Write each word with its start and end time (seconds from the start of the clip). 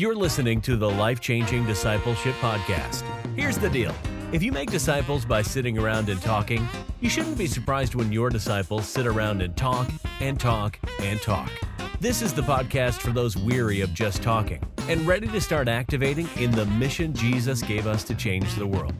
You're 0.00 0.14
listening 0.14 0.60
to 0.60 0.76
the 0.76 0.88
Life 0.88 1.18
Changing 1.18 1.66
Discipleship 1.66 2.36
Podcast. 2.36 3.02
Here's 3.34 3.58
the 3.58 3.68
deal 3.68 3.92
if 4.30 4.44
you 4.44 4.52
make 4.52 4.70
disciples 4.70 5.24
by 5.24 5.42
sitting 5.42 5.76
around 5.76 6.08
and 6.08 6.22
talking, 6.22 6.68
you 7.00 7.10
shouldn't 7.10 7.36
be 7.36 7.48
surprised 7.48 7.96
when 7.96 8.12
your 8.12 8.30
disciples 8.30 8.86
sit 8.86 9.08
around 9.08 9.42
and 9.42 9.56
talk 9.56 9.90
and 10.20 10.38
talk 10.38 10.78
and 11.00 11.20
talk. 11.20 11.50
This 11.98 12.22
is 12.22 12.32
the 12.32 12.42
podcast 12.42 13.00
for 13.00 13.10
those 13.10 13.36
weary 13.36 13.80
of 13.80 13.92
just 13.92 14.22
talking 14.22 14.62
and 14.88 15.04
ready 15.04 15.26
to 15.26 15.40
start 15.40 15.66
activating 15.66 16.28
in 16.36 16.52
the 16.52 16.66
mission 16.66 17.12
Jesus 17.12 17.60
gave 17.60 17.88
us 17.88 18.04
to 18.04 18.14
change 18.14 18.54
the 18.54 18.68
world. 18.68 18.94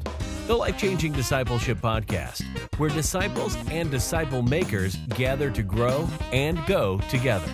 The 0.48 0.56
Life 0.56 0.78
Changing 0.78 1.12
Discipleship 1.12 1.78
Podcast, 1.78 2.42
where 2.76 2.90
disciples 2.90 3.56
and 3.70 3.88
disciple 3.88 4.42
makers 4.42 4.96
gather 5.10 5.48
to 5.48 5.62
grow 5.62 6.08
and 6.32 6.58
go 6.66 6.98
together. 7.08 7.52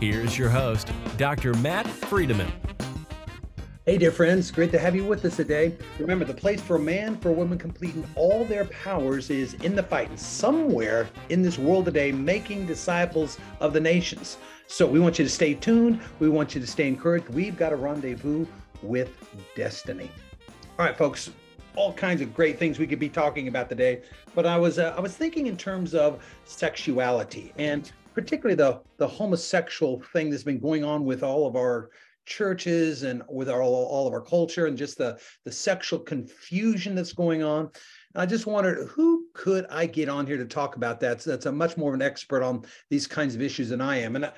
Here's 0.00 0.36
your 0.36 0.50
host, 0.50 0.90
Dr. 1.16 1.54
Matt 1.54 1.86
Friedemann. 1.86 2.52
Hey, 3.86 3.98
dear 3.98 4.12
friends, 4.12 4.50
great 4.50 4.72
to 4.72 4.78
have 4.78 4.96
you 4.96 5.04
with 5.04 5.22
us 5.26 5.36
today. 5.36 5.76
Remember, 5.98 6.24
the 6.24 6.32
place 6.32 6.62
for 6.62 6.76
a 6.76 6.80
man, 6.80 7.18
for 7.18 7.28
a 7.28 7.34
woman 7.34 7.58
completing 7.58 8.02
all 8.14 8.46
their 8.46 8.64
powers 8.64 9.28
is 9.28 9.52
in 9.62 9.76
the 9.76 9.82
fight, 9.82 10.18
somewhere 10.18 11.06
in 11.28 11.42
this 11.42 11.58
world 11.58 11.84
today, 11.84 12.10
making 12.10 12.64
disciples 12.64 13.36
of 13.60 13.74
the 13.74 13.80
nations. 13.80 14.38
So 14.68 14.86
we 14.86 15.00
want 15.00 15.18
you 15.18 15.24
to 15.26 15.30
stay 15.30 15.52
tuned. 15.52 16.00
We 16.18 16.30
want 16.30 16.54
you 16.54 16.62
to 16.62 16.66
stay 16.66 16.88
encouraged. 16.88 17.28
We've 17.28 17.58
got 17.58 17.74
a 17.74 17.76
rendezvous 17.76 18.46
with 18.82 19.10
destiny. 19.54 20.10
All 20.78 20.86
right, 20.86 20.96
folks, 20.96 21.30
all 21.76 21.92
kinds 21.92 22.22
of 22.22 22.32
great 22.32 22.58
things 22.58 22.78
we 22.78 22.86
could 22.86 22.98
be 22.98 23.10
talking 23.10 23.48
about 23.48 23.68
today, 23.68 24.00
but 24.34 24.46
I 24.46 24.56
was 24.56 24.78
uh, 24.78 24.94
I 24.96 25.00
was 25.00 25.14
thinking 25.14 25.46
in 25.46 25.58
terms 25.58 25.94
of 25.94 26.24
sexuality 26.46 27.52
and 27.58 27.92
particularly 28.14 28.54
the 28.54 28.80
the 28.96 29.06
homosexual 29.06 30.00
thing 30.14 30.30
that's 30.30 30.42
been 30.42 30.60
going 30.60 30.84
on 30.84 31.04
with 31.04 31.22
all 31.22 31.46
of 31.46 31.54
our 31.54 31.90
churches 32.26 33.02
and 33.02 33.22
with 33.28 33.48
our, 33.48 33.62
all 33.62 34.06
of 34.06 34.12
our 34.12 34.20
culture 34.20 34.66
and 34.66 34.76
just 34.76 34.98
the, 34.98 35.18
the 35.44 35.52
sexual 35.52 35.98
confusion 35.98 36.94
that's 36.94 37.12
going 37.12 37.42
on. 37.42 37.70
I 38.16 38.26
just 38.26 38.46
wondered 38.46 38.88
who 38.88 39.26
could 39.34 39.66
I 39.70 39.86
get 39.86 40.08
on 40.08 40.26
here 40.26 40.36
to 40.36 40.44
talk 40.44 40.76
about 40.76 41.00
that? 41.00 41.22
So 41.22 41.30
that's 41.30 41.46
a 41.46 41.52
much 41.52 41.76
more 41.76 41.90
of 41.90 41.94
an 41.94 42.02
expert 42.02 42.42
on 42.42 42.64
these 42.88 43.06
kinds 43.06 43.34
of 43.34 43.42
issues 43.42 43.70
than 43.70 43.80
I 43.80 43.98
am. 43.98 44.16
And 44.16 44.32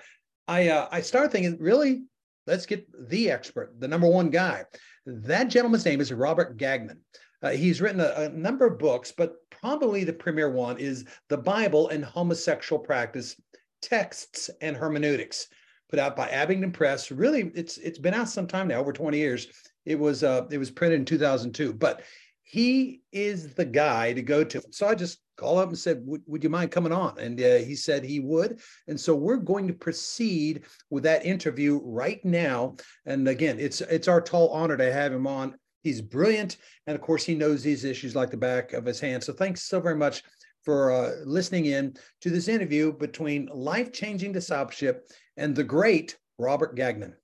I 0.48 0.69
uh, 0.69 0.89
I 0.91 1.01
started 1.01 1.33
thinking, 1.33 1.59
really, 1.61 2.05
let's 2.47 2.67
get 2.67 2.87
the 3.09 3.31
expert, 3.31 3.75
the 3.79 3.89
number 3.89 4.09
one 4.09 4.31
guy. 4.31 4.64
That 5.05 5.48
gentleman's 5.48 5.84
name 5.84 6.01
is 6.01 6.12
Robert 6.12 6.57
Gagnon. 6.57 7.01
Uh, 7.42 7.51
he's 7.51 7.81
written 7.81 8.01
a, 8.01 8.12
a, 8.17 8.29
number 8.31 8.67
of 8.67 8.79
books, 8.79 9.12
but 9.17 9.34
probably 9.51 10.05
the 10.05 10.12
premier 10.12 10.51
one 10.51 10.79
is 10.79 11.05
The 11.29 11.37
Bible 11.37 11.91
and 11.91 12.05
Homosexual 12.05 12.81
Practice 12.81 13.37
Texts 13.83 14.48
and 14.62 14.77
Hermeneutics 14.77 15.48
put 15.89 15.98
out 15.98 16.17
by 16.17 16.29
Abingdon 16.31 16.73
Press. 16.73 17.11
Really, 17.11 17.51
it's 17.55 17.79
it's 17.79 17.98
been 17.98 18.15
out 18.15 18.29
some 18.29 18.47
time 18.47 18.69
now, 18.69 18.81
over 18.81 18.92
20 18.92 19.19
years. 19.19 19.48
It 19.84 19.98
was 19.98 20.25
uh, 20.25 20.47
it 20.51 20.59
was 20.59 20.70
printed 20.70 21.01
in 21.01 21.05
2002, 21.05 21.73
but 21.75 22.03
he 22.42 23.03
is 23.12 23.55
the 23.55 23.65
guy 23.65 24.12
to 24.12 24.23
go 24.23 24.45
to. 24.45 24.62
So 24.70 24.87
I 24.87 24.95
just 24.95 25.19
called 25.37 25.59
up 25.59 25.69
and 25.69 25.79
said, 25.79 26.03
"Would, 26.05 26.42
you 26.42 26.48
mind 26.48 26.70
coming 26.70 26.92
on?" 26.92 27.19
And 27.19 27.41
uh, 27.41 27.57
he 27.57 27.75
said 27.75 28.05
he 28.05 28.20
would. 28.20 28.61
And 28.89 28.98
so 28.98 29.14
we're 29.14 29.37
going 29.37 29.69
to 29.69 29.75
proceed 29.75 30.64
with 30.91 31.03
that 31.05 31.27
interview 31.27 31.81
right 31.83 32.25
now. 32.25 32.77
And 33.05 33.29
again, 33.29 33.59
it's 33.59 33.81
it's 33.81 34.09
our 34.09 34.20
tall 34.20 34.48
honor 34.51 34.77
to 34.77 34.92
have 34.92 35.12
him 35.12 35.27
on. 35.27 35.57
He's 35.83 36.01
brilliant, 36.01 36.57
and 36.89 36.97
of 36.97 37.01
course, 37.01 37.25
he 37.25 37.37
knows 37.37 37.62
these 37.62 37.84
issues 37.84 38.17
like 38.17 38.31
the 38.31 38.37
back 38.37 38.73
of 38.73 38.84
his 38.84 38.98
hand. 38.98 39.23
So 39.23 39.33
thanks 39.33 39.62
so 39.62 39.81
very 39.81 39.95
much 39.95 40.25
for 40.67 40.91
uh, 40.91 41.12
listening 41.25 41.67
in 41.67 41.97
to 42.20 42.28
this 42.28 42.48
interview 42.48 42.92
between 42.92 43.48
life 43.55 43.92
changing 43.92 44.33
discipleship 44.33 45.08
and 45.39 45.55
the 45.55 45.64
great 45.64 46.19
Robert 46.39 46.75
Gagnon. 46.75 47.14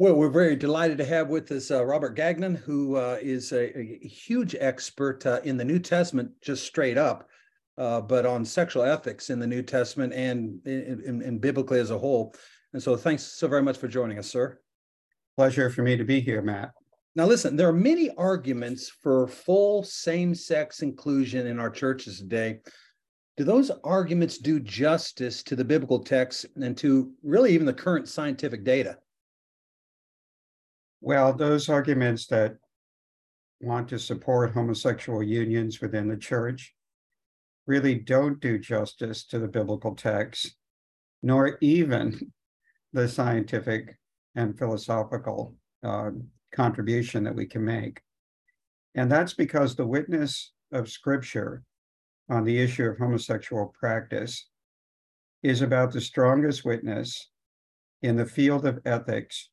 Well, 0.00 0.14
we're 0.14 0.30
very 0.30 0.56
delighted 0.56 0.98
to 0.98 1.04
have 1.04 1.28
with 1.28 1.50
us 1.52 1.70
uh, 1.70 1.84
Robert 1.84 2.14
Gagnon, 2.16 2.54
who 2.54 2.96
uh, 2.96 3.18
is 3.20 3.52
a, 3.52 3.76
a, 3.78 3.98
huge 4.06 4.56
expert 4.58 5.26
uh, 5.26 5.40
in 5.44 5.56
the 5.56 5.64
New 5.64 5.80
Testament, 5.80 6.30
just 6.40 6.64
straight 6.64 6.96
up, 6.96 7.28
uh, 7.76 8.00
but 8.00 8.24
on 8.24 8.44
sexual 8.44 8.84
ethics 8.84 9.28
in 9.28 9.40
the 9.40 9.46
New 9.46 9.62
Testament 9.62 10.12
and 10.14 10.64
in, 10.66 11.20
in, 11.22 11.38
biblically 11.38 11.80
as 11.80 11.90
a 11.90 11.98
whole. 11.98 12.32
And 12.72 12.82
so, 12.82 12.96
thanks 12.96 13.24
so 13.24 13.48
very 13.48 13.62
much 13.62 13.76
for 13.76 13.88
joining 13.88 14.18
us, 14.18 14.28
sir. 14.28 14.60
Pleasure 15.36 15.68
for 15.68 15.82
me 15.82 15.96
to 15.96 16.04
be 16.04 16.20
here, 16.20 16.42
Matt. 16.42 16.70
Now, 17.18 17.26
listen, 17.26 17.56
there 17.56 17.68
are 17.68 17.72
many 17.72 18.10
arguments 18.14 18.88
for 18.88 19.26
full 19.26 19.82
same 19.82 20.36
sex 20.36 20.82
inclusion 20.82 21.48
in 21.48 21.58
our 21.58 21.68
churches 21.68 22.20
today. 22.20 22.60
Do 23.36 23.42
those 23.42 23.72
arguments 23.82 24.38
do 24.38 24.60
justice 24.60 25.42
to 25.42 25.56
the 25.56 25.64
biblical 25.64 25.98
text 25.98 26.46
and 26.54 26.76
to 26.76 27.10
really 27.24 27.54
even 27.54 27.66
the 27.66 27.72
current 27.72 28.08
scientific 28.08 28.62
data? 28.62 28.98
Well, 31.00 31.32
those 31.32 31.68
arguments 31.68 32.28
that 32.28 32.54
want 33.60 33.88
to 33.88 33.98
support 33.98 34.52
homosexual 34.52 35.20
unions 35.20 35.80
within 35.80 36.06
the 36.06 36.16
church 36.16 36.72
really 37.66 37.96
don't 37.96 38.38
do 38.38 38.60
justice 38.60 39.26
to 39.26 39.40
the 39.40 39.48
biblical 39.48 39.96
text, 39.96 40.54
nor 41.24 41.58
even 41.60 42.30
the 42.92 43.08
scientific 43.08 43.98
and 44.36 44.56
philosophical 44.56 45.56
uh, 45.82 46.10
contribution 46.52 47.24
that 47.24 47.34
we 47.34 47.46
can 47.46 47.64
make. 47.64 48.00
And 48.94 49.10
that's 49.10 49.34
because 49.34 49.74
the 49.74 49.86
witness 49.86 50.52
of 50.72 50.88
Scripture 50.88 51.62
on 52.30 52.44
the 52.44 52.58
issue 52.58 52.84
of 52.84 52.98
homosexual 52.98 53.74
practice 53.78 54.48
is 55.42 55.62
about 55.62 55.92
the 55.92 56.00
strongest 56.00 56.64
witness 56.64 57.28
in 58.02 58.16
the 58.16 58.26
field 58.26 58.66
of 58.66 58.80
ethics 58.84 59.50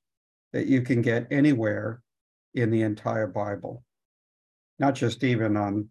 that 0.53 0.67
you 0.67 0.81
can 0.81 1.01
get 1.01 1.27
anywhere 1.31 2.01
in 2.53 2.71
the 2.71 2.81
entire 2.81 3.27
Bible, 3.27 3.83
not 4.79 4.95
just 4.95 5.23
even 5.23 5.57
on 5.57 5.89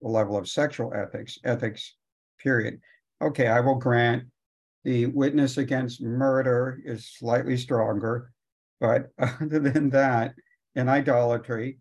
the 0.00 0.08
level 0.08 0.36
of 0.36 0.48
sexual 0.48 0.92
ethics, 0.94 1.38
ethics, 1.44 1.94
period. 2.38 2.80
Okay, 3.20 3.48
I 3.48 3.60
will 3.60 3.76
grant 3.76 4.24
the 4.84 5.06
witness 5.06 5.56
against 5.56 6.02
murder 6.02 6.78
is 6.84 7.10
slightly 7.10 7.56
stronger, 7.56 8.32
but 8.80 9.08
other 9.18 9.58
than 9.58 9.90
that, 9.90 10.34
in 10.74 10.88
idolatry. 10.88 11.78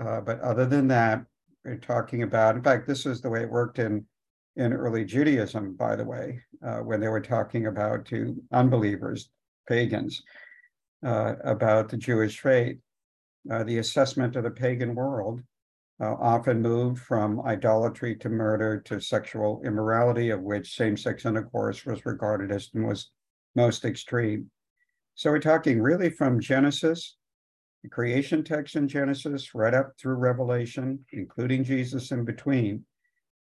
Uh, 0.00 0.20
but 0.20 0.40
other 0.40 0.66
than 0.66 0.88
that, 0.88 1.24
we're 1.64 1.76
talking 1.76 2.22
about, 2.22 2.56
in 2.56 2.62
fact, 2.62 2.86
this 2.86 3.04
is 3.04 3.20
the 3.20 3.30
way 3.30 3.42
it 3.42 3.50
worked 3.50 3.78
in, 3.78 4.04
in 4.56 4.72
early 4.72 5.04
Judaism, 5.04 5.74
by 5.74 5.96
the 5.96 6.04
way, 6.04 6.40
uh, 6.64 6.78
when 6.78 7.00
they 7.00 7.08
were 7.08 7.20
talking 7.20 7.66
about 7.66 8.04
to 8.06 8.40
unbelievers, 8.52 9.30
pagans, 9.68 10.22
uh, 11.04 11.34
about 11.44 11.88
the 11.88 11.96
Jewish 11.96 12.40
faith. 12.40 12.78
Uh, 13.50 13.64
the 13.64 13.78
assessment 13.78 14.36
of 14.36 14.44
the 14.44 14.50
pagan 14.50 14.94
world 14.94 15.40
uh, 16.00 16.14
often 16.20 16.62
moved 16.62 17.00
from 17.02 17.40
idolatry 17.42 18.14
to 18.16 18.28
murder 18.28 18.80
to 18.80 19.00
sexual 19.00 19.60
immorality, 19.64 20.30
of 20.30 20.42
which 20.42 20.76
same 20.76 20.96
sex 20.96 21.24
intercourse 21.24 21.84
was 21.84 22.06
regarded 22.06 22.52
as 22.52 22.70
the 22.70 22.78
most, 22.78 23.10
most 23.56 23.84
extreme. 23.84 24.50
So 25.14 25.30
we're 25.30 25.40
talking 25.40 25.82
really 25.82 26.10
from 26.10 26.40
Genesis 26.40 27.16
the 27.82 27.88
creation 27.88 28.42
text 28.42 28.76
in 28.76 28.88
Genesis, 28.88 29.54
right 29.54 29.74
up 29.74 29.92
through 29.98 30.14
Revelation, 30.14 31.04
including 31.12 31.64
Jesus 31.64 32.10
in 32.10 32.24
between, 32.24 32.84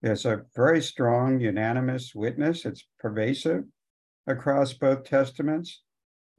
there's 0.00 0.27
a 0.27 0.43
very 0.55 0.83
strong 0.83 1.41
unanimous 1.41 2.15
witness. 2.15 2.65
It's 2.65 2.87
pervasive 2.99 3.65
across 4.27 4.72
both 4.72 5.05
testaments. 5.05 5.83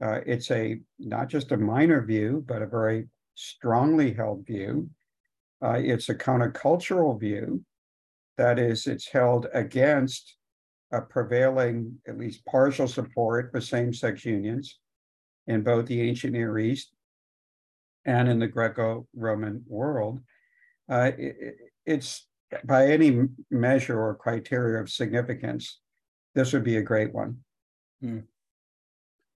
Uh, 0.02 0.20
it's 0.26 0.50
a 0.50 0.80
not 0.98 1.28
just 1.28 1.52
a 1.52 1.56
minor 1.56 2.04
view, 2.04 2.44
but 2.46 2.62
a 2.62 2.66
very 2.66 3.08
strongly 3.34 4.12
held 4.12 4.46
view. 4.46 4.88
Uh, 5.62 5.80
it's 5.82 6.08
a 6.08 6.14
countercultural 6.14 7.18
view. 7.18 7.64
That 8.36 8.58
is, 8.58 8.86
it's 8.86 9.08
held 9.08 9.46
against 9.54 10.36
a 10.92 11.00
prevailing, 11.00 11.98
at 12.06 12.18
least 12.18 12.44
partial 12.44 12.88
support 12.88 13.50
for 13.50 13.60
same 13.60 13.92
sex 13.92 14.24
unions 14.24 14.78
in 15.46 15.62
both 15.62 15.86
the 15.86 16.00
ancient 16.00 16.32
Near 16.32 16.58
East 16.58 16.93
and 18.04 18.28
in 18.28 18.38
the 18.38 18.46
Greco-Roman 18.46 19.64
world, 19.66 20.20
uh, 20.88 21.12
it, 21.16 21.56
it's 21.86 22.26
by 22.64 22.86
any 22.86 23.22
measure 23.50 24.00
or 24.00 24.14
criteria 24.14 24.80
of 24.80 24.90
significance, 24.90 25.80
this 26.34 26.52
would 26.52 26.64
be 26.64 26.76
a 26.76 26.82
great 26.82 27.12
one. 27.12 27.38
Hmm. 28.00 28.20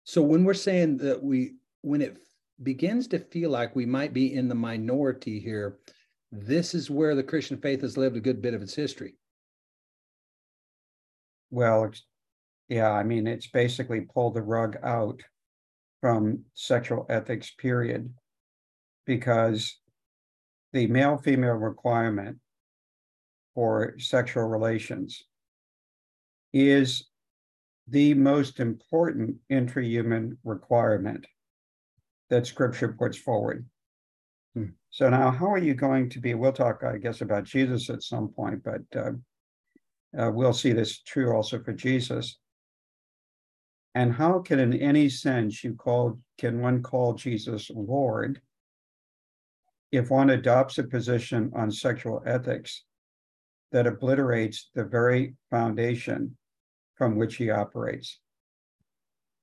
So 0.05 0.23
when 0.23 0.45
we're 0.45 0.55
saying 0.55 0.99
that 0.99 1.23
we, 1.23 1.55
when 1.83 2.03
it 2.03 2.19
begins 2.63 3.07
to 3.09 3.19
feel 3.19 3.51
like 3.51 3.75
we 3.77 3.87
might 3.87 4.13
be 4.13 4.35
in 4.35 4.49
the 4.49 4.55
minority 4.55 5.39
here, 5.41 5.79
this 6.33 6.75
is 6.75 6.91
where 6.91 7.15
the 7.15 7.23
Christian 7.23 7.59
faith 7.59 7.83
has 7.83 7.97
lived 7.97 8.17
a 8.17 8.21
good 8.21 8.43
bit 8.43 8.55
of 8.55 8.63
its 8.63 8.75
history. 8.75 9.15
Well, 11.51 11.93
yeah, 12.69 12.91
I 12.91 13.03
mean, 13.03 13.27
it's 13.27 13.47
basically 13.47 14.01
pulled 14.03 14.35
the 14.35 14.43
rug 14.43 14.77
out 14.83 15.21
from 16.01 16.45
sexual 16.55 17.07
ethics, 17.09 17.53
period 17.53 18.13
because 19.07 19.79
the 20.73 20.87
male 20.87 21.17
female 21.17 21.55
requirement 21.55 22.39
for 23.55 23.95
sexual 23.99 24.45
relations 24.45 25.23
is 26.53 27.09
the 27.89 28.15
most 28.15 28.61
important 28.61 29.37
intrahuman 29.51 30.37
requirement 30.45 31.27
that 32.31 32.47
scripture 32.47 32.95
puts 32.99 33.17
forward. 33.17 33.67
Hmm. 34.55 34.67
So 34.91 35.11
now, 35.11 35.31
how 35.31 35.53
are 35.53 35.59
you 35.59 35.75
going 35.75 36.09
to 36.11 36.21
be? 36.21 36.35
We'll 36.35 36.53
talk, 36.53 36.83
I 36.83 36.99
guess, 36.99 37.21
about 37.21 37.45
Jesus 37.45 37.91
at 37.91 38.03
some 38.03 38.29
point, 38.29 38.63
but 38.65 38.83
uh, 38.97 39.13
uh, 40.19 40.31
we'll 40.31 40.53
see 40.53 40.73
this 40.73 41.01
true 41.03 41.35
also 41.35 41.63
for 41.63 41.73
Jesus. 41.73 42.39
And 43.95 44.13
how 44.13 44.41
can, 44.41 44.59
in 44.59 44.75
any 44.75 45.09
sense, 45.09 45.63
you 45.63 45.75
call 45.75 46.19
can 46.39 46.61
one 46.61 46.83
call 46.83 47.15
Jesus 47.15 47.71
Lord 47.73 48.41
if 49.97 50.11
one 50.11 50.31
adopts 50.31 50.79
a 50.79 50.85
position 50.85 51.51
on 51.55 51.71
sexual 51.71 52.23
ethics 52.27 52.85
that 53.73 53.87
obliterates 53.87 54.71
the 54.75 54.85
very 54.85 55.35
foundation 55.51 56.37
from 56.97 57.17
which 57.17 57.37
he 57.37 57.51
operates? 57.51 58.21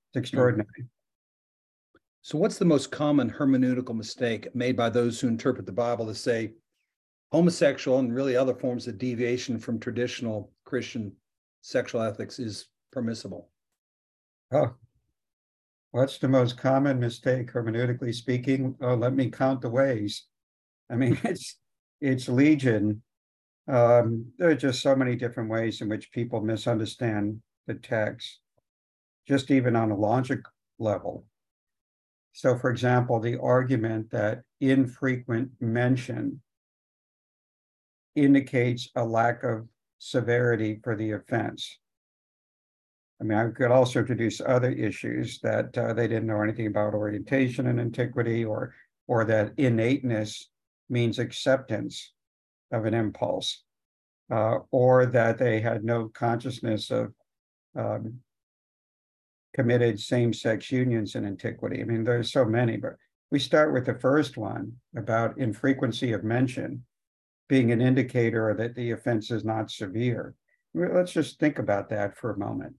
It's 0.09 0.13
hmm. 0.13 0.19
extraordinary. 0.19 0.86
So, 2.24 2.38
what's 2.38 2.59
the 2.59 2.65
most 2.65 2.92
common 2.92 3.31
hermeneutical 3.31 3.95
mistake 3.95 4.53
made 4.53 4.77
by 4.77 4.89
those 4.89 5.19
who 5.19 5.27
interpret 5.27 5.65
the 5.65 5.71
Bible 5.71 6.06
to 6.06 6.15
say 6.15 6.53
homosexual 7.31 8.00
and 8.00 8.13
really 8.13 8.36
other 8.36 8.53
forms 8.53 8.88
of 8.88 8.98
deviation 8.98 9.57
from 9.57 9.80
traditional 9.80 10.51
Christian 10.65 11.13
sexual 11.62 12.01
ethics 12.01 12.38
is 12.38 12.68
permissible? 12.92 13.50
Oh, 14.53 14.75
what's 15.92 16.19
the 16.19 16.27
most 16.27 16.57
common 16.57 17.00
mistake 17.00 17.51
hermeneutically 17.51 18.13
speaking? 18.13 18.75
Oh, 18.81 18.95
let 18.95 19.13
me 19.13 19.30
count 19.30 19.62
the 19.62 19.69
ways. 19.69 20.25
I 20.91 20.95
mean, 20.95 21.17
it's 21.23 21.57
it's 21.99 22.27
legion. 22.27 23.01
Um, 23.67 24.33
there 24.38 24.49
are 24.49 24.55
just 24.55 24.81
so 24.81 24.95
many 24.95 25.15
different 25.15 25.49
ways 25.49 25.81
in 25.81 25.89
which 25.89 26.11
people 26.11 26.41
misunderstand 26.41 27.41
the 27.67 27.75
text, 27.75 28.39
just 29.27 29.51
even 29.51 29.75
on 29.75 29.91
a 29.91 29.95
logic 29.95 30.39
level. 30.79 31.25
So, 32.33 32.57
for 32.57 32.69
example, 32.71 33.19
the 33.19 33.39
argument 33.39 34.09
that 34.11 34.41
infrequent 34.59 35.51
mention 35.59 36.41
indicates 38.15 38.89
a 38.95 39.05
lack 39.05 39.43
of 39.43 39.67
severity 39.99 40.79
for 40.83 40.95
the 40.95 41.11
offense. 41.11 41.77
I 43.21 43.23
mean, 43.23 43.38
I 43.38 43.47
could 43.51 43.69
also 43.69 43.99
introduce 43.99 44.41
other 44.41 44.71
issues 44.71 45.39
that 45.41 45.77
uh, 45.77 45.93
they 45.93 46.07
didn't 46.07 46.25
know 46.25 46.41
anything 46.41 46.67
about 46.67 46.95
orientation 46.95 47.67
and 47.67 47.79
antiquity, 47.79 48.43
or 48.43 48.73
or 49.07 49.23
that 49.25 49.53
innateness 49.57 50.50
means 50.91 51.17
acceptance 51.17 52.13
of 52.71 52.85
an 52.85 52.93
impulse, 52.93 53.63
uh, 54.31 54.59
or 54.71 55.05
that 55.07 55.38
they 55.38 55.59
had 55.59 55.83
no 55.83 56.09
consciousness 56.09 56.91
of 56.91 57.13
um, 57.75 58.19
committed 59.53 59.99
same-sex 59.99 60.71
unions 60.71 61.15
in 61.15 61.25
antiquity. 61.25 61.81
I 61.81 61.85
mean, 61.85 62.03
there's 62.03 62.31
so 62.31 62.45
many, 62.45 62.77
but 62.77 62.93
we 63.31 63.39
start 63.39 63.73
with 63.73 63.85
the 63.85 63.99
first 63.99 64.38
one 64.38 64.73
about 64.95 65.38
infrequency 65.38 66.13
of 66.13 66.23
mention 66.23 66.85
being 67.49 67.71
an 67.71 67.81
indicator 67.81 68.53
that 68.57 68.75
the 68.75 68.91
offense 68.91 69.31
is 69.31 69.43
not 69.43 69.71
severe. 69.71 70.35
Let's 70.73 71.11
just 71.11 71.39
think 71.39 71.59
about 71.59 71.89
that 71.89 72.17
for 72.17 72.31
a 72.31 72.39
moment. 72.39 72.75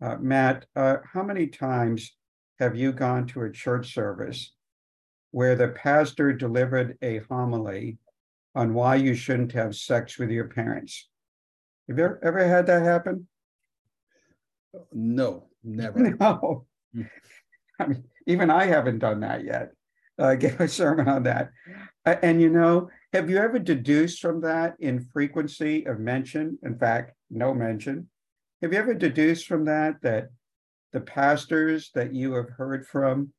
Uh, 0.00 0.16
Matt, 0.18 0.66
uh, 0.74 0.96
how 1.12 1.22
many 1.22 1.46
times 1.46 2.16
have 2.58 2.76
you 2.76 2.92
gone 2.92 3.26
to 3.26 3.42
a 3.42 3.52
church 3.52 3.92
service 3.92 4.55
where 5.30 5.54
the 5.54 5.68
pastor 5.68 6.32
delivered 6.32 6.96
a 7.02 7.18
homily 7.28 7.98
on 8.54 8.74
why 8.74 8.94
you 8.94 9.14
shouldn't 9.14 9.52
have 9.52 9.76
sex 9.76 10.18
with 10.18 10.30
your 10.30 10.48
parents? 10.48 11.08
Have 11.88 11.98
you 11.98 12.04
ever, 12.04 12.20
ever 12.22 12.48
had 12.48 12.66
that 12.66 12.82
happen? 12.82 13.28
No, 14.92 15.48
never. 15.62 15.98
No. 16.20 16.66
I 17.78 17.86
mean, 17.86 18.04
even 18.26 18.50
I 18.50 18.64
haven't 18.64 19.00
done 19.00 19.20
that 19.20 19.44
yet. 19.44 19.72
Uh, 20.18 20.34
give 20.34 20.60
a 20.60 20.68
sermon 20.68 21.08
on 21.08 21.24
that. 21.24 21.50
Uh, 22.06 22.16
and 22.22 22.40
you 22.40 22.48
know, 22.48 22.88
have 23.12 23.28
you 23.28 23.36
ever 23.36 23.58
deduced 23.58 24.20
from 24.20 24.40
that 24.40 24.76
in 24.80 25.06
frequency 25.12 25.84
of 25.84 26.00
mention? 26.00 26.58
In 26.62 26.78
fact, 26.78 27.12
no 27.30 27.52
mention. 27.52 28.08
Have 28.62 28.72
you 28.72 28.78
ever 28.78 28.94
deduced 28.94 29.46
from 29.46 29.66
that 29.66 30.00
that 30.02 30.28
the 30.92 31.00
pastors 31.00 31.90
that 31.94 32.14
you 32.14 32.32
have 32.34 32.48
heard 32.48 32.86
from 32.86 33.32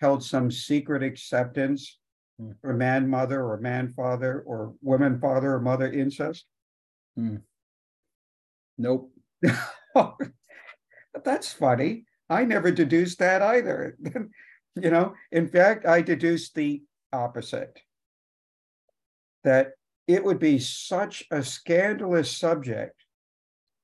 held 0.00 0.24
some 0.24 0.50
secret 0.50 1.02
acceptance 1.02 1.98
Hmm. 2.38 2.52
for 2.60 2.72
man 2.72 3.08
mother 3.08 3.42
or 3.44 3.58
man 3.58 3.92
father 3.94 4.40
or 4.46 4.74
woman 4.80 5.18
father 5.20 5.54
or 5.54 5.60
mother 5.60 5.90
incest? 5.90 6.46
Nope. 8.76 9.12
That's 11.24 11.52
funny. 11.52 12.04
I 12.30 12.44
never 12.44 12.70
deduced 12.70 13.18
that 13.18 13.42
either. 13.42 13.96
you 14.76 14.90
know, 14.90 15.14
in 15.32 15.48
fact, 15.48 15.84
I 15.84 16.00
deduced 16.00 16.54
the 16.54 16.82
opposite 17.12 17.80
that 19.42 19.72
it 20.06 20.22
would 20.22 20.38
be 20.38 20.58
such 20.58 21.24
a 21.30 21.42
scandalous 21.42 22.30
subject, 22.30 23.04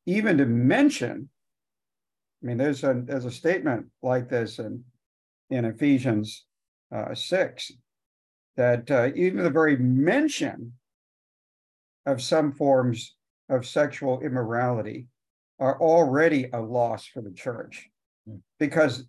even 0.06 0.38
to 0.38 0.46
mention. 0.46 1.28
I 2.42 2.46
mean, 2.46 2.58
there's 2.58 2.84
a 2.84 3.02
there's 3.04 3.24
a 3.24 3.30
statement 3.32 3.86
like 4.02 4.28
this 4.28 4.58
in 4.60 4.84
in 5.50 5.64
Ephesians 5.64 6.44
uh, 6.94 7.14
six 7.14 7.72
that 8.56 8.90
uh, 8.90 9.10
even 9.14 9.42
the 9.42 9.50
very 9.50 9.76
mention 9.76 10.72
of 12.06 12.22
some 12.22 12.52
forms 12.52 13.16
of 13.48 13.66
sexual 13.66 14.20
immorality 14.20 15.06
are 15.58 15.80
already 15.80 16.48
a 16.52 16.60
loss 16.60 17.06
for 17.06 17.20
the 17.20 17.32
church 17.32 17.88
Hmm. 18.26 18.36
because 18.58 19.06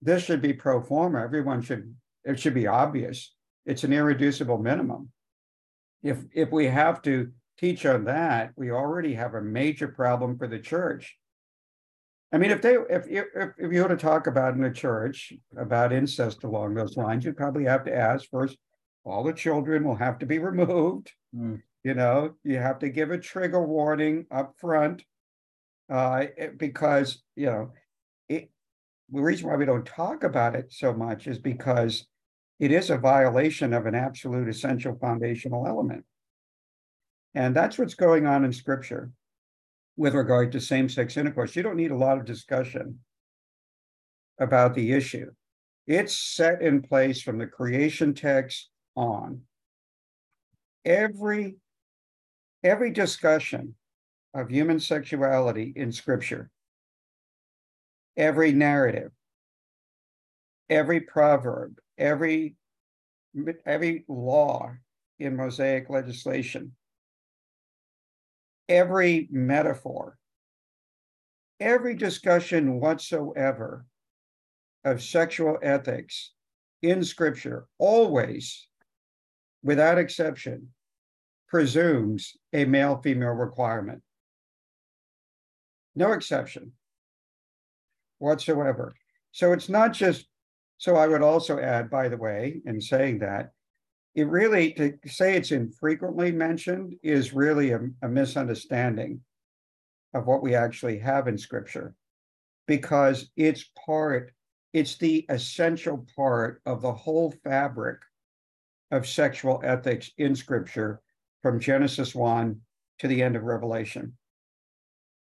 this 0.00 0.24
should 0.24 0.42
be 0.42 0.52
pro 0.52 0.80
forma. 0.80 1.22
Everyone 1.22 1.62
should, 1.62 1.94
it 2.24 2.38
should 2.38 2.54
be 2.54 2.66
obvious. 2.66 3.34
It's 3.64 3.84
an 3.84 3.92
irreducible 3.92 4.58
minimum. 4.58 5.10
If, 6.02 6.18
if 6.34 6.50
we 6.50 6.66
have 6.66 7.00
to 7.02 7.30
teach 7.58 7.86
on 7.86 8.04
that, 8.04 8.52
we 8.56 8.72
already 8.72 9.14
have 9.14 9.34
a 9.34 9.42
major 9.42 9.86
problem 9.86 10.36
for 10.36 10.48
the 10.48 10.58
church. 10.58 11.16
I 12.32 12.38
mean, 12.38 12.50
if 12.50 12.62
they, 12.62 12.76
if, 12.88 13.06
if, 13.08 13.26
if 13.58 13.72
you 13.72 13.82
were 13.82 13.88
to 13.88 13.96
talk 13.96 14.26
about 14.26 14.54
in 14.54 14.64
a 14.64 14.72
church 14.72 15.34
about 15.56 15.92
incest 15.92 16.44
along 16.44 16.74
those 16.74 16.96
lines, 16.96 17.24
you'd 17.24 17.36
probably 17.36 17.64
have 17.64 17.84
to 17.84 17.94
ask 17.94 18.28
first, 18.30 18.56
all 19.04 19.22
the 19.22 19.34
children 19.34 19.84
will 19.84 19.96
have 19.96 20.18
to 20.20 20.26
be 20.26 20.38
removed. 20.38 21.12
Hmm. 21.34 21.56
You 21.84 21.94
know, 21.94 22.34
you 22.44 22.58
have 22.58 22.78
to 22.78 22.88
give 22.88 23.10
a 23.10 23.18
trigger 23.18 23.60
warning 23.60 24.26
up 24.30 24.54
front. 24.58 25.02
Uh, 25.90 26.26
it- 26.38 26.58
because, 26.58 27.22
you 27.36 27.46
know, 27.46 27.70
it, 28.28 28.50
the 29.10 29.20
reason 29.20 29.48
why 29.48 29.56
we 29.56 29.66
don't 29.66 29.84
talk 29.84 30.24
about 30.24 30.54
it 30.54 30.72
so 30.72 30.94
much 30.94 31.26
is 31.26 31.38
because 31.38 32.06
it 32.60 32.70
is 32.70 32.88
a 32.88 32.96
violation 32.96 33.74
of 33.74 33.84
an 33.86 33.94
absolute 33.94 34.48
essential 34.48 34.96
foundational 35.00 35.66
element. 35.66 36.04
And 37.34 37.54
that's 37.54 37.76
what's 37.76 37.94
going 37.94 38.26
on 38.26 38.44
in 38.44 38.52
scripture 38.52 39.10
with 39.96 40.14
regard 40.14 40.52
to 40.52 40.60
same-sex 40.60 41.16
intercourse. 41.16 41.54
You 41.54 41.62
don't 41.62 41.76
need 41.76 41.90
a 41.90 41.96
lot 41.96 42.18
of 42.18 42.24
discussion 42.24 42.98
about 44.38 44.74
the 44.74 44.92
issue. 44.92 45.30
It's 45.86 46.16
set 46.16 46.62
in 46.62 46.82
place 46.82 47.20
from 47.22 47.38
the 47.38 47.46
creation 47.46 48.14
text 48.14 48.70
on. 48.96 49.42
Every 50.84 51.56
every 52.64 52.90
discussion 52.90 53.74
of 54.34 54.48
human 54.48 54.78
sexuality 54.80 55.72
in 55.74 55.92
scripture, 55.92 56.50
every 58.16 58.52
narrative, 58.52 59.10
every 60.70 61.00
proverb, 61.00 61.78
every 61.98 62.56
every 63.66 64.04
law 64.08 64.72
in 65.18 65.36
Mosaic 65.36 65.90
legislation, 65.90 66.72
every 68.68 69.28
metaphor, 69.30 70.16
every 71.60 71.94
discussion 71.94 72.80
whatsoever 72.80 73.84
of 74.84 75.02
sexual 75.02 75.58
ethics 75.62 76.32
in 76.82 77.04
scripture 77.04 77.66
always, 77.78 78.66
without 79.62 79.98
exception, 79.98 80.68
presumes 81.48 82.36
a 82.52 82.64
male 82.64 83.00
female 83.02 83.30
requirement. 83.30 84.02
No 85.94 86.12
exception 86.12 86.72
whatsoever. 88.18 88.94
So 89.32 89.52
it's 89.52 89.68
not 89.68 89.92
just, 89.92 90.26
so 90.78 90.96
I 90.96 91.06
would 91.06 91.22
also 91.22 91.58
add, 91.58 91.90
by 91.90 92.08
the 92.08 92.16
way, 92.16 92.62
in 92.64 92.80
saying 92.80 93.18
that, 93.20 93.52
it 94.14 94.28
really, 94.28 94.72
to 94.72 94.98
say 95.06 95.36
it's 95.36 95.52
infrequently 95.52 96.32
mentioned 96.32 96.96
is 97.02 97.32
really 97.32 97.70
a, 97.70 97.80
a 98.02 98.08
misunderstanding 98.08 99.20
of 100.12 100.26
what 100.26 100.42
we 100.42 100.54
actually 100.54 100.98
have 100.98 101.28
in 101.28 101.38
scripture. 101.38 101.94
Because 102.66 103.30
it's 103.36 103.70
part, 103.86 104.32
it's 104.72 104.96
the 104.96 105.24
essential 105.28 106.06
part 106.14 106.60
of 106.66 106.82
the 106.82 106.92
whole 106.92 107.34
fabric 107.42 107.98
of 108.90 109.08
sexual 109.08 109.60
ethics 109.64 110.10
in 110.18 110.36
scripture 110.36 111.00
from 111.42 111.58
Genesis 111.58 112.14
1 112.14 112.60
to 112.98 113.08
the 113.08 113.22
end 113.22 113.34
of 113.34 113.42
Revelation. 113.42 114.12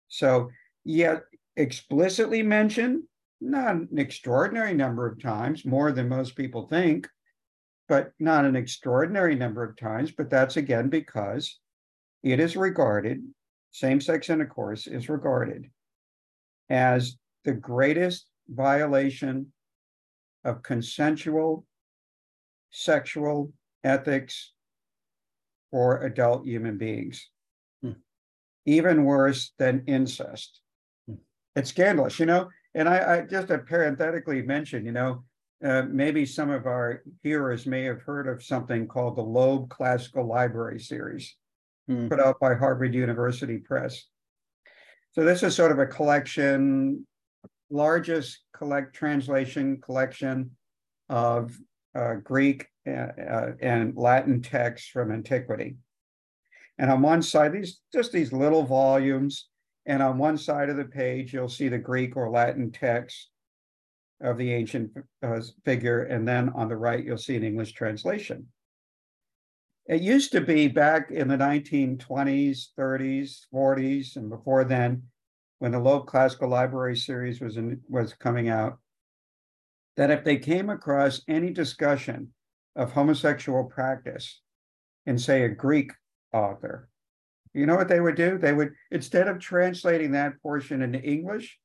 So, 0.08 0.50
yet 0.84 1.24
explicitly 1.58 2.44
mentioned, 2.44 3.04
not 3.42 3.76
an 3.76 3.90
extraordinary 3.98 4.74
number 4.74 5.08
of 5.08 5.22
times, 5.22 5.66
more 5.66 5.92
than 5.92 6.08
most 6.08 6.36
people 6.36 6.68
think, 6.68 7.08
but 7.88 8.12
not 8.20 8.46
an 8.46 8.56
extraordinary 8.56 9.36
number 9.36 9.64
of 9.64 9.78
times. 9.78 10.12
But 10.12 10.30
that's 10.30 10.58
again 10.58 10.90
because 10.90 11.60
it 12.24 12.40
is 12.40 12.56
regarded, 12.58 13.22
same 13.72 14.02
sex 14.02 14.30
intercourse 14.30 14.88
is 14.88 15.10
regarded 15.10 15.70
as 16.70 17.18
the 17.44 17.54
greatest 17.54 18.28
violation 18.50 19.52
of 20.44 20.64
consensual 20.64 21.66
sexual 22.72 23.54
ethics 23.84 24.52
for 25.72 26.04
adult 26.04 26.46
human 26.46 26.78
beings. 26.78 27.30
Hmm. 27.82 27.92
Even 28.66 29.06
worse 29.06 29.54
than 29.58 29.84
incest. 29.88 30.60
Hmm. 31.08 31.16
It's 31.56 31.70
scandalous, 31.70 32.20
you 32.20 32.26
know. 32.26 32.50
And 32.74 32.90
I, 32.90 33.18
I 33.18 33.22
just 33.22 33.48
parenthetically 33.48 34.42
mention, 34.42 34.86
you 34.86 34.92
know, 34.92 35.24
uh, 35.64 35.84
maybe 35.90 36.26
some 36.26 36.50
of 36.50 36.66
our 36.66 37.04
hearers 37.24 37.66
may 37.66 37.84
have 37.84 38.02
heard 38.02 38.28
of 38.28 38.44
something 38.44 38.88
called 38.88 39.16
the 39.16 39.22
Loeb 39.22 39.70
Classical 39.70 40.26
Library 40.28 40.80
Series, 40.80 41.36
hmm. 41.88 42.08
put 42.08 42.20
out 42.20 42.40
by 42.40 42.56
Harvard 42.56 42.94
University 42.94 43.58
Press. 43.58 44.06
So 45.14 45.24
this 45.24 45.44
is 45.44 45.56
sort 45.56 45.72
of 45.72 45.80
a 45.80 45.86
collection, 45.86 47.08
largest 47.70 48.40
collect 48.54 48.94
translation 48.94 49.80
collection 49.82 50.52
of 51.10 51.58
uh, 51.96 52.16
Greek 52.16 52.68
and, 52.86 53.12
uh, 53.18 53.24
uh, 53.24 53.52
and 53.62 53.96
Latin 53.96 54.42
texts 54.42 54.90
from 54.90 55.12
antiquity. 55.12 55.78
And 56.78 56.92
on 56.92 57.02
one 57.02 57.22
side, 57.22 57.54
these 57.54 57.80
just 57.94 58.12
these 58.12 58.34
little 58.34 58.64
volumes, 58.64 59.48
and 59.86 60.04
on 60.04 60.18
one 60.18 60.38
side 60.38 60.70
of 60.70 60.76
the 60.76 60.84
page, 60.84 61.34
you'll 61.34 61.48
see 61.48 61.70
the 61.70 61.78
Greek 61.78 62.18
or 62.18 62.30
Latin 62.30 62.72
text 62.72 63.30
of 64.22 64.38
the 64.38 64.52
ancient 64.52 64.92
uh, 65.24 65.42
figure, 65.64 66.04
and 66.04 66.28
then 66.28 66.50
on 66.50 66.70
the 66.70 66.78
right, 66.78 67.04
you'll 67.04 67.18
see 67.18 67.36
an 67.36 67.44
English 67.44 67.74
translation. 67.74 68.48
It 69.88 70.02
used 70.02 70.32
to 70.32 70.42
be 70.42 70.68
back 70.68 71.12
in 71.12 71.28
the 71.28 71.38
1920s, 71.38 72.68
30s, 72.78 73.42
40s, 73.54 74.16
and 74.16 74.30
before 74.30 74.64
then, 74.64 75.04
when 75.60 75.72
the 75.72 75.80
Loeb 75.80 76.08
Classical 76.08 76.50
Library 76.50 76.98
series 76.98 77.40
was 77.40 77.58
in, 77.58 77.80
was 77.88 78.14
coming 78.14 78.50
out, 78.50 78.80
that 79.96 80.12
if 80.12 80.24
they 80.24 80.38
came 80.38 80.70
across 80.70 81.22
any 81.28 81.52
discussion 81.52 82.34
of 82.76 82.92
homosexual 82.92 83.64
practice 83.64 84.42
in, 85.06 85.18
say, 85.18 85.44
a 85.44 85.50
Greek 85.50 85.92
author, 86.34 86.90
you 87.54 87.66
know 87.66 87.76
what 87.76 87.88
they 87.88 88.02
would 88.02 88.16
do? 88.16 88.38
They 88.38 88.54
would, 88.54 88.74
instead 88.92 89.28
of 89.28 89.40
translating 89.40 90.12
that 90.12 90.42
portion 90.42 90.82
into 90.82 91.00
English, 91.00 91.58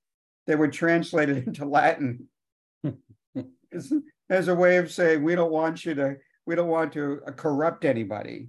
they 0.46 0.56
would 0.56 0.72
translate 0.72 1.28
it 1.28 1.46
into 1.46 1.64
Latin 1.64 2.28
as, 4.30 4.48
a 4.48 4.54
way 4.54 4.76
of 4.76 4.90
saying, 4.90 5.22
we 5.22 5.34
don't 5.34 5.52
want 5.52 5.84
you 5.84 5.94
to, 5.94 6.16
we 6.46 6.54
don't 6.54 6.68
want 6.68 6.92
to 6.94 7.20
uh, 7.26 7.32
corrupt 7.32 7.84
anybody 7.84 8.48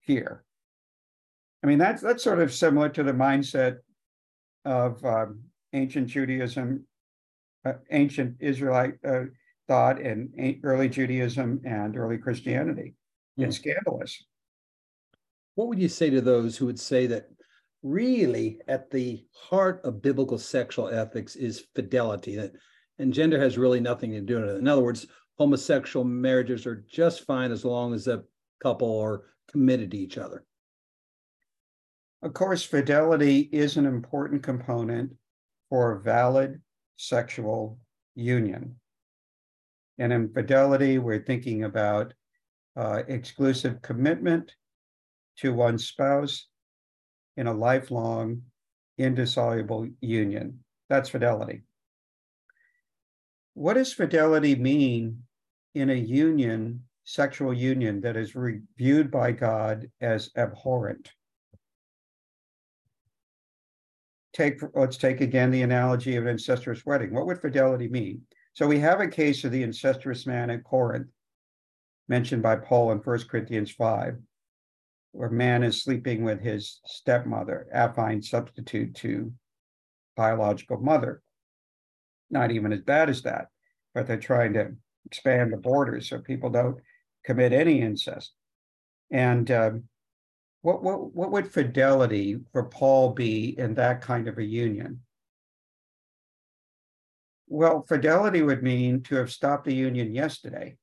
here. 0.00 0.44
I 1.62 1.66
mean, 1.66 1.78
that's 1.78 2.02
that's 2.02 2.24
sort 2.24 2.40
of 2.40 2.52
similar 2.52 2.88
to 2.88 3.02
the 3.04 3.12
mindset 3.12 3.78
of 4.64 5.04
um, 5.04 5.40
ancient 5.72 6.08
Judaism 6.08 6.84
uh, 7.64 7.74
ancient 7.90 8.36
Israelite 8.40 8.94
uh, 9.06 9.24
thought 9.68 10.00
and 10.00 10.58
early 10.64 10.88
Judaism 10.88 11.60
and 11.64 11.96
early 11.96 12.18
Christianity. 12.18 12.94
It's 13.36 13.58
mm. 13.58 13.60
scandalous. 13.60 14.24
What 15.54 15.68
would 15.68 15.78
you 15.78 15.88
say 15.88 16.10
to 16.10 16.20
those 16.20 16.56
who 16.56 16.66
would 16.66 16.80
say 16.80 17.06
that 17.06 17.28
really 17.82 18.58
at 18.68 18.90
the 18.90 19.24
heart 19.32 19.80
of 19.84 20.02
biblical 20.02 20.38
sexual 20.38 20.88
ethics 20.88 21.36
is 21.36 21.66
fidelity, 21.74 22.36
that 22.36 22.52
and 22.98 23.12
gender 23.12 23.40
has 23.40 23.58
really 23.58 23.80
nothing 23.80 24.12
to 24.12 24.20
do 24.20 24.40
with 24.40 24.50
it. 24.50 24.58
In 24.58 24.68
other 24.68 24.82
words, 24.82 25.06
homosexual 25.38 26.04
marriages 26.04 26.66
are 26.66 26.84
just 26.88 27.24
fine 27.24 27.50
as 27.50 27.64
long 27.64 27.94
as 27.94 28.06
a 28.06 28.22
couple 28.62 29.00
are 29.00 29.24
committed 29.50 29.90
to 29.90 29.96
each 29.96 30.18
other. 30.18 30.44
Of 32.22 32.34
course, 32.34 32.62
fidelity 32.62 33.48
is 33.52 33.76
an 33.76 33.86
important 33.86 34.42
component 34.42 35.12
for 35.68 35.92
a 35.92 36.00
valid 36.00 36.60
sexual 36.96 37.78
union. 38.14 38.76
And 39.98 40.12
infidelity, 40.12 40.98
we're 40.98 41.24
thinking 41.24 41.64
about 41.64 42.14
uh, 42.76 43.02
exclusive 43.08 43.82
commitment 43.82 44.54
to 45.38 45.52
one 45.52 45.78
spouse 45.78 46.46
in 47.36 47.46
a 47.46 47.52
lifelong, 47.52 48.42
indissoluble 48.98 49.88
union. 50.00 50.60
That's 50.88 51.08
fidelity. 51.08 51.62
What 53.54 53.74
does 53.74 53.92
fidelity 53.92 54.54
mean 54.54 55.24
in 55.74 55.90
a 55.90 55.94
union, 55.94 56.84
sexual 57.04 57.52
union, 57.52 58.00
that 58.02 58.16
is 58.16 58.34
viewed 58.76 59.10
by 59.10 59.32
God 59.32 59.90
as 60.00 60.30
abhorrent? 60.36 61.12
take 64.32 64.60
let's 64.74 64.96
take 64.96 65.20
again 65.20 65.50
the 65.50 65.62
analogy 65.62 66.16
of 66.16 66.24
an 66.24 66.30
incestuous 66.30 66.84
wedding. 66.86 67.12
What 67.12 67.26
would 67.26 67.40
fidelity 67.40 67.88
mean? 67.88 68.22
So 68.54 68.66
we 68.66 68.78
have 68.80 69.00
a 69.00 69.08
case 69.08 69.44
of 69.44 69.52
the 69.52 69.62
incestuous 69.62 70.26
man 70.26 70.50
at 70.50 70.64
Corinth, 70.64 71.08
mentioned 72.08 72.42
by 72.42 72.56
Paul 72.56 72.92
in 72.92 72.98
1 72.98 73.28
Corinthians 73.28 73.70
5, 73.70 74.16
where 75.12 75.30
man 75.30 75.62
is 75.62 75.82
sleeping 75.82 76.24
with 76.24 76.40
his 76.40 76.80
stepmother, 76.86 77.66
affine 77.74 78.24
substitute 78.24 78.94
to 78.96 79.32
biological 80.16 80.78
mother. 80.78 81.21
Not 82.32 82.50
even 82.50 82.72
as 82.72 82.80
bad 82.80 83.08
as 83.08 83.22
that, 83.22 83.46
but 83.94 84.08
they're 84.08 84.16
trying 84.16 84.54
to 84.54 84.72
expand 85.06 85.52
the 85.52 85.58
borders 85.58 86.08
so 86.08 86.18
people 86.18 86.50
don't 86.50 86.78
commit 87.24 87.52
any 87.52 87.80
incest. 87.80 88.32
And 89.10 89.48
um, 89.50 89.84
what, 90.62 90.82
what, 90.82 91.14
what 91.14 91.30
would 91.30 91.52
fidelity 91.52 92.38
for 92.52 92.64
Paul 92.64 93.12
be 93.12 93.56
in 93.58 93.74
that 93.74 94.00
kind 94.00 94.26
of 94.26 94.38
a 94.38 94.44
union? 94.44 95.00
Well, 97.48 97.84
fidelity 97.86 98.40
would 98.40 98.62
mean 98.62 99.02
to 99.02 99.16
have 99.16 99.30
stopped 99.30 99.66
the 99.66 99.74
union 99.74 100.14
yesterday. 100.14 100.76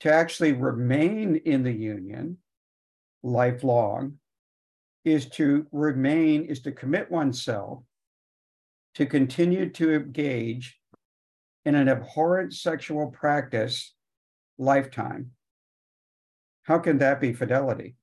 To 0.00 0.12
actually 0.12 0.52
remain 0.52 1.36
in 1.36 1.62
the 1.62 1.72
union 1.72 2.38
lifelong 3.22 4.14
is 5.04 5.26
to 5.30 5.66
remain, 5.72 6.44
is 6.44 6.60
to 6.60 6.72
commit 6.72 7.10
oneself 7.10 7.82
to 8.98 9.06
continue 9.06 9.70
to 9.70 9.94
engage 9.94 10.76
in 11.64 11.76
an 11.76 11.88
abhorrent 11.88 12.52
sexual 12.52 13.06
practice 13.12 13.94
lifetime. 14.58 15.30
How 16.64 16.80
can 16.80 16.98
that 16.98 17.20
be 17.20 17.32
fidelity? 17.32 17.94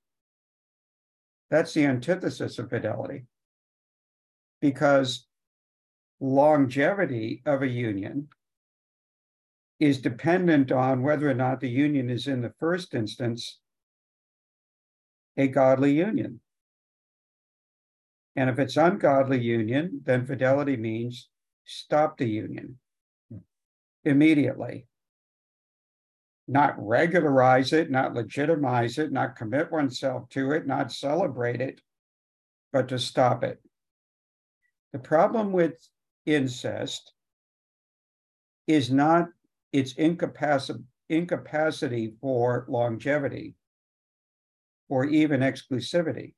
That's 1.50 1.74
the 1.74 1.84
antithesis 1.84 2.58
of 2.58 2.70
fidelity. 2.70 3.26
Because 4.62 5.26
longevity 6.18 7.42
of 7.44 7.60
a 7.60 7.68
union 7.68 8.28
is 9.78 10.00
dependent 10.00 10.72
on 10.72 11.02
whether 11.02 11.30
or 11.30 11.34
not 11.34 11.60
the 11.60 11.68
union 11.68 12.08
is 12.08 12.26
in 12.26 12.40
the 12.40 12.54
first 12.58 12.94
instance 12.94 13.60
a 15.36 15.46
godly 15.46 15.92
union. 15.92 16.40
And 18.36 18.50
if 18.50 18.58
it's 18.58 18.76
ungodly 18.76 19.40
union, 19.40 20.02
then 20.04 20.26
fidelity 20.26 20.76
means 20.76 21.28
stop 21.64 22.18
the 22.18 22.28
union 22.28 22.78
immediately 24.04 24.86
not 26.48 26.74
regularize 26.78 27.72
it, 27.72 27.90
not 27.90 28.14
legitimize 28.14 28.98
it, 28.98 29.10
not 29.10 29.36
commit 29.36 29.70
oneself 29.72 30.28
to 30.30 30.52
it, 30.52 30.66
not 30.66 30.92
celebrate 30.92 31.60
it, 31.60 31.80
but 32.72 32.88
to 32.88 32.98
stop 32.98 33.42
it. 33.42 33.60
The 34.92 34.98
problem 35.00 35.52
with 35.52 35.74
incest 36.24 37.12
is 38.66 38.90
not 38.90 39.28
its 39.72 39.94
incapacity, 39.94 40.84
incapacity 41.08 42.14
for 42.20 42.64
longevity 42.68 43.54
or 44.88 45.04
even 45.04 45.40
exclusivity. 45.40 46.34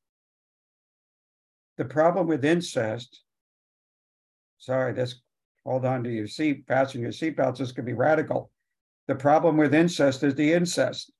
The 1.78 1.86
problem 1.86 2.26
with 2.26 2.44
incest, 2.44 3.22
sorry, 4.58 4.92
this 4.92 5.22
hold 5.64 5.84
on 5.86 6.04
to 6.04 6.10
your 6.10 6.26
seat, 6.26 6.64
fasten 6.68 7.00
your 7.00 7.12
seatbelts, 7.12 7.58
this 7.58 7.72
could 7.72 7.86
be 7.86 7.94
radical 7.94 8.50
the 9.08 9.14
problem 9.14 9.56
with 9.56 9.74
incest 9.74 10.22
is 10.22 10.34
the 10.34 10.52
incest. 10.52 11.10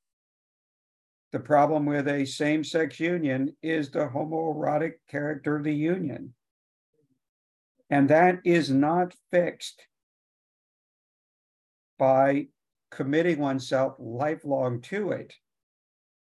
The 1.32 1.40
problem 1.40 1.86
with 1.86 2.06
a 2.06 2.26
same 2.26 2.62
sex 2.62 3.00
union 3.00 3.56
is 3.62 3.90
the 3.90 4.06
homoerotic 4.06 4.94
character 5.10 5.56
of 5.56 5.64
the 5.64 5.74
union. 5.74 6.34
And 7.90 8.10
that 8.10 8.40
is 8.44 8.70
not 8.70 9.14
fixed 9.30 9.86
by 11.98 12.48
committing 12.90 13.38
oneself 13.38 13.94
lifelong 13.98 14.82
to 14.82 15.12
it. 15.12 15.34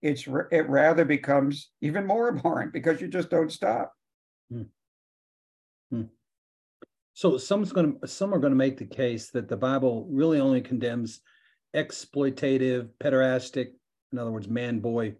It's 0.02 0.26
it 0.52 0.70
rather 0.70 1.06
becomes 1.06 1.70
even 1.82 2.08
more 2.08 2.30
abhorrent 2.34 2.72
because 2.72 3.02
you 3.02 3.10
just 3.10 3.30
don't 3.30 3.52
stop. 3.52 3.94
Hmm. 4.52 4.64
Hmm. 5.90 6.04
So 7.14 7.38
some's 7.38 7.72
going 7.72 8.00
to 8.00 8.08
some 8.08 8.34
are 8.34 8.40
going 8.40 8.52
to 8.52 8.58
make 8.58 8.78
the 8.78 8.86
case 8.86 9.30
that 9.32 9.48
the 9.48 9.58
Bible 9.58 10.08
really 10.10 10.40
only 10.40 10.62
condemns 10.62 11.22
exploitative, 11.76 12.90
pederastic, 13.02 13.72
in 14.12 14.20
other 14.20 14.32
words, 14.32 14.48
man 14.48 14.80
boy 14.80 15.16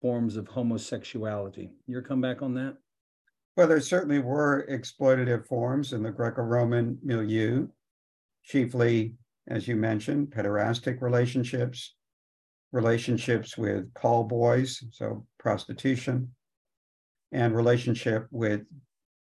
forms 0.00 0.36
of 0.36 0.48
homosexuality. 0.48 1.70
Your 1.86 2.02
comeback 2.02 2.42
on 2.42 2.54
that? 2.54 2.76
Well, 3.56 3.68
there 3.68 3.80
certainly 3.80 4.18
were 4.18 4.66
exploitative 4.68 5.46
forms 5.46 5.92
in 5.92 6.02
the 6.02 6.10
Greco-Roman 6.10 6.98
milieu, 7.04 7.68
chiefly, 8.42 9.14
as 9.46 9.68
you 9.68 9.76
mentioned, 9.76 10.30
pederastic 10.30 11.00
relationships, 11.00 11.94
relationships 12.72 13.56
with 13.56 13.94
call 13.94 14.24
boys, 14.24 14.82
so 14.90 15.24
prostitution, 15.38 16.34
and 17.34 17.54
relationship 17.54 18.28
with 18.30 18.62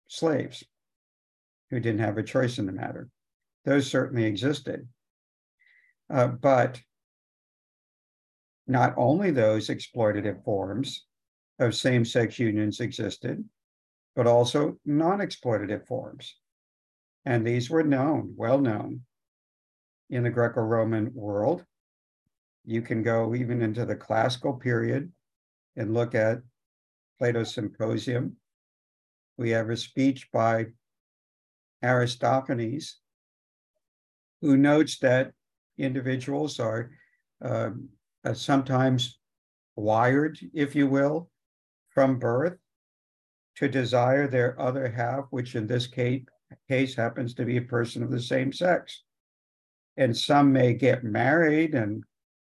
slaves 0.08 0.64
who 1.70 1.80
didn't 1.80 2.02
have 2.02 2.18
a 2.18 2.24
choice 2.24 2.58
in 2.58 2.66
the 2.66 2.72
matter. 2.72 3.08
Those 3.64 3.90
certainly 3.90 4.26
existed. 4.26 4.88
Uh, 6.10 6.28
but 6.28 6.82
not 8.68 8.96
only 8.98 9.30
those 9.30 9.70
exploitative 9.70 10.44
forms 10.44 11.06
of 11.60 11.76
same 11.76 12.04
sex 12.04 12.40
unions 12.40 12.80
existed, 12.80 13.46
but 14.16 14.26
also 14.28 14.78
non 14.84 15.20
exploitative 15.20 15.88
forms. 15.88 16.36
And 17.24 17.46
these 17.46 17.70
were 17.70 17.84
known, 17.84 18.34
well 18.36 18.60
known 18.60 19.02
in 20.10 20.24
the 20.24 20.32
Greco 20.32 20.62
Roman 20.62 21.14
world. 21.14 21.64
You 22.66 22.82
can 22.82 23.04
go 23.04 23.36
even 23.36 23.62
into 23.62 23.86
the 23.86 23.96
classical 23.96 24.54
period 24.54 25.12
and 25.76 25.94
look 25.94 26.16
at 26.16 26.40
Plato's 27.22 27.54
Symposium. 27.54 28.36
We 29.38 29.52
have 29.52 29.70
a 29.70 29.78
speech 29.78 30.28
by 30.34 30.66
Aristophanes, 31.84 32.98
who 34.42 34.58
notes 34.58 34.98
that 35.00 35.32
individuals 35.78 36.60
are 36.60 36.90
um, 37.46 37.90
uh, 38.26 38.34
sometimes 38.34 39.20
wired, 39.76 40.40
if 40.56 40.74
you 40.74 40.88
will, 40.88 41.30
from 41.92 42.18
birth 42.18 42.58
to 43.58 43.68
desire 43.68 44.28
their 44.28 44.60
other 44.60 44.90
half, 44.90 45.26
which 45.30 45.54
in 45.56 45.68
this 45.68 45.86
case, 45.86 46.24
case 46.68 46.96
happens 46.96 47.36
to 47.36 47.46
be 47.46 47.58
a 47.58 47.62
person 47.62 48.02
of 48.02 48.10
the 48.10 48.20
same 48.20 48.52
sex. 48.52 49.04
And 49.96 50.18
some 50.18 50.52
may 50.52 50.74
get 50.74 51.04
married 51.04 51.76
and 51.76 52.04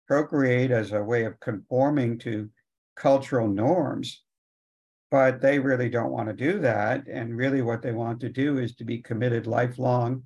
procreate 0.07 0.69
as 0.69 0.91
a 0.91 1.03
way 1.03 1.25
of 1.25 1.39
conforming 1.39 2.19
to 2.19 2.51
cultural 2.95 3.47
norms, 3.47 4.21
but 5.11 5.41
they 5.41 5.59
really 5.59 5.89
don't 5.89 6.11
want 6.11 6.29
to 6.29 6.33
do 6.33 6.59
that. 6.59 7.07
And 7.07 7.35
really, 7.35 7.61
what 7.61 7.81
they 7.81 7.91
want 7.91 8.19
to 8.21 8.29
do 8.29 8.57
is 8.57 8.75
to 8.75 8.83
be 8.83 8.99
committed 8.99 9.47
lifelong 9.47 10.23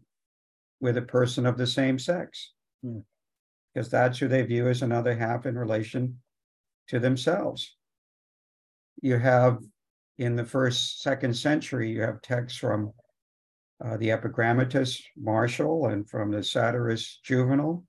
with 0.79 0.97
a 0.97 1.01
person 1.01 1.45
of 1.45 1.57
the 1.57 1.67
same 1.67 1.97
sex. 1.97 2.51
Hmm 2.83 2.99
because 3.73 3.89
that's 3.89 4.19
who 4.19 4.27
they 4.27 4.43
view 4.43 4.67
as 4.67 4.81
another 4.81 5.15
half 5.15 5.45
in 5.45 5.57
relation 5.57 6.19
to 6.87 6.99
themselves. 6.99 7.75
You 9.01 9.17
have 9.17 9.59
in 10.17 10.35
the 10.35 10.45
first, 10.45 11.01
second 11.01 11.35
century, 11.35 11.89
you 11.89 12.01
have 12.01 12.21
texts 12.21 12.59
from 12.59 12.93
uh, 13.83 13.97
the 13.97 14.09
epigrammatist 14.09 15.01
Martial 15.17 15.87
and 15.87 16.07
from 16.07 16.31
the 16.31 16.43
satirist 16.43 17.23
Juvenal 17.23 17.83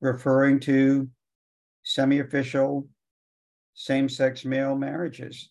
referring 0.00 0.58
to 0.60 1.08
semi 1.82 2.20
official 2.20 2.88
same 3.74 4.08
sex 4.08 4.44
male 4.44 4.74
marriages 4.74 5.50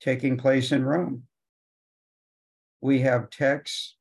taking 0.00 0.36
place 0.36 0.72
in 0.72 0.84
Rome. 0.84 1.24
We 2.80 3.00
have 3.00 3.30
texts 3.30 3.96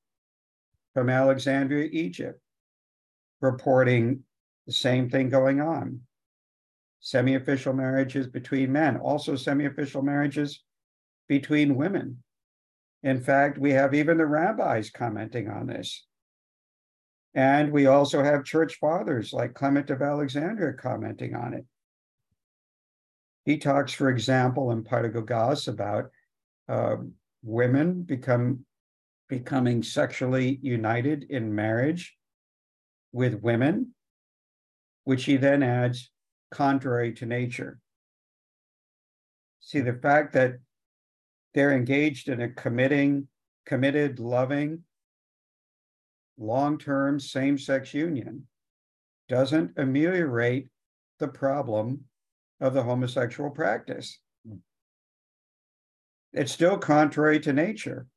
from 0.93 1.09
Alexandria, 1.09 1.89
Egypt, 1.91 2.39
reporting 3.41 4.23
the 4.67 4.73
same 4.73 5.09
thing 5.09 5.29
going 5.29 5.61
on. 5.61 6.01
Semi 6.99 7.35
official 7.35 7.73
marriages 7.73 8.27
between 8.27 8.71
men, 8.71 8.97
also 8.97 9.35
semi 9.35 9.65
official 9.65 10.01
marriages 10.01 10.63
between 11.27 11.75
women. 11.75 12.23
In 13.03 13.19
fact, 13.19 13.57
we 13.57 13.71
have 13.71 13.93
even 13.93 14.17
the 14.17 14.25
rabbis 14.25 14.89
commenting 14.89 15.49
on 15.49 15.67
this. 15.67 16.05
And 17.35 17.71
we 17.71 17.87
also 17.87 18.23
have 18.23 18.45
church 18.45 18.75
fathers 18.75 19.33
like 19.33 19.53
Clement 19.53 19.89
of 19.89 20.01
Alexandria 20.01 20.73
commenting 20.73 21.35
on 21.35 21.53
it. 21.53 21.65
He 23.45 23.57
talks, 23.57 23.93
for 23.93 24.09
example, 24.09 24.71
in 24.71 24.83
Paidagogos 24.83 25.67
about 25.67 26.11
uh, 26.69 26.97
women 27.43 28.03
become 28.03 28.65
becoming 29.29 29.81
sexually 29.83 30.59
united 30.61 31.23
in 31.29 31.53
marriage 31.53 32.15
with 33.11 33.41
women 33.41 33.93
which 35.03 35.25
he 35.25 35.37
then 35.37 35.63
adds 35.63 36.11
contrary 36.51 37.13
to 37.13 37.25
nature. 37.25 37.79
See, 39.59 39.79
the 39.79 39.93
fact 39.93 40.33
that 40.33 40.55
they're 41.53 41.73
engaged 41.73 42.29
in 42.29 42.41
a 42.41 42.49
committing, 42.49 43.27
committed, 43.65 44.19
loving, 44.19 44.83
long 46.37 46.77
term 46.77 47.19
same 47.19 47.57
sex 47.57 47.93
union 47.93 48.47
doesn't 49.29 49.71
ameliorate 49.77 50.67
the 51.19 51.27
problem 51.27 52.01
of 52.63 52.73
the 52.73 52.81
homosexual 52.81 53.49
practice. 53.49 54.19
Hmm. 54.47 54.55
It's 56.31 56.51
still 56.51 56.77
contrary 56.77 57.39
to 57.41 57.51
nature. 57.51 58.07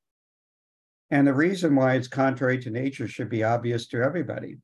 And 1.11 1.27
the 1.27 1.35
reason 1.35 1.75
why 1.75 1.95
it's 1.95 2.09
contrary 2.09 2.59
to 2.63 2.71
nature 2.71 3.09
should 3.09 3.29
be 3.29 3.43
obvious 3.43 3.89
to 3.89 4.03
everybody, 4.03 4.59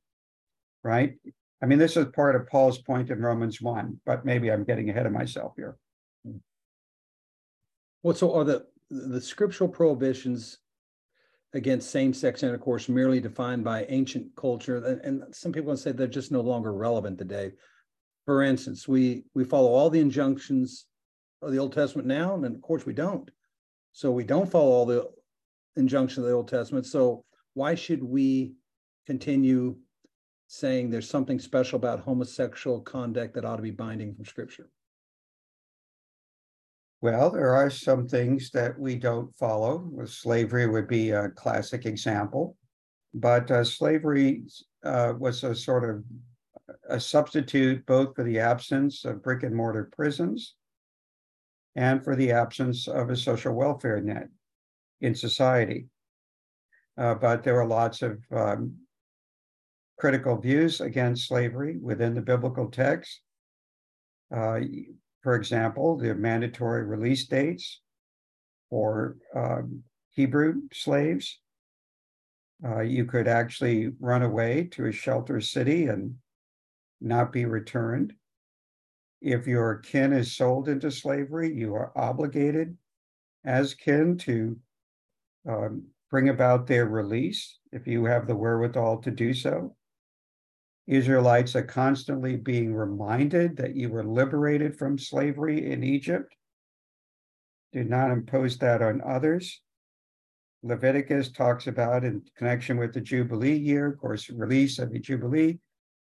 right? 0.84 1.14
I 1.60 1.66
mean, 1.66 1.78
this 1.78 1.96
is 1.96 2.06
part 2.14 2.36
of 2.36 2.48
Paul's 2.48 2.78
point 2.78 3.10
in 3.10 3.20
Romans 3.20 3.60
1, 3.60 4.00
but 4.06 4.24
maybe 4.24 4.50
I'm 4.50 4.64
getting 4.64 4.88
ahead 4.88 5.06
of 5.06 5.12
myself 5.12 5.52
here. 5.56 5.76
Hmm. 6.24 6.38
What 8.02 8.16
so 8.16 8.34
are 8.34 8.44
the 8.44 8.66
the 8.88 9.20
scriptural 9.20 9.70
prohibitions 9.70 10.58
against 11.54 11.90
same-sex 11.90 12.42
intercourse 12.42 12.88
merely 12.88 13.20
defined 13.20 13.64
by 13.64 13.84
ancient 13.88 14.28
culture? 14.36 14.76
And 15.02 15.24
some 15.34 15.50
people 15.50 15.76
say 15.76 15.90
they're 15.90 16.06
just 16.06 16.30
no 16.30 16.40
longer 16.40 16.72
relevant 16.72 17.18
today. 17.18 17.52
For 18.26 18.42
instance, 18.42 18.86
we 18.86 19.24
we 19.34 19.44
follow 19.44 19.70
all 19.70 19.90
the 19.90 20.00
injunctions 20.00 20.86
of 21.40 21.52
the 21.52 21.58
Old 21.58 21.72
Testament 21.72 22.06
now, 22.06 22.34
and 22.34 22.44
of 22.44 22.62
course 22.62 22.86
we 22.86 22.92
don't. 22.92 23.30
So 23.92 24.10
we 24.10 24.24
don't 24.24 24.50
follow 24.50 24.70
all 24.70 24.86
the 24.86 25.10
injunctions 25.76 26.18
of 26.18 26.24
the 26.24 26.36
Old 26.36 26.48
Testament. 26.48 26.86
So 26.86 27.24
why 27.54 27.74
should 27.74 28.02
we 28.02 28.54
continue 29.06 29.76
saying 30.46 30.90
there's 30.90 31.08
something 31.08 31.38
special 31.38 31.76
about 31.76 32.00
homosexual 32.00 32.80
conduct 32.80 33.34
that 33.34 33.44
ought 33.44 33.56
to 33.56 33.62
be 33.62 33.70
binding 33.70 34.14
from 34.14 34.24
scripture? 34.24 34.68
Well, 37.00 37.30
there 37.30 37.52
are 37.52 37.68
some 37.68 38.06
things 38.06 38.50
that 38.50 38.78
we 38.78 38.94
don't 38.94 39.34
follow. 39.34 39.90
Slavery 40.06 40.68
would 40.68 40.86
be 40.86 41.10
a 41.10 41.30
classic 41.30 41.84
example, 41.84 42.56
but 43.12 43.50
uh, 43.50 43.64
slavery 43.64 44.44
uh, 44.84 45.14
was 45.18 45.42
a 45.42 45.54
sort 45.54 45.88
of 45.88 46.04
a 46.88 47.00
substitute 47.00 47.84
both 47.86 48.14
for 48.14 48.24
the 48.24 48.38
absence 48.38 49.04
of 49.04 49.22
brick 49.22 49.42
and 49.42 49.54
mortar 49.54 49.90
prisons 49.96 50.54
and 51.76 52.04
for 52.04 52.16
the 52.16 52.32
absence 52.32 52.88
of 52.88 53.10
a 53.10 53.16
social 53.16 53.54
welfare 53.54 54.00
net 54.00 54.28
in 55.00 55.14
society. 55.14 55.86
Uh, 56.98 57.14
but 57.14 57.42
there 57.42 57.54
were 57.54 57.66
lots 57.66 58.02
of 58.02 58.18
um, 58.30 58.74
critical 59.98 60.36
views 60.36 60.80
against 60.80 61.28
slavery 61.28 61.78
within 61.80 62.14
the 62.14 62.20
biblical 62.20 62.68
text. 62.68 63.20
Uh, 64.34 64.60
for 65.22 65.34
example, 65.34 65.96
the 65.96 66.14
mandatory 66.14 66.84
release 66.84 67.26
dates 67.26 67.80
for 68.68 69.16
um, 69.34 69.82
Hebrew 70.10 70.62
slaves. 70.72 71.38
Uh, 72.64 72.80
you 72.80 73.04
could 73.04 73.28
actually 73.28 73.90
run 74.00 74.22
away 74.22 74.64
to 74.72 74.86
a 74.86 74.92
shelter 74.92 75.40
city 75.40 75.86
and 75.86 76.14
not 77.02 77.32
be 77.32 77.44
returned. 77.44 78.14
If 79.20 79.46
your 79.46 79.76
kin 79.76 80.12
is 80.12 80.36
sold 80.36 80.68
into 80.68 80.90
slavery, 80.90 81.54
you 81.54 81.74
are 81.74 81.92
obligated 81.96 82.76
as 83.44 83.74
kin 83.74 84.16
to 84.18 84.56
um, 85.48 85.84
bring 86.10 86.28
about 86.28 86.66
their 86.66 86.86
release 86.86 87.58
if 87.72 87.86
you 87.86 88.04
have 88.04 88.26
the 88.26 88.36
wherewithal 88.36 88.98
to 88.98 89.10
do 89.10 89.32
so. 89.32 89.76
Israelites 90.86 91.54
are 91.54 91.62
constantly 91.62 92.36
being 92.36 92.74
reminded 92.74 93.56
that 93.56 93.76
you 93.76 93.88
were 93.88 94.04
liberated 94.04 94.76
from 94.76 94.98
slavery 94.98 95.70
in 95.70 95.84
Egypt. 95.84 96.34
Do 97.72 97.84
not 97.84 98.10
impose 98.10 98.58
that 98.58 98.82
on 98.82 99.00
others. 99.00 99.60
Leviticus 100.64 101.30
talks 101.30 101.66
about, 101.66 102.04
in 102.04 102.22
connection 102.36 102.76
with 102.76 102.92
the 102.92 103.00
Jubilee 103.00 103.56
year, 103.56 103.86
of 103.86 103.98
course, 103.98 104.28
release 104.30 104.78
of 104.78 104.92
the 104.92 104.98
Jubilee 104.98 105.58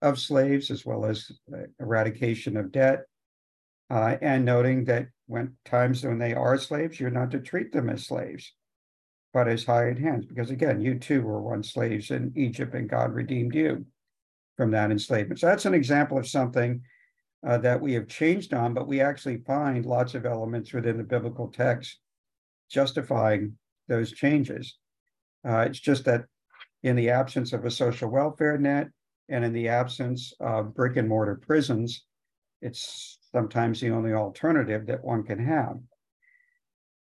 of 0.01 0.19
slaves, 0.19 0.71
as 0.71 0.85
well 0.85 1.05
as 1.05 1.31
uh, 1.53 1.63
eradication 1.79 2.57
of 2.57 2.71
debt, 2.71 3.05
uh, 3.89 4.17
and 4.21 4.45
noting 4.45 4.85
that 4.85 5.07
when 5.25 5.55
times 5.65 6.03
when 6.03 6.19
they 6.19 6.33
are 6.33 6.57
slaves, 6.57 6.99
you're 6.99 7.09
not 7.09 7.31
to 7.31 7.39
treat 7.39 7.71
them 7.71 7.89
as 7.89 8.05
slaves, 8.05 8.53
but 9.33 9.47
as 9.47 9.65
hired 9.65 9.99
hands. 9.99 10.25
Because 10.25 10.51
again, 10.51 10.81
you 10.81 10.99
too 10.99 11.21
were 11.21 11.41
once 11.41 11.73
slaves 11.73 12.11
in 12.11 12.31
Egypt, 12.35 12.73
and 12.75 12.89
God 12.89 13.13
redeemed 13.13 13.55
you 13.55 13.85
from 14.55 14.71
that 14.71 14.91
enslavement. 14.91 15.39
So 15.39 15.47
that's 15.47 15.65
an 15.65 15.73
example 15.73 16.17
of 16.17 16.27
something 16.27 16.81
uh, 17.45 17.57
that 17.59 17.79
we 17.79 17.93
have 17.93 18.07
changed 18.07 18.53
on, 18.53 18.73
but 18.73 18.87
we 18.87 19.01
actually 19.01 19.37
find 19.37 19.85
lots 19.85 20.15
of 20.15 20.25
elements 20.25 20.73
within 20.73 20.97
the 20.97 21.03
biblical 21.03 21.47
text 21.47 21.99
justifying 22.69 23.57
those 23.87 24.11
changes. 24.11 24.77
Uh, 25.47 25.59
it's 25.59 25.79
just 25.79 26.05
that 26.05 26.25
in 26.83 26.95
the 26.95 27.09
absence 27.09 27.53
of 27.53 27.65
a 27.65 27.71
social 27.71 28.09
welfare 28.09 28.57
net 28.57 28.87
and 29.29 29.43
in 29.43 29.53
the 29.53 29.67
absence 29.69 30.33
of 30.39 30.73
brick 30.73 30.97
and 30.97 31.07
mortar 31.07 31.35
prisons, 31.35 32.05
it's 32.61 33.19
sometimes 33.31 33.79
the 33.79 33.91
only 33.91 34.13
alternative 34.13 34.87
that 34.87 35.03
one 35.03 35.23
can 35.23 35.39
have. 35.39 35.77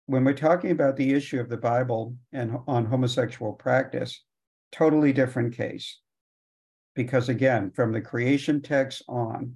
When 0.06 0.24
we're 0.24 0.32
talking 0.32 0.70
about 0.70 0.96
the 0.96 1.12
issue 1.12 1.38
of 1.38 1.48
the 1.48 1.56
Bible 1.56 2.16
and 2.32 2.56
on 2.66 2.86
homosexual 2.86 3.52
practice, 3.52 4.24
totally 4.72 5.12
different 5.12 5.54
case. 5.54 6.00
Because 6.94 7.28
again, 7.28 7.70
from 7.70 7.92
the 7.92 8.00
creation 8.00 8.62
text 8.62 9.02
on, 9.06 9.54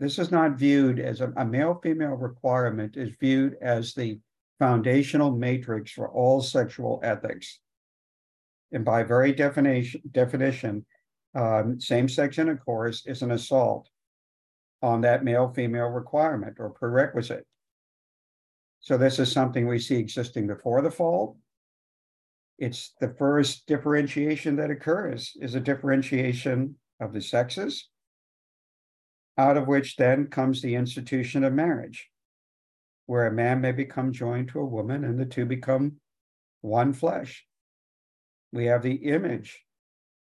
this 0.00 0.18
is 0.18 0.30
not 0.30 0.58
viewed 0.58 0.98
as 0.98 1.20
a, 1.20 1.32
a 1.36 1.44
male 1.44 1.78
female 1.82 2.14
requirement, 2.16 2.96
is 2.96 3.14
viewed 3.20 3.56
as 3.62 3.94
the 3.94 4.18
foundational 4.58 5.30
matrix 5.30 5.92
for 5.92 6.08
all 6.10 6.42
sexual 6.42 7.00
ethics. 7.02 7.60
And 8.72 8.84
by 8.84 9.04
very 9.04 9.32
definition, 9.32 10.02
definition 10.10 10.84
um, 11.34 11.80
same 11.80 12.08
sex 12.08 12.38
intercourse 12.38 13.06
is 13.06 13.22
an 13.22 13.32
assault 13.32 13.88
on 14.82 15.00
that 15.00 15.24
male 15.24 15.52
female 15.52 15.88
requirement 15.88 16.56
or 16.58 16.70
prerequisite. 16.70 17.46
So, 18.80 18.98
this 18.98 19.18
is 19.18 19.32
something 19.32 19.66
we 19.66 19.78
see 19.78 19.96
existing 19.96 20.46
before 20.46 20.82
the 20.82 20.90
fall. 20.90 21.38
It's 22.58 22.92
the 23.00 23.14
first 23.18 23.66
differentiation 23.66 24.56
that 24.56 24.70
occurs 24.70 25.32
is 25.40 25.54
a 25.54 25.60
differentiation 25.60 26.76
of 27.00 27.12
the 27.12 27.20
sexes, 27.20 27.88
out 29.38 29.56
of 29.56 29.66
which 29.66 29.96
then 29.96 30.26
comes 30.26 30.62
the 30.62 30.74
institution 30.74 31.42
of 31.44 31.52
marriage 31.52 32.10
where 33.06 33.26
a 33.26 33.32
man 33.32 33.60
may 33.60 33.72
become 33.72 34.12
joined 34.12 34.48
to 34.48 34.60
a 34.60 34.64
woman 34.64 35.04
and 35.04 35.18
the 35.18 35.26
two 35.26 35.44
become 35.44 35.96
one 36.60 36.92
flesh. 36.92 37.44
We 38.52 38.66
have 38.66 38.82
the 38.82 38.94
image 38.94 39.62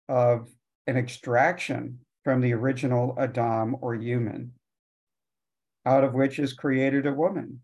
of 0.09 0.49
an 0.87 0.97
extraction 0.97 2.01
from 2.25 2.41
the 2.41 2.53
original 2.53 3.15
Adam 3.19 3.77
or 3.81 3.95
human, 3.95 4.53
out 5.85 6.05
of 6.05 6.15
which 6.15 6.39
is 6.39 6.53
created 6.53 7.07
a 7.07 7.13
woman 7.13 7.61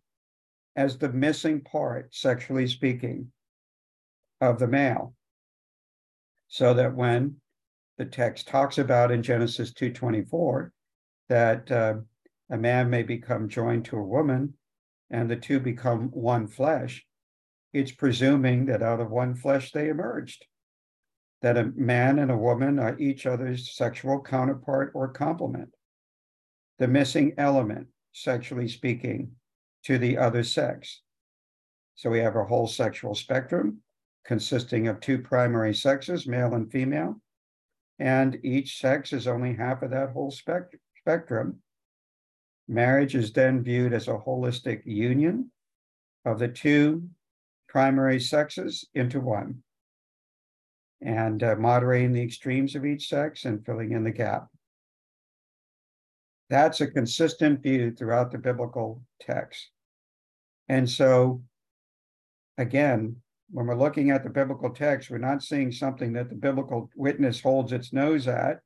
as 0.76 0.98
the 0.98 1.08
missing 1.08 1.60
part, 1.60 2.14
sexually 2.14 2.66
speaking, 2.66 3.32
of 4.40 4.58
the 4.58 4.68
male. 4.68 5.14
So 6.48 6.74
that 6.74 6.94
when 6.94 7.36
the 7.98 8.04
text 8.06 8.48
talks 8.48 8.78
about 8.78 9.10
in 9.10 9.22
Genesis 9.22 9.72
2:24 9.72 10.72
that 11.28 11.70
uh, 11.70 11.94
a 12.50 12.56
man 12.56 12.90
may 12.90 13.02
become 13.02 13.48
joined 13.48 13.84
to 13.86 13.96
a 13.98 14.02
woman, 14.02 14.54
and 15.10 15.30
the 15.30 15.36
two 15.36 15.60
become 15.60 16.10
one 16.10 16.46
flesh, 16.46 17.06
it's 17.72 17.92
presuming 17.92 18.66
that 18.66 18.82
out 18.82 19.00
of 19.00 19.10
one 19.10 19.34
flesh 19.34 19.70
they 19.70 19.88
emerged, 19.88 20.46
that 21.42 21.56
a 21.56 21.72
man 21.74 22.18
and 22.18 22.30
a 22.30 22.36
woman 22.36 22.78
are 22.78 22.98
each 22.98 23.26
other's 23.26 23.74
sexual 23.74 24.20
counterpart 24.20 24.92
or 24.94 25.08
complement, 25.08 25.70
the 26.78 26.88
missing 26.88 27.34
element, 27.38 27.86
sexually 28.12 28.68
speaking, 28.68 29.32
to 29.84 29.96
the 29.98 30.18
other 30.18 30.42
sex. 30.42 31.00
So 31.94 32.10
we 32.10 32.18
have 32.20 32.36
a 32.36 32.44
whole 32.44 32.66
sexual 32.66 33.14
spectrum 33.14 33.78
consisting 34.24 34.88
of 34.88 35.00
two 35.00 35.18
primary 35.18 35.74
sexes, 35.74 36.26
male 36.26 36.54
and 36.54 36.70
female, 36.70 37.20
and 37.98 38.38
each 38.42 38.78
sex 38.78 39.12
is 39.12 39.26
only 39.26 39.54
half 39.54 39.82
of 39.82 39.90
that 39.90 40.10
whole 40.10 40.30
spectrum. 40.30 41.58
Marriage 42.68 43.14
is 43.14 43.32
then 43.32 43.62
viewed 43.62 43.92
as 43.92 44.08
a 44.08 44.12
holistic 44.12 44.82
union 44.84 45.50
of 46.24 46.38
the 46.38 46.48
two 46.48 47.08
primary 47.68 48.20
sexes 48.20 48.86
into 48.94 49.20
one 49.20 49.62
and 51.02 51.42
uh, 51.42 51.56
moderating 51.56 52.12
the 52.12 52.22
extremes 52.22 52.74
of 52.74 52.84
each 52.84 53.08
sex 53.08 53.44
and 53.44 53.64
filling 53.64 53.92
in 53.92 54.04
the 54.04 54.10
gap. 54.10 54.48
That's 56.48 56.80
a 56.80 56.86
consistent 56.86 57.62
view 57.62 57.92
throughout 57.92 58.32
the 58.32 58.38
biblical 58.38 59.02
text. 59.20 59.70
And 60.68 60.88
so, 60.88 61.42
again, 62.58 63.16
when 63.50 63.66
we're 63.66 63.76
looking 63.76 64.10
at 64.10 64.24
the 64.24 64.30
biblical 64.30 64.70
text, 64.70 65.10
we're 65.10 65.18
not 65.18 65.42
seeing 65.42 65.72
something 65.72 66.12
that 66.14 66.28
the 66.28 66.34
biblical 66.34 66.90
witness 66.96 67.40
holds 67.40 67.72
its 67.72 67.92
nose 67.92 68.28
at 68.28 68.60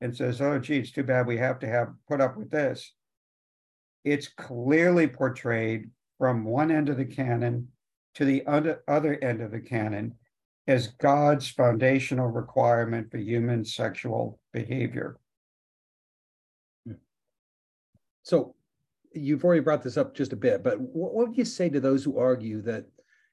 and 0.00 0.16
says, 0.16 0.40
oh, 0.40 0.58
gee, 0.58 0.78
it's 0.78 0.90
too 0.90 1.02
bad 1.02 1.26
we 1.26 1.36
have 1.36 1.58
to 1.60 1.68
have 1.68 1.88
put 2.08 2.20
up 2.20 2.36
with 2.36 2.50
this 2.50 2.92
it's 4.06 4.28
clearly 4.28 5.08
portrayed 5.08 5.90
from 6.16 6.44
one 6.44 6.70
end 6.70 6.88
of 6.88 6.96
the 6.96 7.04
canon 7.04 7.66
to 8.14 8.24
the 8.24 8.46
other, 8.46 8.82
other 8.86 9.18
end 9.20 9.42
of 9.42 9.50
the 9.50 9.58
canon 9.58 10.14
as 10.66 10.88
God's 10.88 11.48
foundational 11.48 12.28
requirement 12.28 13.10
for 13.10 13.18
human 13.18 13.64
sexual 13.64 14.40
behavior. 14.52 15.16
So 18.22 18.54
you've 19.12 19.44
already 19.44 19.60
brought 19.60 19.82
this 19.82 19.96
up 19.96 20.14
just 20.14 20.32
a 20.32 20.36
bit, 20.36 20.64
but 20.64 20.80
what, 20.80 21.14
what 21.14 21.28
would 21.28 21.38
you 21.38 21.44
say 21.44 21.68
to 21.68 21.78
those 21.78 22.02
who 22.02 22.18
argue 22.18 22.60
that 22.62 22.84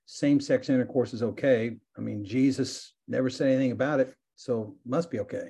same 0.06 0.40
sex 0.40 0.70
intercourse 0.70 1.14
is 1.14 1.24
okay? 1.24 1.78
I 1.98 2.02
mean, 2.02 2.24
Jesus 2.24 2.94
never 3.08 3.30
said 3.30 3.48
anything 3.48 3.72
about 3.72 4.00
it, 4.00 4.14
so 4.36 4.76
must 4.86 5.10
be 5.10 5.20
okay. 5.22 5.50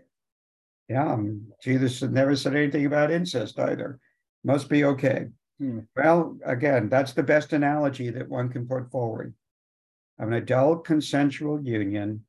Yeah, 0.88 1.12
um, 1.12 1.48
Jesus 1.62 2.02
never 2.02 2.36
said 2.36 2.56
anything 2.56 2.86
about 2.86 3.12
incest 3.12 3.60
either 3.60 4.00
must 4.44 4.70
be 4.70 4.84
okay. 4.84 5.28
Hmm. 5.60 5.80
Well, 5.96 6.38
again, 6.46 6.90
that's 6.90 7.14
the 7.14 7.24
best 7.24 7.54
analogy 7.54 8.10
that 8.10 8.28
one 8.28 8.50
can 8.50 8.68
put 8.68 8.92
forward 8.92 9.34
of 10.20 10.28
an 10.28 10.34
adult 10.34 10.86
consensual 10.86 11.62
union 11.62 12.24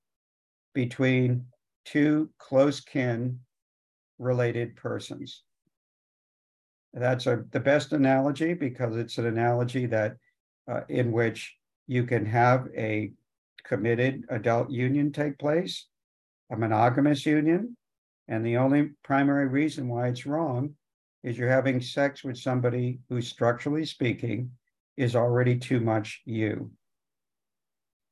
between 0.75 1.45
two 1.85 2.31
close 2.39 2.81
kin 2.81 3.39
related 4.19 4.77
persons. 4.77 5.43
That's 6.93 7.27
a, 7.27 7.45
the 7.51 7.61
best 7.61 7.93
analogy 7.93 8.55
because 8.55 8.97
it's 8.97 9.19
an 9.19 9.27
analogy 9.27 9.87
that 9.87 10.17
uh, 10.71 10.83
in 10.89 11.13
which 11.13 11.57
you 11.87 12.05
can 12.05 12.25
have 12.25 12.69
a 12.77 13.13
committed 13.65 14.25
adult 14.29 14.71
union 14.71 15.13
take 15.13 15.39
place, 15.39 15.87
a 16.51 16.57
monogamous 16.57 17.27
union, 17.27 17.77
and 18.29 18.45
the 18.45 18.57
only 18.57 18.91
primary 19.03 19.49
reason 19.49 19.89
why 19.89 20.09
it's 20.09 20.25
wrong 20.27 20.75
is 21.23 21.37
you're 21.37 21.49
having 21.49 21.81
sex 21.81 22.23
with 22.23 22.39
somebody 22.39 23.01
who, 23.09 23.21
structurally 23.21 23.85
speaking, 23.85 24.51
is 24.97 25.17
already 25.17 25.59
too 25.59 25.81
much 25.81 26.23
you. 26.25 26.71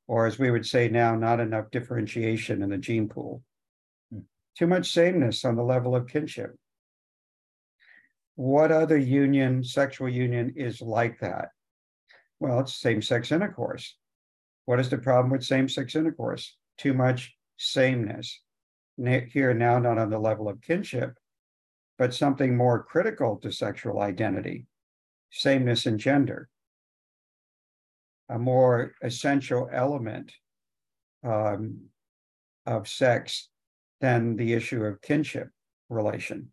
Or 0.07 0.25
as 0.25 0.37
we 0.37 0.51
would 0.51 0.65
say 0.65 0.89
now, 0.89 1.15
not 1.15 1.39
enough 1.39 1.71
differentiation 1.71 2.61
in 2.61 2.69
the 2.69 2.77
gene 2.77 3.07
pool. 3.07 3.43
Hmm. 4.11 4.21
Too 4.57 4.67
much 4.67 4.91
sameness 4.91 5.45
on 5.45 5.55
the 5.55 5.63
level 5.63 5.95
of 5.95 6.07
kinship. 6.07 6.55
What 8.35 8.71
other 8.71 8.97
union, 8.97 9.63
sexual 9.63 10.09
union, 10.09 10.53
is 10.55 10.81
like 10.81 11.19
that? 11.19 11.49
Well, 12.39 12.59
it's 12.59 12.75
same 12.75 13.01
sex 13.01 13.31
intercourse. 13.31 13.95
What 14.65 14.79
is 14.79 14.89
the 14.89 14.97
problem 14.97 15.31
with 15.31 15.43
same 15.43 15.69
sex 15.69 15.95
intercourse? 15.95 16.57
Too 16.77 16.93
much 16.93 17.35
sameness. 17.57 18.41
Here 18.97 19.53
now, 19.53 19.79
not 19.79 19.97
on 19.97 20.09
the 20.09 20.19
level 20.19 20.49
of 20.49 20.61
kinship, 20.61 21.15
but 21.97 22.13
something 22.13 22.57
more 22.57 22.83
critical 22.83 23.37
to 23.37 23.51
sexual 23.51 24.01
identity 24.01 24.65
sameness 25.33 25.85
in 25.87 25.97
gender, 25.97 26.47
a 28.29 28.39
more 28.39 28.93
essential 29.01 29.69
element 29.71 30.31
um, 31.23 31.79
of 32.65 32.87
sex 32.87 33.49
than 34.01 34.35
the 34.35 34.53
issue 34.53 34.83
of 34.83 35.01
kinship 35.01 35.49
relation. 35.89 36.51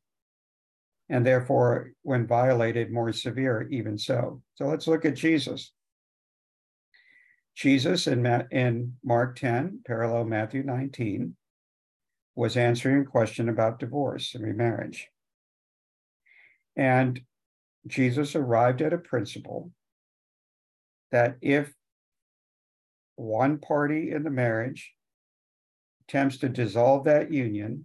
And 1.08 1.26
therefore, 1.26 1.92
when 2.02 2.26
violated, 2.26 2.92
more 2.92 3.12
severe, 3.12 3.66
even 3.70 3.98
so. 3.98 4.42
So 4.54 4.66
let's 4.66 4.86
look 4.86 5.04
at 5.04 5.16
Jesus. 5.16 5.72
Jesus 7.56 8.06
in, 8.06 8.22
Ma- 8.22 8.44
in 8.52 8.94
Mark 9.04 9.36
10, 9.36 9.80
parallel 9.84 10.24
Matthew 10.24 10.62
19, 10.62 11.36
was 12.36 12.56
answering 12.56 13.02
a 13.02 13.04
question 13.04 13.48
about 13.48 13.80
divorce 13.80 14.34
and 14.34 14.44
remarriage. 14.44 15.08
And 16.76 17.20
Jesus 17.86 18.36
arrived 18.36 18.80
at 18.80 18.92
a 18.92 18.98
principle 18.98 19.72
that 21.10 21.36
if 21.40 21.72
one 23.16 23.58
party 23.58 24.12
in 24.12 24.22
the 24.22 24.30
marriage 24.30 24.94
attempts 26.08 26.38
to 26.38 26.48
dissolve 26.48 27.04
that 27.04 27.32
union 27.32 27.84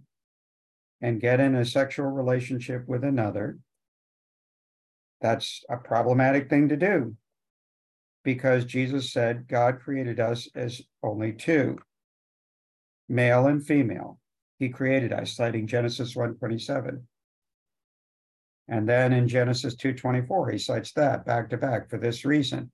and 1.00 1.20
get 1.20 1.40
in 1.40 1.54
a 1.54 1.64
sexual 1.64 2.06
relationship 2.06 2.86
with 2.86 3.04
another, 3.04 3.58
that's 5.20 5.64
a 5.68 5.76
problematic 5.76 6.48
thing 6.48 6.68
to 6.68 6.76
do 6.76 7.16
because 8.26 8.64
Jesus 8.64 9.12
said 9.12 9.46
God 9.46 9.78
created 9.78 10.18
us 10.18 10.48
as 10.56 10.82
only 11.00 11.32
two, 11.32 11.78
male 13.08 13.46
and 13.46 13.64
female. 13.64 14.18
He 14.58 14.68
created 14.68 15.12
us, 15.12 15.36
citing 15.36 15.68
Genesis 15.68 16.16
1:27. 16.16 17.06
And 18.66 18.88
then 18.88 19.12
in 19.12 19.28
Genesis 19.28 19.76
2:24, 19.76 20.50
he 20.50 20.58
cites 20.58 20.92
that 20.94 21.24
back 21.24 21.50
to 21.50 21.56
back 21.56 21.88
for 21.88 21.98
this 21.98 22.24
reason. 22.24 22.72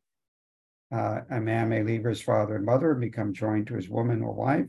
Uh, 0.92 1.20
a 1.30 1.40
man 1.40 1.70
may 1.70 1.82
leave 1.82 2.04
his 2.04 2.20
father 2.20 2.56
and 2.56 2.66
mother 2.66 2.92
and 2.92 3.00
become 3.00 3.32
joined 3.32 3.66
to 3.66 3.74
his 3.74 3.88
woman 3.88 4.22
or 4.22 4.34
wife, 4.34 4.66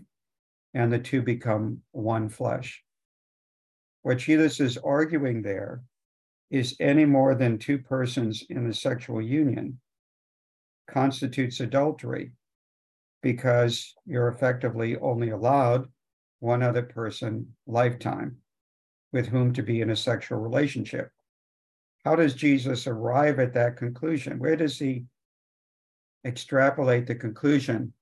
and 0.73 0.91
the 0.91 0.99
two 0.99 1.21
become 1.21 1.79
one 1.91 2.29
flesh. 2.29 2.81
What 4.03 4.19
Jesus 4.19 4.59
is 4.59 4.77
arguing 4.77 5.41
there 5.41 5.81
is 6.49 6.75
any 6.79 7.05
more 7.05 7.35
than 7.35 7.57
two 7.57 7.77
persons 7.77 8.45
in 8.49 8.69
a 8.69 8.73
sexual 8.73 9.21
union 9.21 9.79
constitutes 10.87 11.59
adultery 11.59 12.31
because 13.21 13.93
you're 14.05 14.27
effectively 14.27 14.97
only 14.97 15.29
allowed 15.29 15.87
one 16.39 16.61
other 16.61 16.83
person 16.83 17.47
lifetime 17.65 18.37
with 19.13 19.27
whom 19.27 19.53
to 19.53 19.63
be 19.63 19.81
in 19.81 19.89
a 19.89 19.95
sexual 19.95 20.39
relationship. 20.39 21.09
How 22.03 22.15
does 22.15 22.33
Jesus 22.33 22.85
arrive 22.85 23.39
at 23.39 23.53
that 23.53 23.77
conclusion? 23.77 24.39
Where 24.39 24.57
does 24.57 24.77
he 24.77 25.05
extrapolate 26.25 27.07
the 27.07 27.15
conclusion 27.15 27.93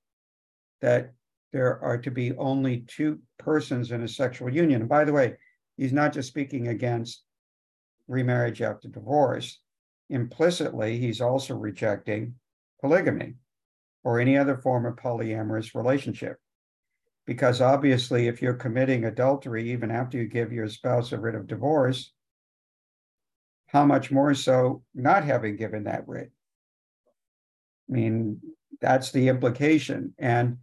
that 0.81 1.13
there 1.53 1.81
are 1.83 1.97
to 1.97 2.11
be 2.11 2.35
only 2.37 2.81
two 2.87 3.19
persons 3.37 3.91
in 3.91 4.03
a 4.03 4.07
sexual 4.07 4.53
union? 4.53 4.81
And 4.81 4.89
by 4.89 5.03
the 5.03 5.13
way, 5.13 5.37
he's 5.77 5.93
not 5.93 6.13
just 6.13 6.27
speaking 6.27 6.67
against 6.67 7.23
remarriage 8.07 8.61
after 8.61 8.87
divorce. 8.87 9.59
Implicitly, 10.09 10.97
he's 10.97 11.21
also 11.21 11.55
rejecting 11.55 12.35
polygamy 12.81 13.35
or 14.03 14.19
any 14.19 14.37
other 14.37 14.57
form 14.57 14.85
of 14.85 14.95
polyamorous 14.95 15.75
relationship. 15.75 16.37
Because 17.25 17.61
obviously, 17.61 18.27
if 18.27 18.41
you're 18.41 18.55
committing 18.55 19.05
adultery, 19.05 19.71
even 19.71 19.91
after 19.91 20.17
you 20.17 20.27
give 20.27 20.51
your 20.51 20.67
spouse 20.67 21.11
a 21.11 21.19
writ 21.19 21.35
of 21.35 21.47
divorce, 21.47 22.11
how 23.67 23.85
much 23.85 24.11
more 24.11 24.33
so 24.33 24.83
not 24.93 25.23
having 25.23 25.55
given 25.55 25.85
that 25.85 26.07
writ? 26.07 26.31
I 27.91 27.93
mean, 27.93 28.39
that's 28.79 29.11
the 29.11 29.27
implication. 29.27 30.13
And 30.17 30.57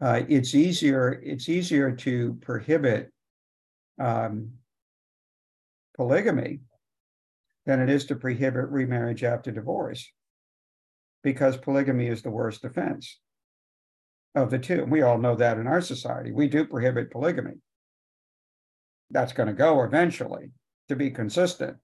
uh, 0.00 0.22
it's 0.28 0.54
easier, 0.54 1.20
it's 1.24 1.48
easier 1.48 1.92
to 1.92 2.34
prohibit 2.42 3.10
um, 3.98 4.52
polygamy 5.96 6.60
than 7.66 7.80
it 7.80 7.90
is 7.90 8.06
to 8.06 8.16
prohibit 8.16 8.68
remarriage 8.68 9.24
after 9.24 9.50
divorce 9.50 10.10
because 11.22 11.56
polygamy 11.56 12.06
is 12.08 12.22
the 12.22 12.30
worst 12.30 12.64
offense 12.64 13.18
of 14.34 14.50
the 14.50 14.58
two. 14.58 14.84
We 14.84 15.02
all 15.02 15.18
know 15.18 15.36
that 15.36 15.58
in 15.58 15.66
our 15.66 15.80
society. 15.80 16.32
We 16.32 16.48
do 16.48 16.64
prohibit 16.64 17.10
polygamy. 17.10 17.54
That's 19.10 19.32
going 19.32 19.48
to 19.48 19.52
go 19.52 19.82
eventually 19.82 20.52
to 20.88 20.96
be 20.96 21.10
consistent. 21.10 21.76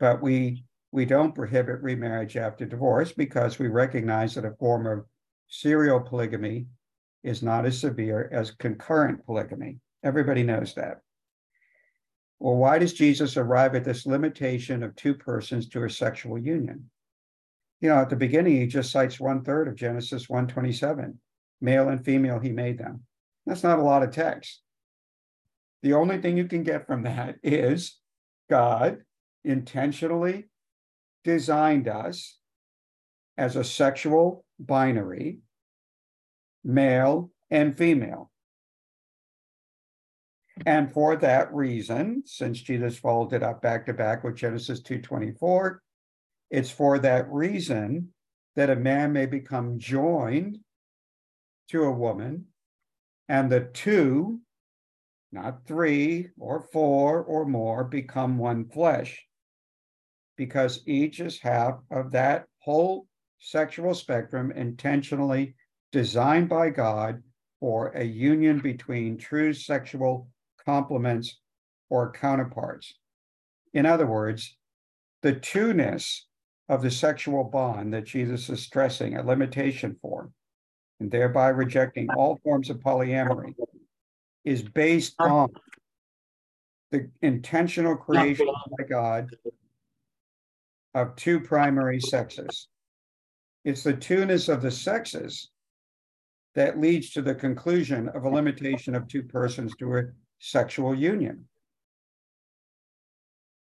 But 0.00 0.22
we 0.22 0.64
we 0.94 1.04
don't 1.04 1.34
prohibit 1.34 1.82
remarriage 1.82 2.36
after 2.36 2.64
divorce 2.64 3.10
because 3.10 3.58
we 3.58 3.66
recognize 3.66 4.36
that 4.36 4.44
a 4.44 4.54
form 4.60 4.86
of 4.86 5.04
serial 5.48 5.98
polygamy 5.98 6.66
is 7.24 7.42
not 7.42 7.66
as 7.66 7.80
severe 7.80 8.30
as 8.30 8.52
concurrent 8.52 9.26
polygamy. 9.26 9.80
Everybody 10.04 10.44
knows 10.44 10.72
that. 10.76 11.00
Well, 12.38 12.54
why 12.54 12.78
does 12.78 12.92
Jesus 12.92 13.36
arrive 13.36 13.74
at 13.74 13.82
this 13.82 14.06
limitation 14.06 14.84
of 14.84 14.94
two 14.94 15.14
persons 15.14 15.68
to 15.70 15.82
a 15.82 15.90
sexual 15.90 16.38
union? 16.38 16.88
You 17.80 17.88
know, 17.88 17.98
at 17.98 18.08
the 18.08 18.14
beginning, 18.14 18.60
he 18.60 18.68
just 18.68 18.92
cites 18.92 19.18
one 19.18 19.42
third 19.42 19.66
of 19.66 19.74
Genesis 19.74 20.28
127 20.28 21.18
male 21.60 21.88
and 21.88 22.04
female, 22.04 22.38
he 22.38 22.52
made 22.52 22.78
them. 22.78 23.02
That's 23.46 23.64
not 23.64 23.80
a 23.80 23.82
lot 23.82 24.04
of 24.04 24.12
text. 24.12 24.62
The 25.82 25.94
only 25.94 26.18
thing 26.18 26.36
you 26.36 26.46
can 26.46 26.62
get 26.62 26.86
from 26.86 27.02
that 27.02 27.34
is 27.42 27.98
God 28.48 28.98
intentionally 29.42 30.44
designed 31.24 31.88
us 31.88 32.38
as 33.36 33.56
a 33.56 33.64
sexual 33.64 34.44
binary, 34.60 35.38
male 36.62 37.30
and 37.50 37.76
female. 37.76 38.30
And 40.66 40.92
for 40.92 41.16
that 41.16 41.52
reason, 41.52 42.22
since 42.26 42.60
Jesus 42.60 42.96
followed 42.96 43.32
it 43.32 43.42
up 43.42 43.60
back 43.60 43.86
to 43.86 43.92
back 43.92 44.22
with 44.22 44.36
Genesis 44.36 44.80
2:24, 44.82 45.82
it's 46.50 46.70
for 46.70 46.98
that 47.00 47.28
reason 47.32 48.14
that 48.54 48.70
a 48.70 48.76
man 48.76 49.12
may 49.12 49.26
become 49.26 49.80
joined 49.80 50.58
to 51.68 51.82
a 51.82 51.90
woman, 51.90 52.46
and 53.28 53.50
the 53.50 53.64
two, 53.64 54.40
not 55.32 55.66
three 55.66 56.30
or 56.38 56.60
four 56.60 57.24
or 57.24 57.44
more, 57.44 57.82
become 57.82 58.38
one 58.38 58.68
flesh, 58.68 59.26
because 60.36 60.82
each 60.86 61.20
is 61.20 61.38
half 61.38 61.78
of 61.90 62.10
that 62.12 62.46
whole 62.58 63.06
sexual 63.38 63.94
spectrum 63.94 64.50
intentionally 64.52 65.54
designed 65.92 66.48
by 66.48 66.70
God 66.70 67.22
for 67.60 67.88
a 67.88 68.04
union 68.04 68.58
between 68.58 69.16
true 69.16 69.52
sexual 69.52 70.28
complements 70.64 71.40
or 71.90 72.12
counterparts. 72.12 72.94
In 73.74 73.86
other 73.86 74.06
words, 74.06 74.56
the 75.22 75.34
two-ness 75.34 76.26
of 76.68 76.82
the 76.82 76.90
sexual 76.90 77.44
bond 77.44 77.92
that 77.92 78.04
Jesus 78.04 78.48
is 78.48 78.62
stressing 78.62 79.16
a 79.16 79.22
limitation 79.22 79.96
for, 80.00 80.30
and 81.00 81.10
thereby 81.10 81.48
rejecting 81.48 82.08
all 82.16 82.40
forms 82.42 82.70
of 82.70 82.78
polyamory, 82.78 83.54
is 84.44 84.62
based 84.62 85.14
on 85.18 85.50
the 86.90 87.10
intentional 87.22 87.96
creation 87.96 88.46
by 88.78 88.84
God 88.84 89.28
of 90.94 91.16
two 91.16 91.40
primary 91.40 92.00
sexes. 92.00 92.68
It's 93.64 93.82
the 93.82 93.94
two-ness 93.94 94.48
of 94.48 94.62
the 94.62 94.70
sexes 94.70 95.50
that 96.54 96.80
leads 96.80 97.10
to 97.10 97.22
the 97.22 97.34
conclusion 97.34 98.08
of 98.10 98.24
a 98.24 98.28
limitation 98.28 98.94
of 98.94 99.08
two 99.08 99.22
persons 99.22 99.74
to 99.78 99.96
a 99.96 100.02
sexual 100.38 100.94
union. 100.94 101.48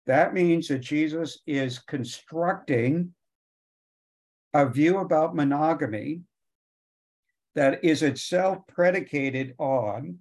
That 0.05 0.33
means 0.33 0.67
that 0.67 0.79
Jesus 0.79 1.39
is 1.47 1.79
constructing 1.79 3.13
a 4.53 4.67
view 4.67 4.97
about 4.97 5.35
monogamy 5.35 6.21
that 7.55 7.83
is 7.83 8.03
itself 8.03 8.59
predicated 8.67 9.53
on 9.59 10.17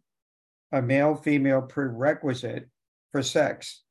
a 0.71 0.81
male 0.81 1.15
female 1.15 1.63
prerequisite 1.63 2.69
for 3.11 3.23
sex. 3.23 3.82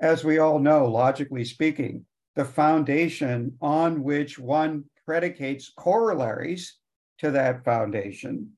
As 0.00 0.24
we 0.24 0.38
all 0.38 0.58
know, 0.58 0.86
logically 0.86 1.44
speaking, 1.44 2.04
the 2.34 2.44
foundation 2.44 3.56
on 3.60 4.02
which 4.02 4.38
one 4.38 4.84
predicates 5.06 5.72
corollaries 5.76 6.76
to 7.18 7.30
that 7.30 7.64
foundation 7.64 8.52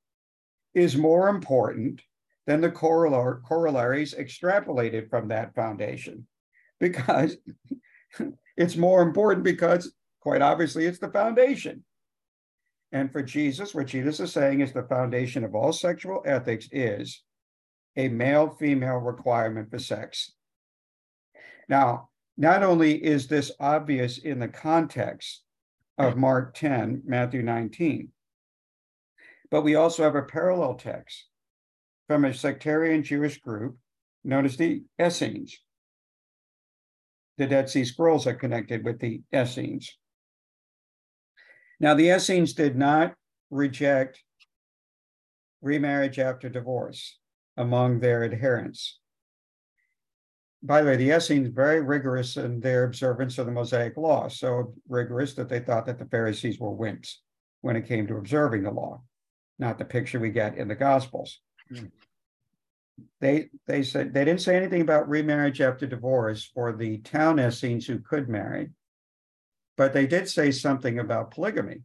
is 0.75 0.97
more 0.97 1.29
important 1.29 2.01
than 2.47 2.61
the 2.61 2.71
corollaries 2.71 4.15
extrapolated 4.15 5.09
from 5.11 5.29
that 5.29 5.55
foundation 5.55 6.27
because 6.81 7.37
it's 8.57 8.77
more 8.77 9.03
important 9.03 9.45
because 9.45 9.93
quite 10.21 10.43
obviously 10.43 10.87
it's 10.87 10.99
the 10.99 11.11
foundation. 11.11 11.85
And 12.91 13.13
for 13.13 13.23
Jesus, 13.23 13.75
what 13.75 13.87
Jesus 13.87 14.19
is 14.19 14.33
saying 14.33 14.61
is 14.61 14.73
the 14.73 14.83
foundation 14.83 15.45
of 15.45 15.55
all 15.55 15.73
sexual 15.73 16.23
ethics 16.25 16.69
is 16.73 17.23
a 17.97 18.09
male 18.09 18.49
female 18.49 18.97
requirement 18.97 19.71
for 19.71 19.79
sex. 19.79 20.33
Now, 21.69 22.09
not 22.37 22.63
only 22.63 23.05
is 23.05 23.27
this 23.27 23.53
obvious 23.61 24.19
in 24.19 24.39
the 24.39 24.49
context 24.49 25.43
of 25.99 26.17
Mark 26.17 26.55
10, 26.55 27.03
Matthew 27.05 27.43
19, 27.43 28.11
but 29.51 29.63
we 29.63 29.75
also 29.75 30.05
have 30.05 30.15
a 30.15 30.23
parallel 30.23 30.75
text 30.75 31.27
from 32.07 32.25
a 32.25 32.33
sectarian 32.33 33.03
Jewish 33.03 33.41
group 33.41 33.77
known 34.25 34.45
as 34.45 34.57
the 34.57 34.85
Essenes. 35.01 35.59
The 37.37 37.47
Dead 37.47 37.69
Sea 37.69 37.85
Scrolls 37.85 38.27
are 38.27 38.35
connected 38.35 38.85
with 38.85 38.99
the 39.01 39.23
Essenes. 39.35 39.97
Now, 41.81 41.95
the 41.95 42.11
Essenes 42.11 42.55
did 42.55 42.77
not 42.77 43.15
reject 43.51 44.23
remarriage 45.61 46.19
after 46.19 46.49
divorce 46.49 47.19
among 47.57 48.01
their 48.01 48.25
adherents. 48.25 48.99
By 50.63 50.83
the 50.83 50.89
way, 50.89 50.97
the 50.97 51.11
Essenes 51.11 51.49
very 51.49 51.81
rigorous 51.81 52.37
in 52.37 52.61
their 52.61 52.85
observance 52.85 53.39
of 53.39 53.47
the 53.47 53.53
Mosaic 53.53 53.97
law, 53.97 54.29
so 54.29 54.75
rigorous 54.89 55.35
that 55.35 55.49
they 55.49 55.61
thought 55.61 55.87
that 55.87 55.99
the 55.99 56.07
Pharisees 56.07 56.59
were 56.59 56.77
wimps 56.77 57.15
when 57.61 57.77
it 57.77 57.87
came 57.87 58.07
to 58.09 58.17
observing 58.17 58.65
the 58.65 58.71
law, 58.71 59.03
not 59.59 59.79
the 59.79 59.85
picture 59.85 60.19
we 60.19 60.31
get 60.31 60.57
in 60.57 60.67
the 60.69 60.75
Gospels. 60.75 61.41
Mm. 61.73 61.91
They 63.21 63.51
they 63.67 63.85
said 63.85 64.13
they 64.13 64.25
didn't 64.25 64.41
say 64.41 64.57
anything 64.57 64.81
about 64.81 65.09
remarriage 65.09 65.61
after 65.61 65.87
divorce 65.87 66.45
for 66.53 66.73
the 66.73 66.99
town 66.99 67.39
Essenes 67.39 67.87
who 67.87 68.01
could 68.01 68.29
marry. 68.29 68.71
but 69.77 69.93
they 69.93 70.07
did 70.09 70.29
say 70.29 70.51
something 70.51 70.99
about 70.99 71.31
polygamy. 71.31 71.83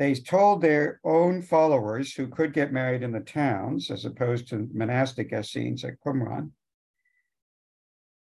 They 0.00 0.14
told 0.14 0.62
their 0.62 0.98
own 1.04 1.42
followers 1.42 2.14
who 2.14 2.26
could 2.26 2.54
get 2.54 2.72
married 2.72 3.02
in 3.02 3.12
the 3.12 3.20
towns 3.20 3.90
as 3.90 4.06
opposed 4.06 4.48
to 4.48 4.66
monastic 4.72 5.30
Essenes 5.30 5.84
at 5.84 6.00
Qumran, 6.00 6.52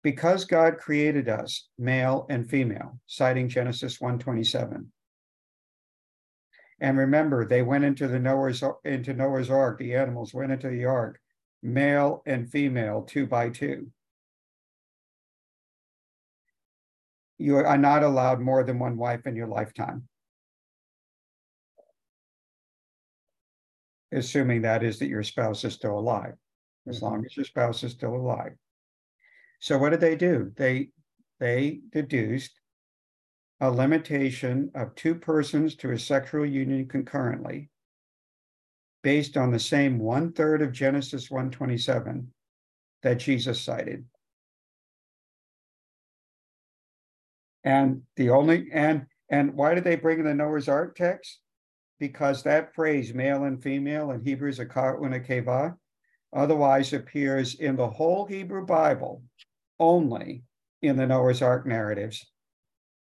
because 0.02 0.45
God 0.45 0.80
created 0.80 1.30
us 1.30 1.69
male 1.78 2.26
and 2.32 2.50
female, 2.50 3.00
citing 3.06 3.47
Genesis 3.47 4.02
127. 4.02 4.91
And 6.80 6.97
remember, 6.97 7.45
they 7.45 7.62
went 7.62 7.84
into 7.84 8.08
the 8.08 8.17
Noah's 8.17 8.63
into 8.84 9.13
Noah's 9.13 9.52
ark, 9.52 9.78
the 9.78 9.93
animals 9.93 10.34
went 10.34 10.52
into 10.52 10.69
the 10.69 10.86
ark, 10.86 11.19
male 11.62 12.24
and 12.26 12.50
female, 12.50 13.04
two 13.04 13.28
by 13.28 13.50
two. 13.50 13.91
You 17.38 17.58
are 17.58 17.78
not 17.78 18.02
allowed 18.02 18.39
more 18.39 18.63
than 18.63 18.80
one 18.80 18.97
wife 18.97 19.28
in 19.28 19.36
your 19.36 19.47
lifetime. 19.47 20.08
Assuming 24.12 24.62
that 24.63 24.84
is 24.84 25.00
that 25.00 25.08
your 25.08 25.24
spouse 25.24 25.63
is 25.63 25.74
still 25.74 25.97
alive, 25.97 26.34
as 26.88 26.97
mm-hmm. 26.97 27.06
long 27.06 27.26
as 27.26 27.36
your 27.38 27.45
spouse 27.45 27.84
is 27.84 27.91
still 27.91 28.15
alive. 28.15 28.54
So 29.60 29.78
what 29.78 29.91
did 29.91 30.02
they 30.02 30.15
do? 30.15 30.52
They 30.58 30.89
they 31.39 31.82
deduced 31.91 32.60
a 33.62 33.69
limitation 33.69 34.71
of 34.74 34.95
two 34.95 35.15
persons 35.15 35.76
to 35.76 35.91
a 35.91 36.00
sexual 36.00 36.45
union 36.45 36.88
concurrently 36.88 37.69
based 39.04 39.38
on 39.38 39.52
the 39.52 39.60
same 39.60 40.00
one 40.00 40.34
third 40.34 40.62
of 40.62 40.71
Genesis 40.71 41.30
127 41.30 42.32
that 43.04 43.19
Jesus 43.19 43.62
cited. 43.62 44.06
And 47.63 48.02
the 48.15 48.32
only 48.32 48.67
and 48.74 49.06
and 49.30 49.54
why 49.54 49.76
did 49.76 49.84
they 49.84 49.95
bring 49.95 50.19
in 50.19 50.26
the 50.26 50.34
Noah's 50.34 50.67
Ark 50.67 50.95
text? 50.95 51.39
Because 52.02 52.42
that 52.42 52.74
phrase, 52.74 53.14
male 53.14 53.44
and 53.44 53.62
female 53.62 54.10
in 54.10 54.26
Hebrew 54.26 54.50
is 54.50 54.58
a 54.58 54.66
keva, 54.66 55.76
otherwise 56.34 56.94
appears 56.94 57.54
in 57.54 57.76
the 57.76 57.88
whole 57.88 58.26
Hebrew 58.26 58.66
Bible 58.66 59.22
only 59.80 60.42
in 60.82 60.96
the 60.96 61.06
Noah's 61.06 61.44
Ark 61.44 61.68
narratives, 61.68 62.26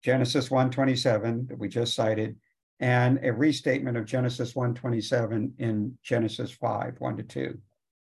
Genesis 0.03 0.51
127 0.51 1.47
that 1.47 1.57
we 1.57 1.69
just 1.69 1.95
cited, 1.95 2.35
and 2.81 3.17
a 3.23 3.31
restatement 3.31 3.95
of 3.95 4.03
Genesis 4.03 4.55
127 4.55 5.53
in 5.57 5.97
Genesis 6.03 6.51
5, 6.51 6.95
1 6.99 7.15
to 7.15 7.23
2, 7.23 7.57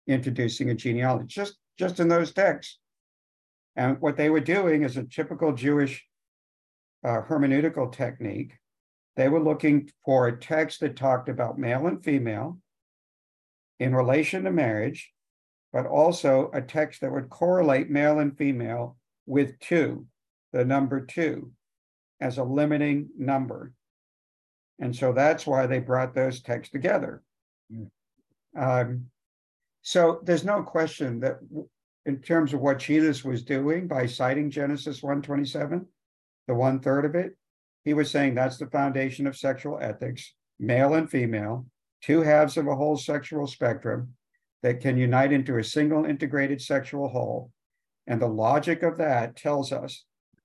introducing 0.07 0.68
a 0.68 0.75
genealogy, 0.75 1.29
just, 1.29 1.57
just 1.79 1.99
in 1.99 2.09
those 2.09 2.35
texts. 2.35 2.79
And 3.75 3.99
what 4.03 4.18
they 4.18 4.29
were 4.29 4.38
doing 4.38 4.83
is 4.83 4.99
a 4.99 5.05
typical 5.05 5.55
Jewish 5.55 6.05
uh, 7.03 7.23
hermeneutical 7.23 7.90
technique. 7.90 8.59
They 9.16 9.29
were 9.29 9.42
looking 9.42 9.90
for 10.05 10.27
a 10.27 10.37
text 10.37 10.81
that 10.81 10.96
talked 10.96 11.29
about 11.29 11.59
male 11.59 11.87
and 11.87 12.03
female 12.03 12.59
in 13.79 13.94
relation 13.94 14.44
to 14.44 14.50
marriage, 14.50 15.12
but 15.72 15.87
also 15.87 16.50
a 16.53 16.61
text 16.61 17.00
that 17.00 17.12
would 17.12 17.31
correlate 17.31 17.90
male 17.90 18.18
and 18.18 18.37
female 18.37 18.96
with 19.27 19.59
two, 19.61 20.07
the 20.53 20.64
number 20.64 21.05
two, 21.05 21.53
as 22.20 22.38
a 22.38 22.44
limiting 22.44 23.09
number. 23.16 23.72
And 24.81 24.94
so 24.94 25.12
that's 25.12 25.46
why 25.46 25.66
they 25.66 25.79
brought 25.79 26.14
those 26.14 26.42
texts 26.42 26.72
together. 26.72 27.22
Mm. 27.72 27.90
Um, 28.57 29.07
so 29.83 30.20
there's 30.24 30.44
no 30.44 30.62
question 30.62 31.20
that 31.20 31.38
in 32.07 32.20
terms 32.20 32.53
of 32.53 32.61
what 32.61 32.79
Jesus 32.79 33.24
was 33.24 33.42
doing 33.42 33.87
by 33.87 34.07
citing 34.07 34.50
Genesis 34.50 35.03
127, 35.03 35.87
the 36.48 36.55
one 36.55 36.81
third 36.81 37.05
of 37.05 37.14
it, 37.14 37.37
he 37.85 37.94
was 37.94 38.11
saying 38.11 38.35
that's 38.35 38.57
the 38.57 38.66
foundation 38.66 39.27
of 39.27 39.37
sexual 39.37 39.79
ethics, 39.81 40.35
male 40.59 40.94
and 40.94 41.11
female, 41.11 41.66
two 42.03 42.23
halves 42.23 42.57
of 42.57 42.66
a 42.66 42.75
whole 42.75 42.97
sexual 42.97 43.47
spectrum, 43.47 44.14
that 44.62 44.81
can 44.81 44.97
unite 44.97 45.33
into 45.33 45.59
a 45.59 45.64
single 45.64 46.07
integrated 46.07 46.61
sexual 46.61 47.09
whole. 47.09 47.51
And 48.07 48.20
the 48.20 48.27
logic 48.27 48.83
of 48.83 48.97
that 48.97 49.37
tells 49.37 49.73
us 49.73 50.05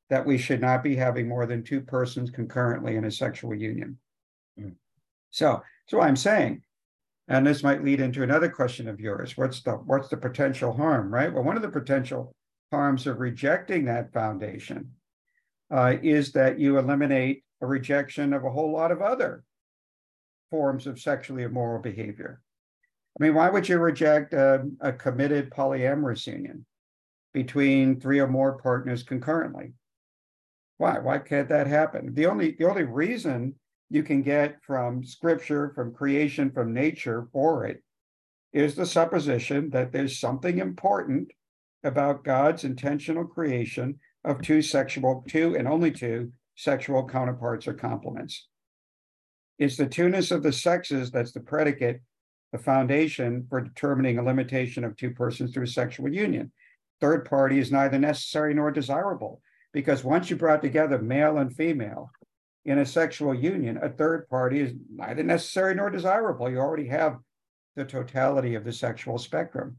that 0.10 0.25
we 0.25 0.38
should 0.38 0.60
not 0.60 0.84
be 0.84 0.95
having 0.95 1.28
more 1.28 1.45
than 1.45 1.63
two 1.63 1.82
persons 1.82 2.30
concurrently 2.30 2.97
in 2.97 3.06
a 3.06 3.12
sexual 3.12 3.56
union. 3.56 3.97
Mm. 4.60 4.75
So, 5.32 5.62
so 5.88 6.02
I'm 6.02 6.17
saying, 6.17 6.63
and 7.30 7.45
this 7.45 7.63
might 7.63 7.84
lead 7.84 8.02
into 8.02 8.23
another 8.23 8.49
question 8.49 8.89
of 8.89 8.99
yours. 8.99 9.38
What's 9.38 9.62
the 9.62 9.73
what's 9.73 10.10
the 10.10 10.17
potential 10.17 10.73
harm, 10.73 11.13
right? 11.13 11.32
Well, 11.32 11.43
one 11.43 11.56
of 11.56 11.62
the 11.62 11.69
potential 11.69 12.34
harms 12.71 13.08
of 13.08 13.19
rejecting 13.19 13.86
that 13.86 14.12
foundation 14.12 14.91
uh, 15.71 15.95
is 16.01 16.32
that 16.34 16.60
you 16.60 16.77
eliminate 16.77 17.43
a 17.62 17.67
rejection 17.67 18.34
of 18.34 18.43
a 18.43 18.51
whole 18.51 18.71
lot 18.71 18.91
of 18.91 19.01
other 19.01 19.43
forms 20.49 20.88
of 20.88 20.99
sexually 20.99 21.43
immoral 21.43 21.82
behavior. 21.82 22.41
I 23.19 23.23
mean, 23.23 23.36
why 23.36 23.49
would 23.49 23.67
you 23.67 23.77
reject 23.77 24.34
a, 24.34 24.65
a 24.79 24.93
committed 24.93 25.51
polyamorous 25.51 26.25
union 26.25 26.65
between 27.34 27.99
three 27.99 28.19
or 28.19 28.27
more 28.27 28.58
partners 28.58 29.03
concurrently? 29.03 29.73
Why? 30.77 30.99
Why 30.99 31.19
can't 31.19 31.49
that 31.49 31.67
happen? 31.67 32.13
The 32.13 32.25
only 32.25 32.55
the 32.58 32.69
only 32.69 32.84
reason 32.84 33.55
you 33.89 34.03
can 34.03 34.21
get 34.21 34.63
from 34.63 35.03
scripture, 35.03 35.71
from 35.75 35.93
creation, 35.93 36.51
from 36.51 36.73
nature 36.73 37.27
for 37.34 37.65
it 37.65 37.84
is 38.53 38.75
the 38.75 38.86
supposition 38.86 39.69
that 39.71 39.91
there's 39.91 40.19
something 40.19 40.60
important 40.60 41.32
about 41.84 42.23
God's 42.23 42.63
intentional 42.63 43.25
creation 43.25 43.99
of 44.23 44.41
two 44.41 44.62
sexual, 44.62 45.23
two 45.27 45.55
and 45.55 45.67
only 45.67 45.91
two 45.91 46.32
sexual 46.55 47.08
counterparts 47.08 47.67
or 47.67 47.73
complements. 47.73 48.47
It's 49.58 49.77
the 49.77 49.88
two-ness 49.88 50.32
of 50.32 50.43
the 50.43 50.53
sexes 50.53 51.12
that's 51.12 51.32
the 51.32 51.39
predicate 51.39 52.01
the 52.51 52.58
foundation 52.58 53.45
for 53.49 53.62
determining 53.62 54.17
a 54.17 54.23
limitation 54.23 54.84
of 54.84 54.95
two 54.95 55.12
persons 55.12 55.53
through 55.53 55.67
sexual 55.67 56.12
union. 56.12 56.51
Third 56.99 57.25
party 57.25 57.60
is 57.60 57.71
neither 57.71 57.99
necessary 57.99 58.53
nor 58.53 58.71
desirable 58.71 59.41
because 59.71 60.03
once 60.03 60.29
you 60.29 60.36
brought 60.36 60.62
together 60.62 60.97
male 60.97 61.38
and 61.38 61.55
female 61.55 62.12
in 62.65 62.79
a 62.79 62.86
sexual 62.86 63.36
union, 63.36 63.77
a 63.82 63.89
third 63.89 64.27
party 64.29 64.62
is 64.62 64.73
neither 64.93 65.23
necessary 65.23 65.75
nor 65.75 65.89
desirable. 65.89 66.49
You 66.49 66.58
already 66.58 66.88
have 66.88 67.17
the 67.75 67.86
totality 67.86 68.55
of 68.55 68.65
the 68.65 68.73
sexual 68.73 69.17
spectrum. 69.17 69.77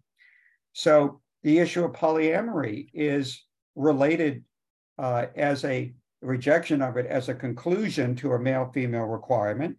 So 0.72 1.20
the 1.42 1.58
issue 1.58 1.84
of 1.84 1.92
polyamory 1.92 2.88
is 2.94 3.44
related 3.74 4.44
uh, 4.98 5.26
as 5.36 5.64
a 5.64 5.92
rejection 6.22 6.82
of 6.82 6.96
it 6.96 7.06
as 7.06 7.28
a 7.28 7.34
conclusion 7.34 8.14
to 8.16 8.32
a 8.32 8.38
male 8.38 8.70
female 8.72 9.06
requirement. 9.06 9.76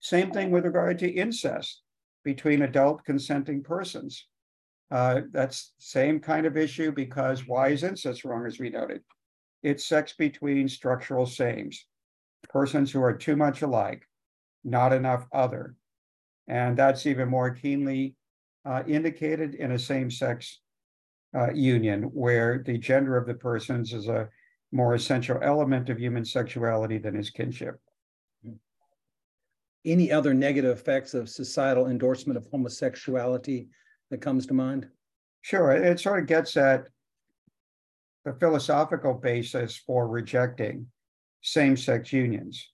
Same 0.00 0.30
thing 0.30 0.50
with 0.50 0.64
regard 0.64 0.98
to 1.00 1.10
incest 1.10 1.82
between 2.24 2.62
adult 2.62 3.04
consenting 3.04 3.62
persons. 3.62 4.26
Uh, 4.90 5.22
that's 5.30 5.72
same 5.78 6.20
kind 6.20 6.46
of 6.46 6.56
issue 6.56 6.92
because 6.92 7.46
why 7.46 7.68
is 7.68 7.82
incest 7.82 8.24
wrong, 8.24 8.46
as 8.46 8.58
we 8.58 8.68
noted? 8.70 9.02
It's 9.62 9.86
sex 9.86 10.14
between 10.18 10.68
structural 10.68 11.24
sames, 11.24 11.86
persons 12.48 12.90
who 12.90 13.02
are 13.02 13.16
too 13.16 13.36
much 13.36 13.62
alike, 13.62 14.02
not 14.64 14.92
enough 14.92 15.26
other. 15.32 15.76
And 16.48 16.76
that's 16.76 17.06
even 17.06 17.28
more 17.28 17.50
keenly 17.50 18.16
uh, 18.64 18.82
indicated 18.86 19.54
in 19.54 19.72
a 19.72 19.78
same 19.78 20.10
sex 20.10 20.60
uh, 21.34 21.52
union, 21.52 22.02
where 22.02 22.62
the 22.64 22.78
gender 22.78 23.16
of 23.16 23.26
the 23.26 23.34
persons 23.34 23.92
is 23.92 24.08
a 24.08 24.28
more 24.70 24.94
essential 24.94 25.38
element 25.42 25.88
of 25.90 25.98
human 25.98 26.24
sexuality 26.24 26.98
than 26.98 27.16
is 27.16 27.30
kinship 27.30 27.78
any 29.84 30.12
other 30.12 30.34
negative 30.34 30.76
effects 30.76 31.14
of 31.14 31.28
societal 31.28 31.88
endorsement 31.88 32.36
of 32.36 32.46
homosexuality 32.50 33.68
that 34.10 34.20
comes 34.20 34.46
to 34.46 34.54
mind? 34.54 34.88
Sure. 35.42 35.72
It 35.72 35.98
sort 35.98 36.20
of 36.20 36.26
gets 36.26 36.56
at 36.56 36.88
the 38.24 38.34
philosophical 38.34 39.14
basis 39.14 39.76
for 39.76 40.06
rejecting 40.06 40.86
same-sex 41.42 42.12
unions. 42.12 42.68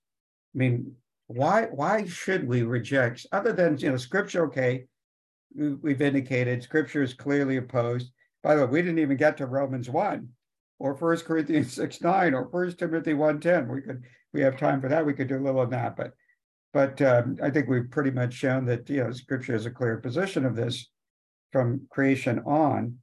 I 0.54 0.58
mean, 0.58 0.92
why 1.28 1.64
why 1.70 2.06
should 2.06 2.46
we 2.46 2.62
reject 2.62 3.26
other 3.32 3.52
than 3.52 3.78
you 3.78 3.90
know 3.90 3.96
scripture? 3.96 4.46
Okay, 4.46 4.86
we've 5.54 6.00
indicated 6.00 6.62
scripture 6.62 7.02
is 7.02 7.14
clearly 7.14 7.58
opposed. 7.58 8.12
By 8.42 8.54
the 8.54 8.66
way, 8.66 8.72
we 8.72 8.82
didn't 8.82 9.00
even 9.00 9.16
get 9.16 9.36
to 9.38 9.46
Romans 9.46 9.90
one, 9.90 10.28
or 10.78 10.94
First 10.94 11.24
Corinthians 11.24 11.72
six 11.72 12.00
nine, 12.00 12.34
or 12.34 12.48
First 12.50 12.78
Timothy 12.78 13.14
one 13.14 13.40
ten. 13.40 13.68
We 13.68 13.80
could 13.80 14.04
we 14.32 14.40
have 14.42 14.56
time 14.56 14.80
for 14.80 14.88
that. 14.88 15.04
We 15.04 15.14
could 15.14 15.28
do 15.28 15.38
a 15.38 15.44
little 15.44 15.62
of 15.62 15.70
that, 15.70 15.96
but 15.96 16.12
but 16.72 17.00
um, 17.02 17.36
I 17.42 17.50
think 17.50 17.68
we've 17.68 17.90
pretty 17.90 18.10
much 18.10 18.34
shown 18.34 18.66
that 18.66 18.88
you 18.88 19.02
know 19.02 19.12
Scripture 19.12 19.54
has 19.54 19.66
a 19.66 19.70
clear 19.70 19.96
position 19.98 20.44
of 20.44 20.54
this 20.54 20.88
from 21.52 21.86
creation 21.90 22.40
on. 22.40 22.98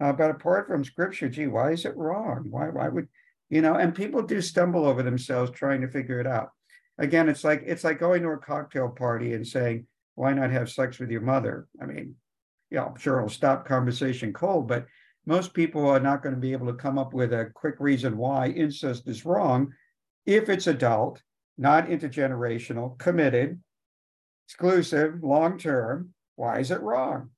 Uh, 0.00 0.12
but 0.12 0.30
apart 0.30 0.66
from 0.66 0.82
Scripture, 0.82 1.28
gee, 1.28 1.46
why 1.46 1.72
is 1.72 1.84
it 1.84 1.96
wrong? 1.96 2.46
Why 2.50 2.70
why 2.70 2.88
would 2.88 3.08
you 3.48 3.62
know? 3.62 3.74
And 3.74 3.94
people 3.94 4.22
do 4.22 4.40
stumble 4.40 4.86
over 4.86 5.02
themselves 5.02 5.50
trying 5.50 5.82
to 5.82 5.88
figure 5.88 6.20
it 6.20 6.26
out. 6.26 6.50
Again, 6.98 7.28
it's 7.28 7.44
like 7.44 7.62
it's 7.66 7.84
like 7.84 8.00
going 8.00 8.22
to 8.22 8.30
a 8.30 8.38
cocktail 8.38 8.88
party 8.88 9.34
and 9.34 9.46
saying, 9.46 9.86
"Why 10.14 10.32
not 10.32 10.50
have 10.50 10.70
sex 10.70 10.98
with 10.98 11.10
your 11.10 11.20
mother?" 11.20 11.68
I 11.80 11.86
mean, 11.86 12.16
yeah, 12.70 12.84
I'm 12.84 12.96
sure 12.96 13.18
it'll 13.18 13.28
stop 13.28 13.66
conversation 13.66 14.32
cold, 14.32 14.68
but 14.68 14.86
most 15.26 15.54
people 15.54 15.88
are 15.88 16.00
not 16.00 16.22
going 16.22 16.34
to 16.34 16.40
be 16.40 16.52
able 16.52 16.66
to 16.66 16.74
come 16.74 16.98
up 16.98 17.12
with 17.12 17.32
a 17.32 17.50
quick 17.54 17.76
reason 17.78 18.16
why 18.16 18.48
incest 18.48 19.06
is 19.08 19.24
wrong 19.24 19.72
if 20.26 20.48
it's 20.48 20.66
adult, 20.66 21.22
not 21.58 21.88
intergenerational, 21.88 22.98
committed, 22.98 23.60
exclusive, 24.46 25.22
long 25.22 25.58
term. 25.58 26.10
Why 26.36 26.60
is 26.60 26.70
it 26.70 26.80
wrong? 26.80 27.30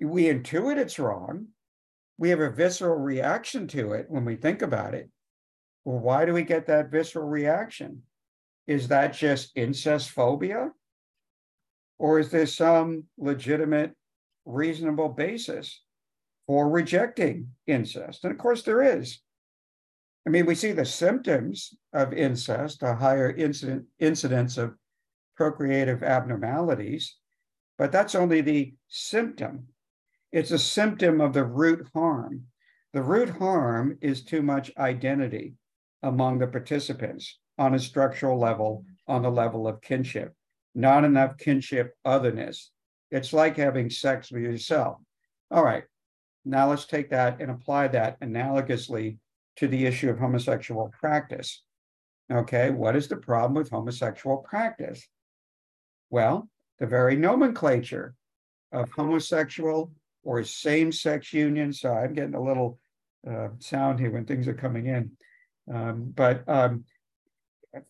We 0.00 0.24
intuit 0.24 0.78
it's 0.78 0.98
wrong. 0.98 1.48
We 2.16 2.30
have 2.30 2.40
a 2.40 2.50
visceral 2.50 2.96
reaction 2.96 3.68
to 3.68 3.92
it 3.92 4.06
when 4.08 4.24
we 4.24 4.36
think 4.36 4.62
about 4.62 4.94
it. 4.94 5.10
Well, 5.84 5.98
why 5.98 6.24
do 6.24 6.32
we 6.32 6.42
get 6.42 6.66
that 6.66 6.90
visceral 6.90 7.28
reaction? 7.28 8.02
Is 8.66 8.88
that 8.88 9.14
just 9.14 9.52
incest 9.56 10.10
phobia? 10.10 10.70
Or 11.98 12.18
is 12.18 12.30
there 12.30 12.46
some 12.46 13.04
legitimate, 13.18 13.92
reasonable 14.44 15.08
basis 15.08 15.82
for 16.46 16.68
rejecting 16.68 17.48
incest? 17.66 18.24
And 18.24 18.32
of 18.32 18.38
course, 18.38 18.62
there 18.62 18.82
is. 18.82 19.20
I 20.26 20.30
mean, 20.30 20.46
we 20.46 20.54
see 20.54 20.72
the 20.72 20.84
symptoms 20.84 21.74
of 21.92 22.12
incest, 22.12 22.82
a 22.82 22.94
higher 22.94 23.30
incident, 23.30 23.86
incidence 23.98 24.58
of 24.58 24.74
procreative 25.36 26.02
abnormalities, 26.02 27.16
but 27.78 27.92
that's 27.92 28.14
only 28.14 28.40
the 28.40 28.74
symptom. 28.88 29.68
It's 30.32 30.50
a 30.50 30.58
symptom 30.58 31.20
of 31.20 31.32
the 31.32 31.44
root 31.44 31.88
harm. 31.94 32.44
The 32.92 33.02
root 33.02 33.30
harm 33.30 33.98
is 34.00 34.24
too 34.24 34.42
much 34.42 34.70
identity 34.76 35.54
among 36.02 36.38
the 36.38 36.46
participants 36.46 37.38
on 37.56 37.74
a 37.74 37.78
structural 37.78 38.38
level, 38.38 38.84
on 39.06 39.22
the 39.22 39.30
level 39.30 39.66
of 39.66 39.80
kinship, 39.80 40.34
not 40.74 41.04
enough 41.04 41.38
kinship 41.38 41.94
otherness. 42.04 42.70
It's 43.10 43.32
like 43.32 43.56
having 43.56 43.90
sex 43.90 44.30
with 44.30 44.42
yourself. 44.42 44.98
All 45.50 45.64
right, 45.64 45.84
now 46.44 46.70
let's 46.70 46.86
take 46.86 47.10
that 47.10 47.40
and 47.40 47.50
apply 47.50 47.88
that 47.88 48.20
analogously 48.20 49.18
to 49.56 49.68
the 49.68 49.86
issue 49.86 50.10
of 50.10 50.18
homosexual 50.18 50.92
practice. 51.00 51.62
Okay, 52.30 52.70
what 52.70 52.94
is 52.94 53.08
the 53.08 53.16
problem 53.16 53.54
with 53.54 53.70
homosexual 53.70 54.38
practice? 54.38 55.06
Well, 56.10 56.48
the 56.78 56.86
very 56.86 57.16
nomenclature 57.16 58.14
of 58.72 58.90
homosexual 58.90 59.92
or 60.22 60.44
same 60.44 60.92
sex 60.92 61.32
union. 61.32 61.72
So 61.72 61.92
I'm 61.92 62.12
getting 62.12 62.34
a 62.34 62.42
little 62.42 62.78
uh, 63.28 63.48
sound 63.58 63.98
here 63.98 64.10
when 64.10 64.26
things 64.26 64.46
are 64.46 64.54
coming 64.54 64.86
in. 64.86 65.10
Um, 65.72 66.12
but 66.14 66.44
um, 66.48 66.84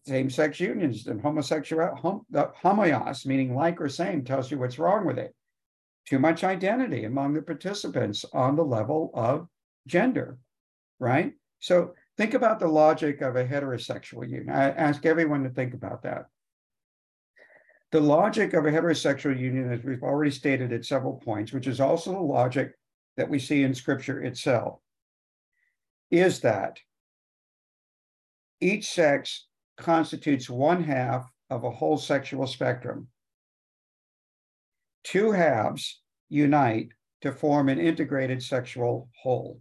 same-sex 0.06 0.60
unions 0.60 1.06
and 1.06 1.20
homosexual 1.20 1.94
hom, 1.94 2.26
the 2.30 2.50
homoios, 2.62 3.24
meaning 3.24 3.54
like 3.54 3.80
or 3.80 3.88
same, 3.88 4.24
tells 4.24 4.50
you 4.50 4.58
what's 4.58 4.78
wrong 4.78 5.06
with 5.06 5.18
it. 5.18 5.34
Too 6.06 6.18
much 6.18 6.44
identity 6.44 7.04
among 7.04 7.34
the 7.34 7.42
participants 7.42 8.24
on 8.32 8.56
the 8.56 8.64
level 8.64 9.10
of 9.14 9.46
gender, 9.86 10.38
right? 10.98 11.32
So 11.60 11.94
think 12.16 12.34
about 12.34 12.60
the 12.60 12.68
logic 12.68 13.20
of 13.20 13.36
a 13.36 13.44
heterosexual 13.44 14.28
union. 14.28 14.50
I 14.50 14.70
ask 14.70 15.04
everyone 15.04 15.44
to 15.44 15.50
think 15.50 15.74
about 15.74 16.02
that. 16.02 16.26
The 17.90 18.00
logic 18.00 18.52
of 18.54 18.66
a 18.66 18.70
heterosexual 18.70 19.38
union, 19.38 19.72
as 19.72 19.82
we've 19.82 20.02
already 20.02 20.30
stated 20.30 20.72
at 20.72 20.84
several 20.84 21.14
points, 21.14 21.52
which 21.52 21.66
is 21.66 21.80
also 21.80 22.12
the 22.12 22.20
logic 22.20 22.72
that 23.16 23.30
we 23.30 23.38
see 23.38 23.62
in 23.62 23.74
scripture 23.74 24.22
itself, 24.22 24.80
is 26.10 26.40
that 26.40 26.78
each 28.60 28.90
sex 28.90 29.47
constitutes 29.78 30.50
one 30.50 30.82
half 30.82 31.30
of 31.50 31.64
a 31.64 31.70
whole 31.70 31.96
sexual 31.96 32.46
spectrum. 32.46 33.08
Two 35.04 35.30
halves 35.30 36.00
unite 36.28 36.88
to 37.22 37.32
form 37.32 37.68
an 37.68 37.78
integrated 37.78 38.42
sexual 38.42 39.08
whole. 39.22 39.60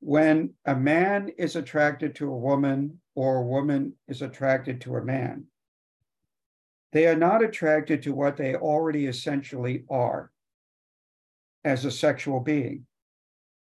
When 0.00 0.52
a 0.66 0.76
man 0.76 1.30
is 1.38 1.56
attracted 1.56 2.14
to 2.16 2.30
a 2.30 2.36
woman 2.36 3.00
or 3.14 3.36
a 3.36 3.46
woman 3.46 3.94
is 4.06 4.20
attracted 4.20 4.82
to 4.82 4.96
a 4.96 5.04
man, 5.04 5.46
they 6.92 7.06
are 7.06 7.16
not 7.16 7.42
attracted 7.42 8.02
to 8.02 8.12
what 8.12 8.36
they 8.36 8.54
already 8.54 9.06
essentially 9.06 9.84
are 9.88 10.30
as 11.64 11.84
a 11.84 11.90
sexual 11.90 12.40
being. 12.40 12.86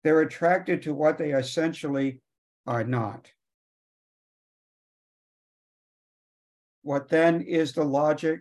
They're 0.04 0.20
attracted 0.20 0.82
to 0.82 0.94
what 0.94 1.18
they 1.18 1.32
essentially 1.32 2.20
are 2.66 2.84
not. 2.84 3.30
What 6.88 7.10
then 7.10 7.42
is 7.42 7.74
the 7.74 7.84
logic 7.84 8.40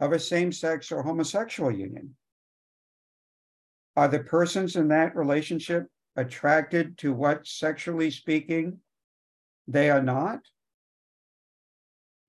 of 0.00 0.10
a 0.10 0.18
same 0.18 0.50
sex 0.50 0.90
or 0.90 1.04
homosexual 1.04 1.70
union? 1.70 2.16
Are 3.94 4.08
the 4.08 4.18
persons 4.18 4.74
in 4.74 4.88
that 4.88 5.14
relationship 5.14 5.86
attracted 6.16 6.98
to 6.98 7.12
what, 7.12 7.46
sexually 7.46 8.10
speaking, 8.10 8.80
they 9.68 9.90
are 9.90 10.02
not? 10.02 10.40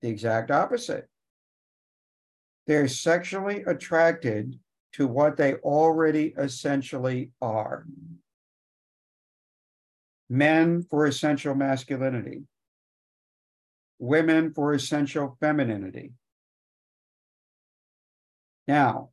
The 0.02 0.08
exact 0.10 0.52
opposite. 0.52 1.08
They're 2.68 2.86
sexually 2.86 3.64
attracted 3.66 4.60
to 4.92 5.08
what 5.08 5.36
they 5.36 5.54
already 5.54 6.32
essentially 6.38 7.32
are 7.42 7.86
men 10.30 10.84
for 10.84 11.06
essential 11.06 11.56
masculinity, 11.56 12.44
women 13.98 14.52
for 14.52 14.74
essential 14.74 15.36
femininity. 15.40 16.12
Now, 18.66 19.10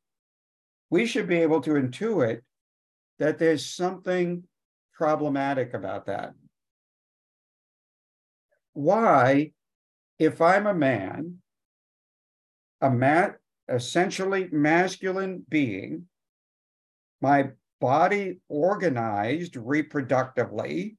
we 0.90 1.06
should 1.06 1.28
be 1.28 1.38
able 1.38 1.62
to 1.62 1.72
intuit 1.72 2.42
that 3.20 3.38
there's 3.38 3.66
something 3.66 4.44
problematic 4.94 5.74
about 5.74 6.06
that. 6.08 6.34
Why, 8.74 9.52
if 10.18 10.42
I'm 10.42 10.68
a 10.68 10.74
man, 10.74 11.38
a 12.80 12.90
mat, 12.90 13.38
essentially 13.68 14.50
masculine 14.52 15.46
being, 15.50 16.08
my 17.22 17.52
body 17.80 18.40
organized 18.48 19.54
reproductively, 19.56 20.96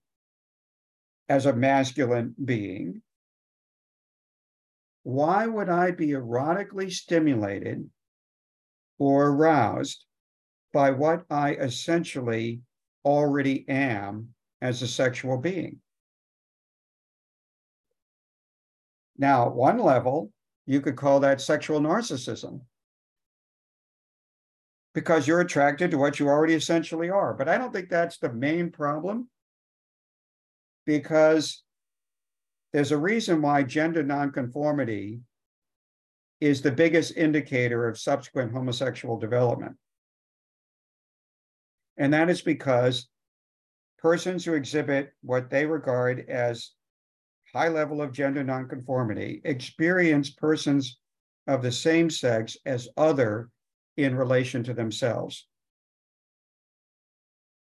as 1.28 1.46
a 1.46 1.52
masculine 1.52 2.34
being, 2.44 3.02
why 5.02 5.46
would 5.46 5.68
I 5.68 5.90
be 5.90 6.08
erotically 6.08 6.90
stimulated 6.90 7.88
or 8.98 9.28
aroused 9.28 10.04
by 10.72 10.90
what 10.90 11.24
I 11.28 11.54
essentially 11.54 12.60
already 13.04 13.68
am 13.68 14.28
as 14.60 14.82
a 14.82 14.88
sexual 14.88 15.38
being? 15.38 15.80
Now, 19.18 19.46
at 19.46 19.54
one 19.54 19.78
level, 19.78 20.32
you 20.66 20.80
could 20.80 20.96
call 20.96 21.20
that 21.20 21.40
sexual 21.40 21.80
narcissism 21.80 22.60
because 24.94 25.26
you're 25.26 25.40
attracted 25.40 25.90
to 25.90 25.98
what 25.98 26.20
you 26.20 26.28
already 26.28 26.54
essentially 26.54 27.10
are. 27.10 27.34
But 27.34 27.48
I 27.48 27.58
don't 27.58 27.72
think 27.72 27.88
that's 27.88 28.18
the 28.18 28.32
main 28.32 28.70
problem 28.70 29.28
because 30.86 31.62
there's 32.72 32.92
a 32.92 32.98
reason 32.98 33.42
why 33.42 33.62
gender 33.62 34.02
nonconformity 34.02 35.20
is 36.40 36.62
the 36.62 36.72
biggest 36.72 37.16
indicator 37.16 37.86
of 37.86 37.98
subsequent 37.98 38.52
homosexual 38.52 39.18
development. 39.18 39.76
And 41.96 42.12
that 42.14 42.30
is 42.30 42.42
because 42.42 43.08
persons 43.98 44.44
who 44.44 44.54
exhibit 44.54 45.12
what 45.22 45.50
they 45.50 45.66
regard 45.66 46.24
as 46.28 46.72
high 47.54 47.68
level 47.68 48.00
of 48.00 48.12
gender 48.12 48.42
nonconformity 48.42 49.40
experience 49.44 50.30
persons 50.30 50.98
of 51.46 51.62
the 51.62 51.70
same 51.70 52.08
sex 52.08 52.56
as 52.64 52.88
other 52.96 53.50
in 53.96 54.16
relation 54.16 54.64
to 54.64 54.72
themselves. 54.72 55.46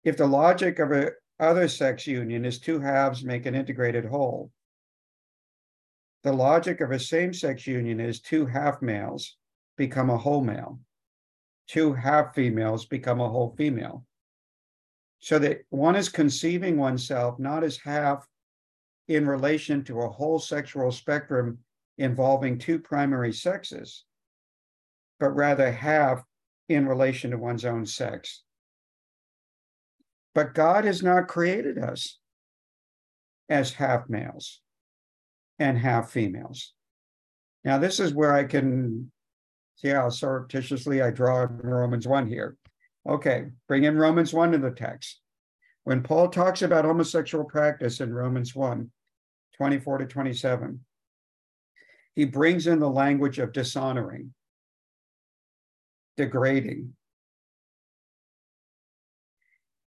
If 0.03 0.17
the 0.17 0.27
logic 0.27 0.79
of 0.79 0.91
a 0.91 1.11
other 1.39 1.67
sex 1.67 2.07
union 2.07 2.45
is 2.45 2.59
two 2.59 2.79
halves 2.79 3.23
make 3.23 3.45
an 3.45 3.55
integrated 3.55 4.05
whole. 4.05 4.51
The 6.25 6.33
logic 6.33 6.81
of 6.81 6.89
a 6.89 6.97
same 6.97 7.35
sex 7.35 7.67
union 7.67 7.99
is 7.99 8.19
two 8.19 8.47
half 8.47 8.81
males 8.81 9.37
become 9.77 10.09
a 10.09 10.17
whole 10.17 10.43
male, 10.43 10.79
two 11.67 11.93
half 11.93 12.33
females 12.33 12.87
become 12.87 13.21
a 13.21 13.29
whole 13.29 13.53
female. 13.55 14.03
So 15.19 15.37
that 15.37 15.65
one 15.69 15.95
is 15.95 16.09
conceiving 16.09 16.77
oneself 16.77 17.37
not 17.37 17.63
as 17.63 17.77
half 17.77 18.27
in 19.07 19.27
relation 19.27 19.83
to 19.83 20.01
a 20.01 20.09
whole 20.09 20.39
sexual 20.39 20.91
spectrum 20.91 21.59
involving 21.99 22.57
two 22.57 22.79
primary 22.79 23.31
sexes, 23.31 24.03
but 25.19 25.29
rather 25.29 25.71
half 25.71 26.23
in 26.67 26.87
relation 26.87 27.29
to 27.31 27.37
one's 27.37 27.65
own 27.65 27.85
sex. 27.85 28.41
But 30.33 30.55
God 30.55 30.85
has 30.85 31.03
not 31.03 31.27
created 31.27 31.77
us 31.77 32.17
as 33.47 33.73
half 33.73 34.09
males 34.09 34.61
and 35.59 35.77
half 35.77 36.11
females. 36.11 36.73
Now, 37.63 37.77
this 37.77 37.99
is 37.99 38.13
where 38.13 38.33
I 38.33 38.43
can 38.43 39.11
See 39.75 39.89
how 39.89 40.09
surreptitiously 40.09 41.01
I 41.01 41.11
draw 41.11 41.47
Romans 41.49 42.07
1 42.07 42.27
here. 42.27 42.57
Okay, 43.07 43.47
bring 43.67 43.83
in 43.83 43.97
Romans 43.97 44.33
1 44.33 44.53
in 44.53 44.61
the 44.61 44.71
text. 44.71 45.19
When 45.83 46.01
Paul 46.01 46.29
talks 46.29 46.61
about 46.61 46.85
homosexual 46.85 47.45
practice 47.45 47.99
in 47.99 48.13
Romans 48.13 48.55
1, 48.55 48.89
24 49.57 49.97
to 49.99 50.05
27, 50.05 50.79
he 52.15 52.25
brings 52.25 52.67
in 52.67 52.79
the 52.79 52.89
language 52.89 53.37
of 53.37 53.51
dishonoring, 53.51 54.33
degrading. 56.17 56.93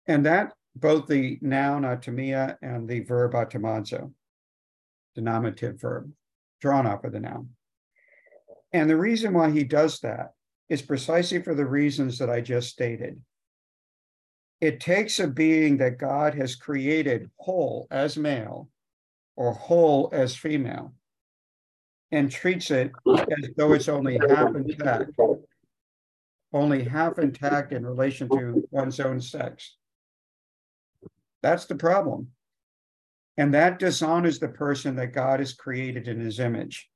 And 0.05 0.25
that 0.25 0.53
both 0.75 1.07
the 1.07 1.39
noun 1.41 1.83
atimia 1.83 2.57
and 2.61 2.87
the 2.87 2.99
verb 2.99 3.31
atimazo, 3.33 4.11
denominative 5.17 5.81
verb, 5.81 6.11
drawn 6.61 6.85
off 6.85 7.03
of 7.03 7.11
the 7.11 7.19
noun. 7.19 7.49
And 8.71 8.87
the 8.87 8.95
reason 8.95 9.33
why 9.33 9.49
he 9.49 9.63
does 9.63 9.99
that 10.01 10.33
is 10.69 10.81
precisely 10.83 11.41
for 11.41 11.55
the 11.55 11.65
reasons 11.65 12.19
that 12.19 12.29
I 12.29 12.41
just 12.41 12.69
stated. 12.69 13.19
It 14.61 14.79
takes 14.79 15.19
a 15.19 15.27
being 15.27 15.77
that 15.77 15.97
God 15.97 16.35
has 16.35 16.55
created 16.55 17.31
whole 17.37 17.87
as 17.89 18.15
male 18.15 18.69
or 19.35 19.53
whole 19.53 20.09
as 20.13 20.35
female 20.35 20.93
and 22.11 22.31
treats 22.31 22.69
it 22.69 22.91
as 23.07 23.49
though 23.55 23.73
it's 23.73 23.89
only 23.89 24.19
half 24.29 24.55
intact, 24.55 25.11
only 26.53 26.83
half 26.83 27.17
intact 27.17 27.73
in 27.73 27.83
relation 27.83 28.29
to 28.29 28.67
one's 28.69 28.99
own 28.99 29.19
sex. 29.19 29.77
That's 31.41 31.65
the 31.65 31.75
problem. 31.75 32.29
And 33.37 33.53
that 33.53 33.77
dishonors 33.77 34.39
the 34.39 34.47
person 34.47 34.95
that 34.95 35.13
God 35.13 35.39
has 35.39 35.53
created 35.53 36.07
in 36.07 36.19
his 36.19 36.39
image. 36.39 36.89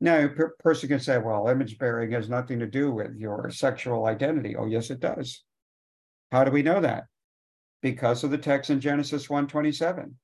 Now, 0.00 0.24
a 0.24 0.28
per- 0.28 0.54
person 0.58 0.88
can 0.88 1.00
say, 1.00 1.18
well, 1.18 1.48
image 1.48 1.78
bearing 1.78 2.12
has 2.12 2.28
nothing 2.28 2.58
to 2.58 2.66
do 2.66 2.90
with 2.90 3.16
your 3.16 3.50
sexual 3.50 4.06
identity. 4.06 4.56
Oh, 4.56 4.66
yes, 4.66 4.90
it 4.90 5.00
does. 5.00 5.42
How 6.32 6.44
do 6.44 6.50
we 6.50 6.62
know 6.62 6.80
that? 6.80 7.04
Because 7.82 8.24
of 8.24 8.30
the 8.30 8.38
text 8.38 8.70
in 8.70 8.80
Genesis 8.80 9.28
1:27, 9.28 10.14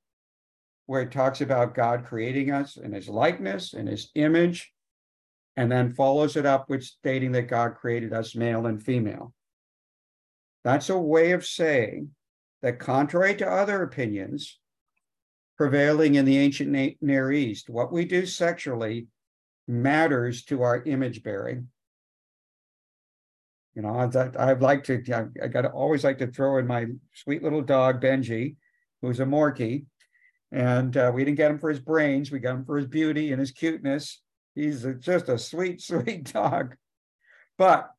where 0.85 1.01
it 1.01 1.11
talks 1.11 1.41
about 1.41 1.75
God 1.75 2.05
creating 2.05 2.51
us 2.51 2.77
in 2.77 2.91
his 2.91 3.07
likeness, 3.07 3.73
in 3.73 3.87
his 3.87 4.11
image, 4.15 4.73
and 5.55 5.71
then 5.71 5.93
follows 5.93 6.35
it 6.35 6.45
up 6.45 6.69
with 6.69 6.83
stating 6.83 7.31
that 7.33 7.47
God 7.47 7.75
created 7.75 8.11
us 8.11 8.35
male 8.35 8.65
and 8.65 8.83
female. 8.83 9.33
That's 10.63 10.89
a 10.89 10.97
way 10.97 11.31
of 11.31 11.45
saying 11.45 12.11
that, 12.61 12.79
contrary 12.79 13.35
to 13.35 13.49
other 13.49 13.83
opinions 13.83 14.59
prevailing 15.57 16.15
in 16.15 16.25
the 16.25 16.37
ancient 16.37 16.97
Near 17.01 17.31
East, 17.31 17.69
what 17.69 17.91
we 17.91 18.05
do 18.05 18.25
sexually 18.25 19.07
matters 19.67 20.43
to 20.45 20.61
our 20.61 20.83
image 20.83 21.23
bearing. 21.23 21.69
You 23.75 23.81
know, 23.81 23.97
I'd, 23.97 24.15
I'd 24.15 24.61
like 24.61 24.83
to, 24.85 25.01
I, 25.41 25.47
got 25.47 25.61
to 25.61 25.69
always 25.69 26.03
like 26.03 26.19
to 26.19 26.27
throw 26.27 26.57
in 26.57 26.67
my 26.67 26.85
sweet 27.13 27.41
little 27.41 27.61
dog, 27.61 28.01
Benji, 28.01 28.55
who's 29.01 29.19
a 29.19 29.25
Morkie. 29.25 29.85
And 30.51 30.95
uh, 30.95 31.11
we 31.13 31.25
didn't 31.25 31.37
get 31.37 31.49
him 31.49 31.57
for 31.57 31.69
his 31.69 31.79
brains, 31.79 32.31
we 32.31 32.39
got 32.39 32.55
him 32.55 32.65
for 32.65 32.77
his 32.77 32.85
beauty 32.85 33.31
and 33.31 33.39
his 33.39 33.51
cuteness. 33.51 34.21
He's 34.53 34.85
a, 34.85 34.93
just 34.93 35.29
a 35.29 35.39
sweet, 35.39 35.81
sweet 35.81 36.31
dog. 36.31 36.75
But 37.57 37.89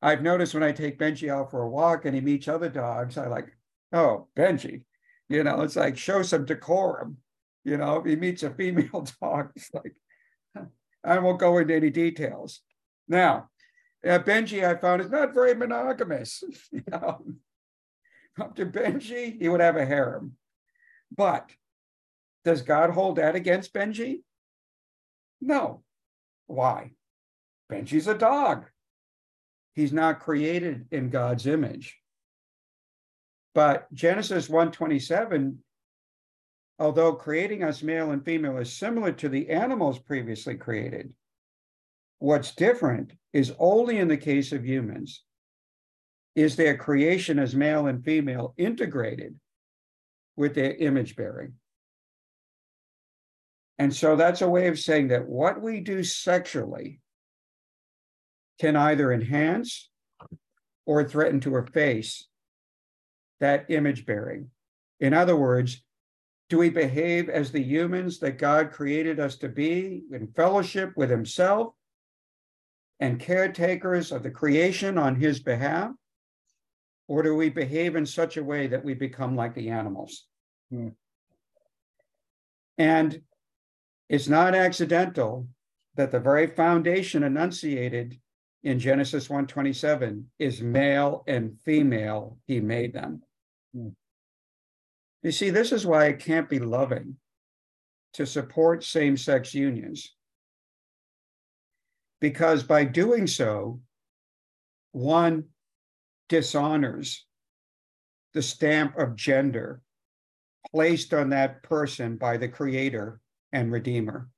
I've 0.00 0.22
noticed 0.22 0.54
when 0.54 0.64
I 0.64 0.72
take 0.72 0.98
Benji 0.98 1.28
out 1.28 1.50
for 1.50 1.62
a 1.62 1.68
walk 1.68 2.04
and 2.04 2.14
he 2.14 2.20
meets 2.20 2.48
other 2.48 2.68
dogs, 2.68 3.16
I 3.16 3.28
like, 3.28 3.56
oh, 3.92 4.26
Benji, 4.36 4.82
you 5.32 5.42
know, 5.42 5.62
it's 5.62 5.76
like 5.76 5.96
show 5.96 6.22
some 6.22 6.44
decorum. 6.44 7.16
You 7.64 7.78
know, 7.78 7.96
if 7.96 8.04
he 8.04 8.16
meets 8.16 8.42
a 8.42 8.50
female 8.50 9.06
dog, 9.22 9.50
it's 9.56 9.70
like, 9.72 9.94
I 11.04 11.18
won't 11.18 11.40
go 11.40 11.56
into 11.58 11.74
any 11.74 11.90
details. 11.90 12.60
Now, 13.08 13.48
uh, 14.06 14.18
Benji, 14.18 14.64
I 14.64 14.78
found 14.78 15.00
is 15.00 15.10
not 15.10 15.32
very 15.32 15.54
monogamous. 15.54 16.42
you 16.72 16.82
know, 16.90 17.24
up 18.40 18.56
Benji, 18.56 19.40
he 19.40 19.48
would 19.48 19.60
have 19.60 19.76
a 19.76 19.86
harem. 19.86 20.36
But 21.16 21.50
does 22.44 22.62
God 22.62 22.90
hold 22.90 23.16
that 23.16 23.34
against 23.34 23.72
Benji? 23.72 24.22
No. 25.40 25.82
Why? 26.46 26.92
Benji's 27.70 28.06
a 28.06 28.14
dog. 28.14 28.66
He's 29.74 29.92
not 29.92 30.20
created 30.20 30.86
in 30.90 31.08
God's 31.08 31.46
image. 31.46 32.01
But 33.54 33.92
Genesis 33.92 34.48
127 34.48 35.62
although 36.82 37.12
creating 37.12 37.62
us 37.62 37.80
male 37.80 38.10
and 38.10 38.24
female 38.24 38.58
is 38.58 38.72
similar 38.72 39.12
to 39.12 39.28
the 39.28 39.50
animals 39.50 40.00
previously 40.00 40.56
created, 40.56 41.12
what's 42.18 42.56
different 42.56 43.12
is 43.32 43.54
only 43.60 43.98
in 43.98 44.08
the 44.08 44.16
case 44.16 44.50
of 44.50 44.66
humans 44.66 45.22
is 46.34 46.56
their 46.56 46.76
creation 46.76 47.38
as 47.38 47.54
male 47.54 47.86
and 47.86 48.04
female 48.04 48.52
integrated 48.56 49.38
with 50.36 50.56
their 50.56 50.74
image 50.74 51.14
bearing. 51.14 51.52
And 53.78 53.94
so 53.94 54.16
that's 54.16 54.42
a 54.42 54.48
way 54.48 54.66
of 54.66 54.78
saying 54.78 55.08
that 55.08 55.28
what 55.28 55.62
we 55.62 55.80
do 55.80 56.02
sexually 56.02 57.00
can 58.60 58.74
either 58.74 59.12
enhance 59.12 59.88
or 60.84 61.04
threaten 61.04 61.38
to 61.40 61.58
efface 61.58 62.26
that 63.42 63.66
image 63.68 64.06
bearing. 64.06 64.48
In 65.00 65.12
other 65.12 65.36
words, 65.36 65.82
do 66.48 66.58
we 66.58 66.70
behave 66.70 67.28
as 67.28 67.50
the 67.50 67.62
humans 67.62 68.20
that 68.20 68.38
God 68.38 68.70
created 68.70 69.18
us 69.18 69.36
to 69.38 69.48
be 69.48 70.04
in 70.12 70.28
fellowship 70.28 70.92
with 70.96 71.10
Himself 71.10 71.74
and 73.00 73.18
caretakers 73.18 74.12
of 74.12 74.22
the 74.22 74.30
creation 74.30 74.96
on 74.96 75.16
His 75.16 75.40
behalf? 75.40 75.90
Or 77.08 77.24
do 77.24 77.34
we 77.34 77.50
behave 77.50 77.96
in 77.96 78.06
such 78.06 78.36
a 78.36 78.44
way 78.44 78.68
that 78.68 78.84
we 78.84 78.94
become 78.94 79.34
like 79.34 79.54
the 79.54 79.70
animals? 79.70 80.26
Hmm. 80.70 80.90
And 82.78 83.22
it's 84.08 84.28
not 84.28 84.54
accidental 84.54 85.48
that 85.96 86.12
the 86.12 86.20
very 86.20 86.46
foundation 86.46 87.24
enunciated 87.24 88.20
in 88.62 88.78
Genesis 88.78 89.28
1:27 89.28 90.26
is 90.38 90.62
male 90.62 91.24
and 91.26 91.58
female, 91.64 92.38
he 92.46 92.60
made 92.60 92.92
them. 92.92 93.22
Hmm. 93.74 93.88
You 95.22 95.32
see, 95.32 95.50
this 95.50 95.72
is 95.72 95.86
why 95.86 96.06
it 96.06 96.18
can't 96.18 96.48
be 96.48 96.58
loving 96.58 97.16
to 98.14 98.26
support 98.26 98.84
same 98.84 99.16
sex 99.16 99.54
unions. 99.54 100.14
Because 102.20 102.62
by 102.62 102.84
doing 102.84 103.26
so, 103.26 103.80
one 104.92 105.44
dishonors 106.28 107.26
the 108.32 108.42
stamp 108.42 108.96
of 108.98 109.16
gender 109.16 109.82
placed 110.70 111.12
on 111.12 111.30
that 111.30 111.62
person 111.62 112.16
by 112.16 112.36
the 112.36 112.48
Creator 112.48 113.20
and 113.52 113.70
Redeemer 113.70 114.28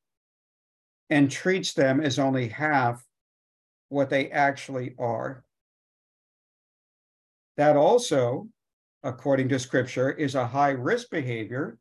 and 1.11 1.30
treats 1.30 1.74
them 1.74 2.01
as 2.01 2.18
only 2.18 2.49
half 2.49 3.05
what 3.89 4.11
they 4.11 4.30
actually 4.30 4.95
are. 4.99 5.45
That 7.57 7.76
also 7.76 8.49
according 9.05 9.51
to 9.51 9.59
scripture, 9.59 10.11
is 10.11 10.35
a 10.35 10.47
high 10.47 10.71
risk 10.71 11.11
behavior. 11.11 11.79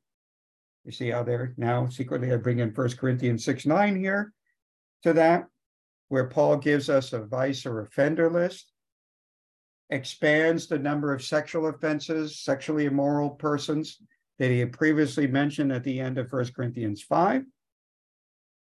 You 0.83 0.91
see 0.91 1.09
how 1.09 1.23
there 1.23 1.53
now 1.57 1.87
secretly 1.87 2.31
I 2.31 2.35
bring 2.35 2.59
in 2.59 2.73
First 2.73 2.97
Corinthians 2.97 3.43
6 3.45 3.65
9 3.65 3.95
here 3.95 4.33
to 5.03 5.13
that, 5.13 5.47
where 6.09 6.27
Paul 6.27 6.57
gives 6.57 6.89
us 6.89 7.13
a 7.13 7.25
vice 7.25 7.65
or 7.65 7.81
offender 7.81 8.29
list, 8.29 8.71
expands 9.89 10.67
the 10.67 10.77
number 10.77 11.13
of 11.13 11.23
sexual 11.23 11.67
offenses, 11.67 12.41
sexually 12.41 12.85
immoral 12.85 13.29
persons 13.29 13.97
that 14.37 14.51
he 14.51 14.59
had 14.59 14.73
previously 14.73 15.27
mentioned 15.27 15.71
at 15.71 15.83
the 15.83 15.99
end 15.99 16.17
of 16.17 16.29
First 16.29 16.53
Corinthians 16.53 17.01
5. 17.01 17.43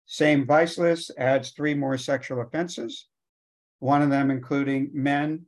Same 0.07 0.47
vice 0.47 0.77
list 0.77 1.13
adds 1.17 1.51
three 1.51 1.75
more 1.75 1.97
sexual 1.97 2.43
offenses, 2.43 3.09
one 3.79 4.03
of 4.03 4.11
them 4.11 4.31
including 4.31 4.91
men 4.93 5.47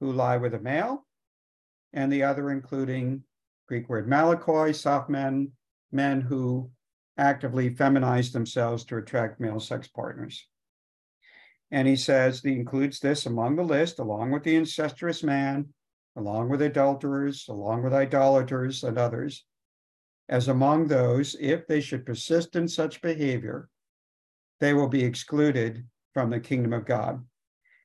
who 0.00 0.12
lie 0.12 0.38
with 0.38 0.54
a 0.54 0.60
male, 0.60 1.04
and 1.92 2.12
the 2.12 2.22
other 2.22 2.50
including 2.50 3.22
Greek 3.66 3.88
word 3.88 4.08
malakoi, 4.08 4.74
soft 4.74 5.08
men, 5.08 5.52
men 5.92 6.20
who 6.20 6.70
actively 7.16 7.70
feminize 7.70 8.32
themselves 8.32 8.84
to 8.84 8.96
attract 8.96 9.40
male 9.40 9.60
sex 9.60 9.88
partners. 9.88 10.46
And 11.70 11.86
he 11.86 11.96
says 11.96 12.40
he 12.40 12.52
includes 12.52 13.00
this 13.00 13.26
among 13.26 13.56
the 13.56 13.62
list, 13.62 13.98
along 13.98 14.30
with 14.30 14.42
the 14.42 14.56
incestuous 14.56 15.22
man, 15.22 15.68
along 16.16 16.48
with 16.48 16.62
adulterers, 16.62 17.46
along 17.48 17.82
with 17.82 17.92
idolaters 17.92 18.84
and 18.84 18.96
others, 18.96 19.44
as 20.28 20.48
among 20.48 20.86
those, 20.86 21.36
if 21.40 21.66
they 21.66 21.80
should 21.80 22.04
persist 22.04 22.54
in 22.54 22.68
such 22.68 23.00
behavior, 23.00 23.68
they 24.60 24.74
will 24.74 24.88
be 24.88 25.04
excluded 25.04 25.86
from 26.12 26.30
the 26.30 26.40
kingdom 26.40 26.72
of 26.72 26.84
God. 26.84 27.24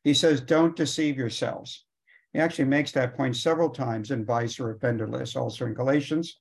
He 0.03 0.13
says, 0.13 0.41
Don't 0.41 0.75
deceive 0.75 1.17
yourselves. 1.17 1.85
He 2.33 2.39
actually 2.39 2.65
makes 2.65 2.91
that 2.91 3.15
point 3.15 3.35
several 3.35 3.69
times 3.69 4.11
in 4.11 4.25
vice 4.25 4.59
or 4.59 4.71
offender 4.71 5.07
lists, 5.07 5.35
also 5.35 5.65
in 5.65 5.73
Galatians 5.73 6.39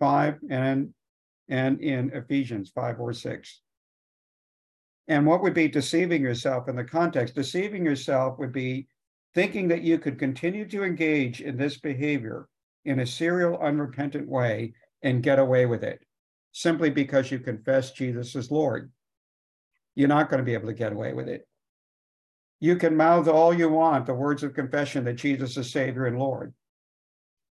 5 0.00 0.38
and, 0.50 0.94
and 1.48 1.80
in 1.80 2.10
Ephesians 2.10 2.72
5 2.74 3.00
or 3.00 3.12
6. 3.12 3.60
And 5.06 5.26
what 5.26 5.42
would 5.42 5.52
be 5.52 5.68
deceiving 5.68 6.22
yourself 6.22 6.68
in 6.68 6.76
the 6.76 6.84
context? 6.84 7.34
Deceiving 7.34 7.84
yourself 7.84 8.38
would 8.38 8.52
be 8.52 8.86
thinking 9.34 9.68
that 9.68 9.82
you 9.82 9.98
could 9.98 10.18
continue 10.18 10.66
to 10.68 10.82
engage 10.82 11.42
in 11.42 11.58
this 11.58 11.78
behavior 11.78 12.48
in 12.86 13.00
a 13.00 13.06
serial, 13.06 13.58
unrepentant 13.58 14.28
way 14.28 14.72
and 15.02 15.22
get 15.22 15.38
away 15.38 15.66
with 15.66 15.84
it 15.84 16.00
simply 16.52 16.88
because 16.88 17.30
you 17.30 17.38
confess 17.40 17.90
Jesus 17.90 18.34
as 18.36 18.50
Lord. 18.50 18.90
You're 19.96 20.08
not 20.08 20.30
going 20.30 20.38
to 20.38 20.44
be 20.44 20.54
able 20.54 20.68
to 20.68 20.74
get 20.74 20.92
away 20.92 21.12
with 21.12 21.28
it. 21.28 21.46
You 22.60 22.76
can 22.76 22.96
mouth 22.96 23.28
all 23.28 23.52
you 23.52 23.68
want 23.68 24.06
the 24.06 24.14
words 24.14 24.42
of 24.42 24.54
confession 24.54 25.04
that 25.04 25.14
Jesus 25.14 25.56
is 25.56 25.70
Savior 25.70 26.06
and 26.06 26.18
Lord. 26.18 26.54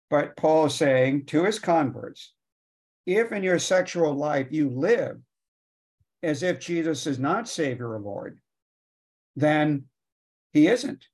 But 0.09 0.37
Paul 0.37 0.65
is 0.65 0.75
saying 0.75 1.25
to 1.27 1.43
his 1.43 1.59
converts 1.59 2.33
if 3.05 3.31
in 3.31 3.43
your 3.43 3.59
sexual 3.59 4.13
life 4.13 4.47
you 4.51 4.69
live 4.69 5.17
as 6.23 6.43
if 6.43 6.59
Jesus 6.59 7.07
is 7.07 7.19
not 7.19 7.47
Savior 7.47 7.93
or 7.93 7.99
Lord, 7.99 8.39
then 9.35 9.85
he 10.51 10.67
isn't 10.67 11.05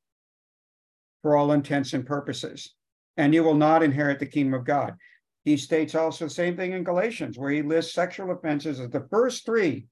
for 1.21 1.35
all 1.35 1.51
intents 1.51 1.93
and 1.93 2.05
purposes. 2.05 2.73
And 3.17 3.33
you 3.33 3.43
will 3.43 3.55
not 3.55 3.83
inherit 3.83 4.19
the 4.19 4.25
kingdom 4.25 4.55
of 4.55 4.65
God. 4.65 4.95
He 5.43 5.57
states 5.57 5.93
also 5.93 6.25
the 6.25 6.31
same 6.31 6.55
thing 6.55 6.71
in 6.71 6.83
Galatians, 6.83 7.37
where 7.37 7.51
he 7.51 7.61
lists 7.61 7.93
sexual 7.93 8.31
offenses 8.31 8.79
as 8.79 8.89
the 8.89 9.07
first 9.11 9.45
three 9.45 9.87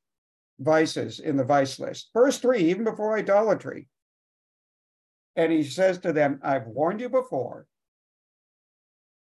vices 0.61 1.19
in 1.19 1.37
the 1.37 1.43
vice 1.43 1.79
list. 1.79 2.09
First 2.13 2.41
three, 2.41 2.69
even 2.69 2.83
before 2.83 3.17
idolatry. 3.17 3.87
And 5.35 5.51
he 5.51 5.63
says 5.63 5.97
to 5.99 6.13
them, 6.13 6.39
I've 6.43 6.67
warned 6.67 7.01
you 7.01 7.09
before, 7.09 7.65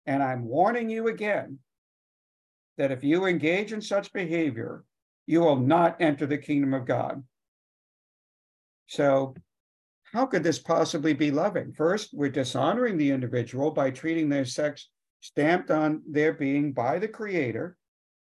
and 0.06 0.24
I'm 0.24 0.46
warning 0.46 0.90
you 0.90 1.08
again 1.08 1.60
that 2.78 2.92
if 2.92 3.04
you 3.04 3.26
engage 3.26 3.74
in 3.74 3.82
such 3.82 4.14
behavior, 4.14 4.86
you 5.28 5.42
will 5.42 5.58
not 5.58 6.02
enter 6.02 6.26
the 6.26 6.38
kingdom 6.38 6.74
of 6.74 6.86
God. 6.86 7.24
So, 8.88 9.36
how 10.14 10.26
could 10.26 10.44
this 10.44 10.58
possibly 10.58 11.14
be 11.14 11.30
loving? 11.30 11.72
First, 11.74 12.10
we're 12.14 12.30
dishonoring 12.30 12.98
the 12.98 13.12
individual 13.12 13.70
by 13.70 13.92
treating 13.92 14.30
their 14.30 14.46
sex 14.46 14.90
stamped 15.22 15.70
on 15.70 16.02
their 16.10 16.34
being 16.34 16.72
by 16.72 16.98
the 16.98 17.08
Creator, 17.08 17.78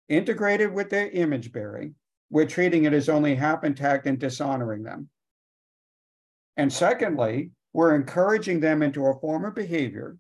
integrated 0.09 0.73
with 0.73 0.91
their 0.91 1.09
image 1.09 1.51
bearing. 1.51 1.97
We're 2.31 2.47
treating 2.47 2.85
it 2.85 2.93
as 2.93 3.09
only 3.09 3.35
half 3.35 3.65
intact 3.65 4.07
and 4.07 4.19
dishonoring 4.19 4.83
them. 4.83 5.09
And 6.57 6.73
secondly, 6.73 7.51
we're 7.73 7.95
encouraging 7.95 8.61
them 8.61 8.83
into 8.83 9.07
a 9.07 9.19
form 9.21 9.45
of 9.45 9.55
behavior 9.55 10.17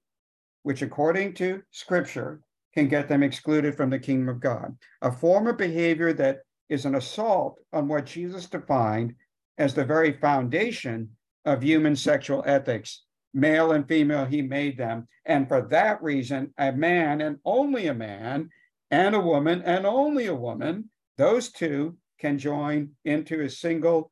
which, 0.64 0.82
according 0.82 1.34
to 1.34 1.62
Scripture, 1.70 2.40
can 2.74 2.88
get 2.88 3.07
them 3.07 3.22
excluded 3.22 3.76
from 3.76 3.90
the 3.90 3.98
kingdom 3.98 4.28
of 4.28 4.40
God. 4.40 4.74
A 5.02 5.12
form 5.12 5.46
of 5.46 5.57
behavior 5.57 6.12
that 6.14 6.40
is 6.68 6.86
an 6.86 6.96
assault 6.96 7.61
on 7.72 7.86
what 7.86 8.07
Jesus 8.07 8.46
defined 8.46 9.14
as 9.59 9.74
the 9.74 9.84
very 9.84 10.12
foundation 10.18 11.11
of 11.44 11.62
human 11.62 11.94
sexual 11.94 12.42
ethics. 12.46 13.05
Male 13.34 13.72
and 13.72 13.86
female, 13.86 14.24
he 14.24 14.42
made 14.42 14.78
them. 14.78 15.07
And 15.26 15.46
for 15.46 15.68
that 15.68 16.02
reason, 16.02 16.52
a 16.59 16.72
man 16.72 17.20
and 17.20 17.36
only 17.44 17.86
a 17.86 17.94
man, 17.94 18.48
and 18.90 19.14
a 19.14 19.20
woman 19.20 19.62
and 19.62 19.86
only 19.86 20.26
a 20.26 20.34
woman, 20.34 20.88
those 21.17 21.51
two 21.51 21.97
can 22.21 22.39
join 22.39 22.91
into 23.05 23.43
a 23.43 23.51
single 23.51 24.11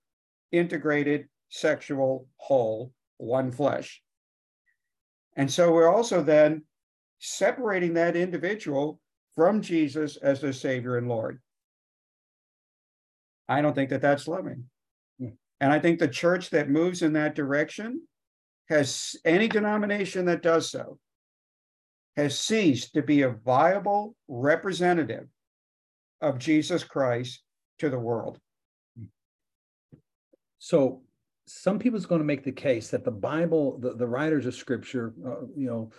integrated 0.50 1.28
sexual 1.48 2.26
whole, 2.36 2.92
one 3.18 3.50
flesh. 3.50 4.02
And 5.36 5.50
so 5.50 5.72
we're 5.72 5.92
also 5.92 6.22
then 6.22 6.64
separating 7.18 7.94
that 7.94 8.16
individual 8.16 9.00
from 9.34 9.62
Jesus 9.62 10.16
as 10.16 10.40
their 10.40 10.52
Savior 10.52 10.98
and 10.98 11.08
Lord. 11.08 11.40
I 13.48 13.62
don't 13.62 13.74
think 13.74 13.90
that 13.90 14.02
that's 14.02 14.28
loving. 14.28 14.64
And 15.20 15.72
I 15.72 15.78
think 15.78 15.98
the 15.98 16.08
church 16.08 16.50
that 16.50 16.68
moves 16.68 17.02
in 17.02 17.12
that 17.12 17.34
direction 17.34 18.02
has 18.68 19.14
any 19.24 19.48
denomination 19.48 20.24
that 20.26 20.42
does 20.42 20.70
so 20.70 20.98
has 22.16 22.38
ceased 22.38 22.92
to 22.94 23.02
be 23.02 23.22
a 23.22 23.30
viable 23.30 24.14
representative 24.28 25.26
of 26.22 26.38
Jesus 26.38 26.84
Christ 26.84 27.42
to 27.78 27.90
the 27.90 27.98
world. 27.98 28.38
So 30.58 31.02
some 31.46 31.78
people's 31.78 32.06
going 32.06 32.20
to 32.20 32.24
make 32.24 32.44
the 32.44 32.52
case 32.52 32.88
that 32.90 33.04
the 33.04 33.10
Bible, 33.10 33.78
the, 33.78 33.94
the 33.94 34.06
writers 34.06 34.46
of 34.46 34.54
Scripture, 34.54 35.12
uh, 35.26 35.46
you 35.56 35.66
know, 35.66 35.90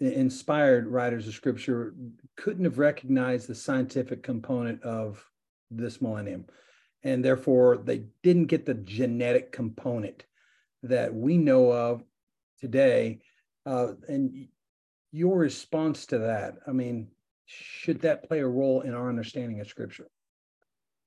inspired 0.00 0.88
writers 0.88 1.28
of 1.28 1.34
Scripture 1.34 1.94
couldn't 2.36 2.64
have 2.64 2.78
recognized 2.78 3.46
the 3.46 3.54
scientific 3.54 4.22
component 4.22 4.82
of 4.82 5.24
this 5.70 6.00
millennium. 6.00 6.46
And 7.02 7.24
therefore, 7.24 7.76
they 7.76 8.04
didn't 8.22 8.46
get 8.46 8.64
the 8.64 8.74
genetic 8.74 9.52
component 9.52 10.24
that 10.82 11.14
we 11.14 11.36
know 11.36 11.70
of 11.70 12.02
today. 12.60 13.20
Uh, 13.66 13.92
and 14.08 14.48
your 15.12 15.36
response 15.36 16.06
to 16.06 16.18
that, 16.18 16.54
I 16.66 16.72
mean, 16.72 17.08
should 17.46 18.00
that 18.02 18.26
play 18.28 18.40
a 18.40 18.46
role 18.46 18.82
in 18.82 18.94
our 18.94 19.08
understanding 19.08 19.60
of 19.60 19.68
Scripture? 19.68 20.08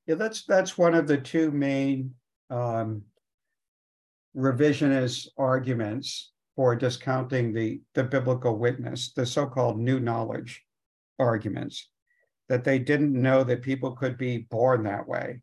Yeah, 0.05 0.15
that's 0.15 0.45
that's 0.45 0.77
one 0.77 0.93
of 0.93 1.07
the 1.07 1.17
two 1.17 1.51
main 1.51 2.13
um, 2.49 3.03
revisionist 4.35 5.27
arguments 5.37 6.31
for 6.55 6.75
discounting 6.75 7.53
the, 7.53 7.81
the 7.93 8.03
biblical 8.03 8.57
witness, 8.57 9.11
the 9.13 9.25
so-called 9.25 9.79
new 9.79 9.99
knowledge 9.99 10.63
arguments, 11.19 11.89
that 12.49 12.63
they 12.63 12.79
didn't 12.79 13.13
know 13.13 13.43
that 13.43 13.61
people 13.61 13.91
could 13.91 14.17
be 14.17 14.39
born 14.49 14.83
that 14.83 15.07
way. 15.07 15.41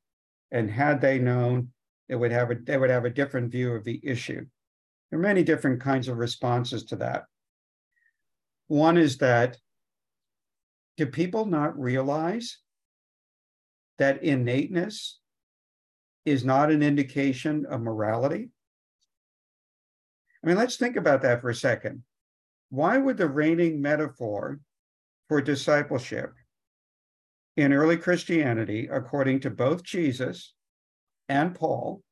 And 0.51 0.71
had 0.71 1.01
they 1.01 1.19
known, 1.19 1.69
it 2.09 2.17
would 2.17 2.33
have 2.33 2.51
a, 2.51 2.57
they 2.57 2.77
would 2.77 2.91
have 2.91 3.05
a 3.05 3.11
different 3.11 3.53
view 3.53 3.75
of 3.75 3.85
the 3.85 4.01
issue. 4.03 4.45
There 5.11 5.19
are 5.19 5.23
many 5.23 5.45
different 5.45 5.81
kinds 5.81 6.09
of 6.09 6.17
responses 6.17 6.85
to 6.87 6.97
that. 6.97 7.25
One 8.69 8.97
is 8.97 9.19
that 9.19 9.59
do 10.97 11.07
people 11.07 11.47
not 11.47 11.79
realize 11.79 12.59
that 13.99 14.23
innateness 14.23 15.19
is 16.25 16.45
not 16.45 16.71
an 16.71 16.83
indication 16.83 17.67
of 17.67 17.81
morality? 17.81 18.51
I 20.43 20.47
mean, 20.47 20.57
let's 20.57 20.77
think 20.77 20.97
about 20.97 21.23
that 21.23 21.41
for 21.41 21.51
a 21.51 21.55
second. 21.55 22.03
Why 22.71 22.99
would 22.99 23.17
the 23.17 23.29
reigning 23.29 23.81
metaphor 23.81 24.61
for 25.29 25.41
discipleship 25.41 26.33
in 27.57 27.73
early 27.73 27.97
Christianity, 27.97 28.89
according 28.91 29.41
to 29.41 29.51
both 29.51 29.83
Jesus 29.83 30.55
and 31.29 31.55
Paul, 31.55 32.03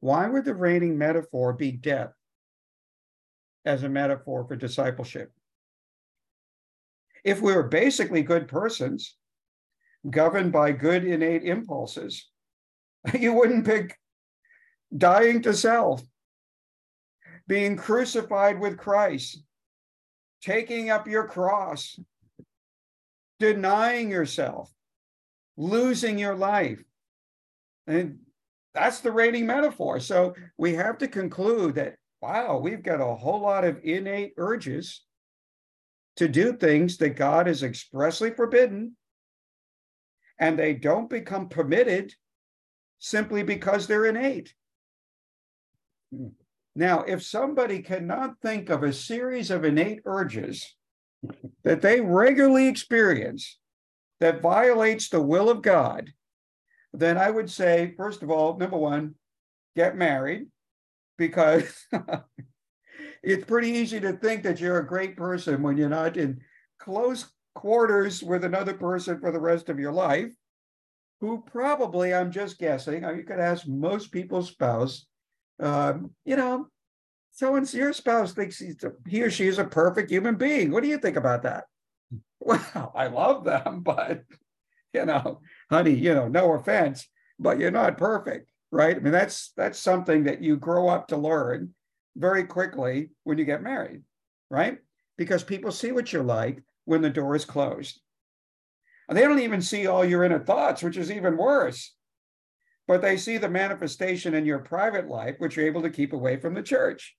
why 0.00 0.28
would 0.28 0.44
the 0.44 0.54
reigning 0.54 0.98
metaphor 0.98 1.52
be 1.52 1.72
death 1.72 2.12
as 3.64 3.84
a 3.84 3.88
metaphor 3.88 4.44
for 4.46 4.56
discipleship? 4.56 5.30
If 7.24 7.40
we 7.40 7.54
were 7.54 7.68
basically 7.68 8.22
good 8.22 8.48
persons, 8.48 9.16
governed 10.08 10.52
by 10.52 10.72
good 10.72 11.04
innate 11.04 11.44
impulses, 11.44 12.28
you 13.18 13.32
wouldn't 13.32 13.66
pick 13.66 13.96
dying 14.96 15.42
to 15.42 15.54
self 15.54 16.02
being 17.46 17.76
crucified 17.76 18.58
with 18.58 18.78
Christ, 18.78 19.42
taking 20.42 20.90
up 20.90 21.06
your 21.06 21.26
cross, 21.26 21.98
denying 23.40 24.10
yourself, 24.10 24.72
losing 25.56 26.18
your 26.18 26.34
life. 26.34 26.82
And 27.86 28.18
that's 28.74 29.00
the 29.00 29.12
reigning 29.12 29.46
metaphor. 29.46 30.00
So 30.00 30.34
we 30.56 30.74
have 30.74 30.98
to 30.98 31.08
conclude 31.08 31.74
that, 31.74 31.96
wow, 32.20 32.58
we've 32.58 32.82
got 32.82 33.00
a 33.00 33.14
whole 33.14 33.40
lot 33.40 33.64
of 33.64 33.80
innate 33.82 34.32
urges 34.36 35.02
to 36.16 36.28
do 36.28 36.52
things 36.52 36.98
that 36.98 37.16
God 37.16 37.46
has 37.46 37.62
expressly 37.62 38.30
forbidden, 38.30 38.96
and 40.38 40.58
they 40.58 40.74
don't 40.74 41.08
become 41.08 41.48
permitted 41.48 42.14
simply 42.98 43.42
because 43.42 43.86
they're 43.86 44.06
innate. 44.06 44.54
Now, 46.74 47.02
if 47.02 47.22
somebody 47.22 47.80
cannot 47.82 48.40
think 48.40 48.70
of 48.70 48.82
a 48.82 48.92
series 48.92 49.50
of 49.50 49.64
innate 49.64 50.00
urges 50.04 50.74
that 51.64 51.82
they 51.82 52.00
regularly 52.00 52.68
experience 52.68 53.58
that 54.20 54.40
violates 54.40 55.08
the 55.08 55.20
will 55.20 55.50
of 55.50 55.62
God, 55.62 56.12
then 56.92 57.18
I 57.18 57.30
would 57.30 57.50
say, 57.50 57.94
first 57.96 58.22
of 58.22 58.30
all, 58.30 58.56
number 58.56 58.76
one, 58.76 59.14
get 59.74 59.96
married 59.96 60.46
because 61.18 61.86
it's 63.22 63.44
pretty 63.44 63.70
easy 63.70 64.00
to 64.00 64.12
think 64.12 64.42
that 64.42 64.60
you're 64.60 64.78
a 64.78 64.86
great 64.86 65.16
person 65.16 65.62
when 65.62 65.76
you're 65.76 65.88
not 65.88 66.16
in 66.16 66.40
close 66.78 67.30
quarters 67.54 68.22
with 68.22 68.44
another 68.44 68.74
person 68.74 69.20
for 69.20 69.30
the 69.30 69.40
rest 69.40 69.68
of 69.68 69.78
your 69.78 69.92
life, 69.92 70.32
who 71.20 71.42
probably, 71.42 72.12
I'm 72.12 72.32
just 72.32 72.58
guessing, 72.58 73.04
you 73.04 73.22
could 73.22 73.38
ask 73.38 73.66
most 73.66 74.10
people's 74.10 74.48
spouse, 74.48 75.06
um, 75.60 76.10
you 76.24 76.36
know, 76.36 76.66
so 77.30 77.52
when 77.52 77.64
your 77.72 77.92
spouse 77.92 78.32
thinks 78.32 78.58
he's 78.58 78.82
a, 78.84 78.92
he 79.06 79.22
or 79.22 79.30
she 79.30 79.46
is 79.46 79.58
a 79.58 79.64
perfect 79.64 80.10
human 80.10 80.34
being, 80.34 80.70
what 80.70 80.82
do 80.82 80.88
you 80.88 80.98
think 80.98 81.16
about 81.16 81.42
that? 81.42 81.64
Well, 82.44 82.92
I 82.96 83.06
love 83.06 83.44
them, 83.44 83.80
but 83.84 84.24
you 84.92 85.06
know, 85.06 85.40
honey, 85.70 85.94
you 85.94 86.12
know, 86.12 86.26
no 86.26 86.54
offense, 86.54 87.08
but 87.38 87.60
you're 87.60 87.70
not 87.70 87.96
perfect, 87.96 88.50
right? 88.72 88.96
I 88.96 88.98
mean, 88.98 89.12
that's 89.12 89.52
that's 89.56 89.78
something 89.78 90.24
that 90.24 90.42
you 90.42 90.56
grow 90.56 90.88
up 90.88 91.06
to 91.08 91.16
learn 91.16 91.72
very 92.16 92.44
quickly 92.44 93.10
when 93.24 93.38
you 93.38 93.44
get 93.44 93.62
married, 93.62 94.02
right? 94.50 94.78
Because 95.16 95.42
people 95.42 95.72
see 95.72 95.92
what 95.92 96.12
you're 96.12 96.22
like 96.22 96.62
when 96.84 97.02
the 97.02 97.10
door 97.10 97.34
is 97.34 97.44
closed. 97.44 98.00
And 99.08 99.16
they 99.16 99.22
don't 99.22 99.40
even 99.40 99.62
see 99.62 99.86
all 99.86 100.04
your 100.04 100.24
inner 100.24 100.38
thoughts, 100.38 100.82
which 100.82 100.96
is 100.96 101.10
even 101.10 101.36
worse. 101.36 101.94
But 102.88 103.02
they 103.02 103.16
see 103.16 103.38
the 103.38 103.48
manifestation 103.48 104.34
in 104.34 104.46
your 104.46 104.58
private 104.58 105.08
life, 105.08 105.36
which 105.38 105.56
you're 105.56 105.66
able 105.66 105.82
to 105.82 105.90
keep 105.90 106.12
away 106.12 106.36
from 106.36 106.54
the 106.54 106.62
church. 106.62 107.14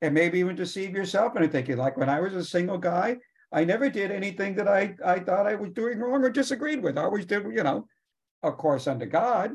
And 0.00 0.14
maybe 0.14 0.38
even 0.38 0.54
deceive 0.54 0.94
yourself 0.94 1.34
into 1.34 1.48
thinking, 1.48 1.76
like 1.76 1.96
when 1.96 2.08
I 2.08 2.20
was 2.20 2.34
a 2.34 2.44
single 2.44 2.78
guy, 2.78 3.18
I 3.52 3.64
never 3.64 3.88
did 3.90 4.10
anything 4.10 4.54
that 4.56 4.68
I, 4.68 4.94
I 5.04 5.18
thought 5.18 5.46
I 5.46 5.54
was 5.54 5.70
doing 5.70 5.98
wrong 5.98 6.24
or 6.24 6.30
disagreed 6.30 6.82
with. 6.82 6.98
I 6.98 7.02
always 7.02 7.26
did, 7.26 7.44
you 7.44 7.62
know, 7.62 7.86
of 8.42 8.56
course, 8.56 8.86
under 8.86 9.06
God. 9.06 9.52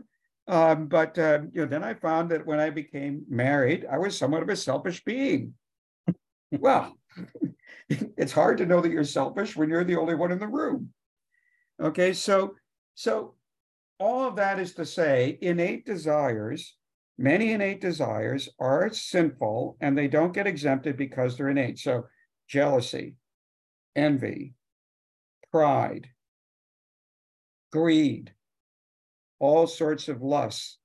Um, 0.47 0.87
but 0.87 1.17
uh, 1.17 1.39
you 1.53 1.61
know, 1.61 1.67
then 1.67 1.83
I 1.83 1.93
found 1.93 2.31
that 2.31 2.45
when 2.45 2.59
I 2.59 2.69
became 2.69 3.23
married, 3.29 3.85
I 3.89 3.97
was 3.97 4.17
somewhat 4.17 4.43
of 4.43 4.49
a 4.49 4.55
selfish 4.55 5.03
being. 5.03 5.53
well, 6.51 6.97
it's 7.89 8.33
hard 8.33 8.57
to 8.57 8.65
know 8.65 8.81
that 8.81 8.91
you're 8.91 9.05
selfish 9.05 9.55
when 9.55 9.69
you're 9.69 9.85
the 9.85 9.95
only 9.95 10.15
one 10.15 10.31
in 10.31 10.39
the 10.39 10.47
room. 10.47 10.89
Okay, 11.81 12.13
so 12.13 12.55
so 12.95 13.35
all 13.99 14.27
of 14.27 14.35
that 14.35 14.59
is 14.59 14.73
to 14.75 14.85
say, 14.85 15.37
innate 15.41 15.85
desires, 15.85 16.75
many 17.17 17.53
innate 17.53 17.79
desires 17.79 18.49
are 18.59 18.91
sinful 18.91 19.77
and 19.79 19.97
they 19.97 20.07
don't 20.07 20.33
get 20.33 20.47
exempted 20.47 20.97
because 20.97 21.37
they're 21.37 21.49
innate. 21.49 21.79
So 21.79 22.07
jealousy, 22.49 23.15
envy, 23.95 24.55
pride, 25.51 26.09
greed, 27.71 28.33
all 29.43 29.67
sorts 29.67 30.07
of 30.07 30.21
lusts. 30.21 30.77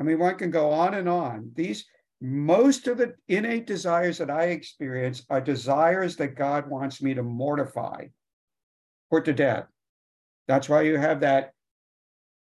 I 0.00 0.04
mean, 0.04 0.18
one 0.18 0.36
can 0.36 0.50
go 0.50 0.70
on 0.70 0.94
and 0.94 1.06
on. 1.06 1.50
These 1.54 1.84
most 2.22 2.88
of 2.88 2.96
the 2.96 3.12
innate 3.28 3.66
desires 3.66 4.16
that 4.18 4.30
I 4.30 4.44
experience 4.44 5.22
are 5.28 5.40
desires 5.40 6.16
that 6.16 6.34
God 6.34 6.70
wants 6.70 7.02
me 7.02 7.12
to 7.12 7.22
mortify, 7.22 8.06
put 9.10 9.26
to 9.26 9.34
death. 9.34 9.66
That's 10.48 10.66
why 10.66 10.82
you 10.82 10.96
have 10.96 11.20
that 11.20 11.52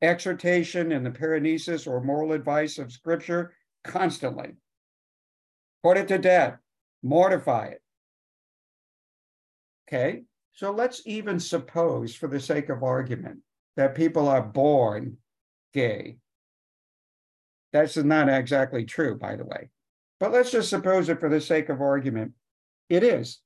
exhortation 0.02 0.92
in 0.92 1.04
the 1.04 1.10
paraenesis 1.10 1.86
or 1.86 2.02
moral 2.02 2.32
advice 2.32 2.76
of 2.76 2.92
scripture 2.92 3.54
constantly. 3.82 4.56
Put 5.82 5.96
it 5.96 6.08
to 6.08 6.18
death, 6.18 6.58
mortify 7.02 7.68
it. 7.68 7.82
Okay, 9.88 10.24
so 10.52 10.70
let's 10.70 11.00
even 11.06 11.40
suppose, 11.40 12.14
for 12.14 12.28
the 12.28 12.40
sake 12.40 12.68
of 12.68 12.82
argument, 12.82 13.38
that 13.78 13.94
people 13.94 14.28
are 14.28 14.42
born 14.42 15.16
gay. 15.72 16.16
That's 17.72 17.96
not 17.96 18.28
exactly 18.28 18.84
true, 18.84 19.16
by 19.16 19.36
the 19.36 19.44
way. 19.44 19.70
But 20.18 20.32
let's 20.32 20.50
just 20.50 20.68
suppose 20.68 21.08
it 21.08 21.20
for 21.20 21.28
the 21.28 21.40
sake 21.40 21.68
of 21.68 21.80
argument, 21.80 22.32
it 22.88 23.04
is. 23.04 23.38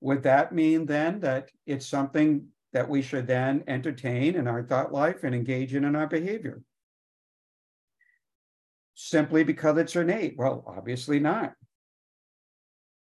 Would 0.00 0.22
that 0.22 0.54
mean 0.54 0.86
then 0.86 1.20
that 1.20 1.50
it's 1.66 1.86
something 1.86 2.46
that 2.72 2.88
we 2.88 3.02
should 3.02 3.26
then 3.26 3.64
entertain 3.68 4.34
in 4.34 4.48
our 4.48 4.62
thought 4.62 4.94
life 4.94 5.22
and 5.22 5.34
engage 5.34 5.74
in 5.74 5.84
in 5.84 5.94
our 5.94 6.06
behavior? 6.06 6.62
Simply 8.94 9.44
because 9.44 9.76
it's 9.76 9.94
innate? 9.94 10.36
Well, 10.38 10.64
obviously 10.66 11.20
not. 11.20 11.52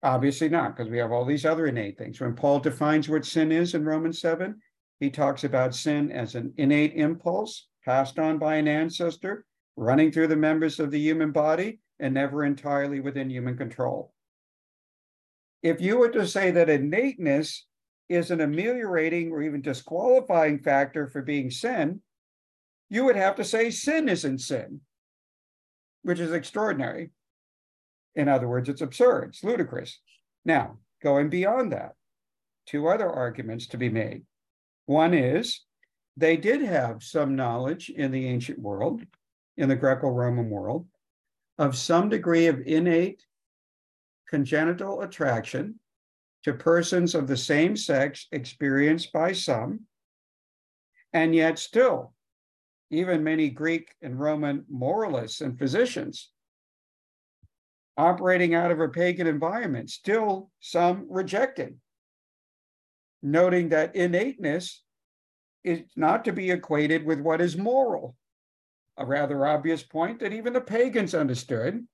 Obviously 0.04 0.50
not, 0.50 0.78
because 0.78 0.92
we 0.92 1.00
have 1.00 1.12
all 1.12 1.26
these 1.26 1.44
other 1.44 1.66
innate 1.66 1.98
things. 1.98 2.22
When 2.22 2.36
Paul 2.36 2.60
defines 2.60 3.10
what 3.10 3.26
sin 3.26 3.52
is 3.52 3.74
in 3.74 3.84
Romans 3.84 4.22
7, 4.22 4.62
he 5.00 5.10
talks 5.10 5.44
about 5.44 5.76
sin 5.76 6.12
as 6.12 6.36
an 6.36 6.54
innate 6.58 6.94
impulse 6.96 7.68
passed 7.86 8.18
on 8.18 8.40
by 8.40 8.56
an 8.56 8.68
ancestor, 8.68 9.46
running 9.76 10.12
through 10.12 10.28
the 10.28 10.36
members 10.36 10.80
of 10.80 10.90
the 10.92 11.00
human 11.00 11.32
body, 11.32 11.80
and 12.00 12.14
never 12.14 12.44
entirely 12.44 13.00
within 13.00 13.30
human 13.30 13.56
control. 13.56 14.12
If 15.62 15.80
you 15.80 15.98
were 15.98 16.10
to 16.10 16.28
say 16.28 16.52
that 16.52 16.70
innateness 16.70 17.66
is 18.10 18.32
an 18.32 18.42
ameliorating 18.42 19.32
or 19.32 19.42
even 19.42 19.62
disqualifying 19.62 20.60
factor 20.60 21.08
for 21.08 21.22
being 21.22 21.50
sin, 21.50 22.02
you 22.90 23.06
would 23.06 23.16
have 23.16 23.36
to 23.36 23.44
say 23.44 23.72
sin 23.72 24.10
isn't 24.10 24.40
sin, 24.40 24.82
which 26.04 26.20
is 26.20 26.32
extraordinary. 26.32 27.12
In 28.16 28.28
other 28.28 28.48
words, 28.48 28.70
it's 28.70 28.82
absurd, 28.82 29.30
it's 29.30 29.44
ludicrous. 29.44 30.00
Now, 30.44 30.78
going 31.02 31.30
beyond 31.30 31.72
that, 31.72 31.94
two 32.66 32.88
other 32.88 33.10
arguments 33.10 33.68
to 33.68 33.78
be 33.78 33.90
made. 33.90 34.24
One 34.86 35.14
is 35.14 35.62
they 36.18 36.38
did 36.38 36.62
have 36.62 37.04
some 37.04 37.36
knowledge 37.36 37.90
in 37.90 38.12
the 38.12 38.28
ancient 38.28 38.60
world, 38.60 39.02
in 39.58 39.70
the 39.70 39.76
Greco 39.76 40.10
Roman 40.10 40.50
world, 40.50 40.88
of 41.58 41.76
some 41.76 42.10
degree 42.10 42.48
of 42.48 42.62
innate 42.66 43.26
congenital 44.30 45.02
attraction 45.02 45.80
to 46.44 46.54
persons 46.54 47.16
of 47.16 47.28
the 47.28 47.38
same 47.38 47.76
sex 47.76 48.28
experienced 48.32 49.12
by 49.12 49.32
some, 49.32 49.82
and 51.14 51.34
yet 51.34 51.58
still, 51.58 52.14
even 52.92 53.24
many 53.24 53.50
Greek 53.50 53.96
and 54.02 54.20
Roman 54.20 54.66
moralists 54.70 55.42
and 55.42 55.58
physicians 55.58 56.32
operating 57.98 58.54
out 58.54 58.72
of 58.72 58.80
a 58.80 58.90
pagan 58.90 59.26
environment, 59.26 59.90
still 59.90 60.52
some 60.60 61.08
rejected, 61.10 61.80
noting 63.22 63.70
that 63.70 63.96
innateness 63.96 64.84
is 65.64 65.82
not 65.96 66.26
to 66.26 66.32
be 66.32 66.52
equated 66.52 67.06
with 67.06 67.20
what 67.20 67.42
is 67.42 67.58
moral. 67.58 68.16
A 68.98 69.06
rather 69.06 69.46
obvious 69.46 69.84
point 69.84 70.20
that 70.20 70.32
even 70.34 70.54
the 70.54 70.62
pagans 70.62 71.14
understood, 71.14 71.86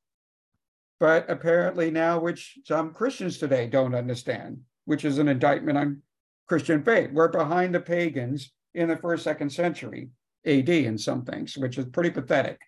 but 0.99 1.30
apparently 1.30 1.89
now, 1.89 2.19
which 2.19 2.59
some 2.65 2.93
Christians 2.93 3.38
today 3.38 3.67
don't 3.67 3.95
understand, 3.95 4.59
which 4.86 5.03
is 5.03 5.17
an 5.17 5.28
indictment 5.28 5.78
on 5.78 6.01
Christian 6.47 6.84
faith. 6.84 7.11
We're 7.11 7.30
behind 7.30 7.74
the 7.74 7.80
pagans 7.80 8.51
in 8.76 8.88
the 8.88 8.97
first, 8.97 9.24
second 9.24 9.51
century 9.51 10.09
AD 10.45 10.69
in 10.69 10.97
some 10.97 11.24
things, 11.24 11.57
which 11.57 11.78
is 11.78 11.86
pretty 11.86 12.11
pathetic 12.11 12.59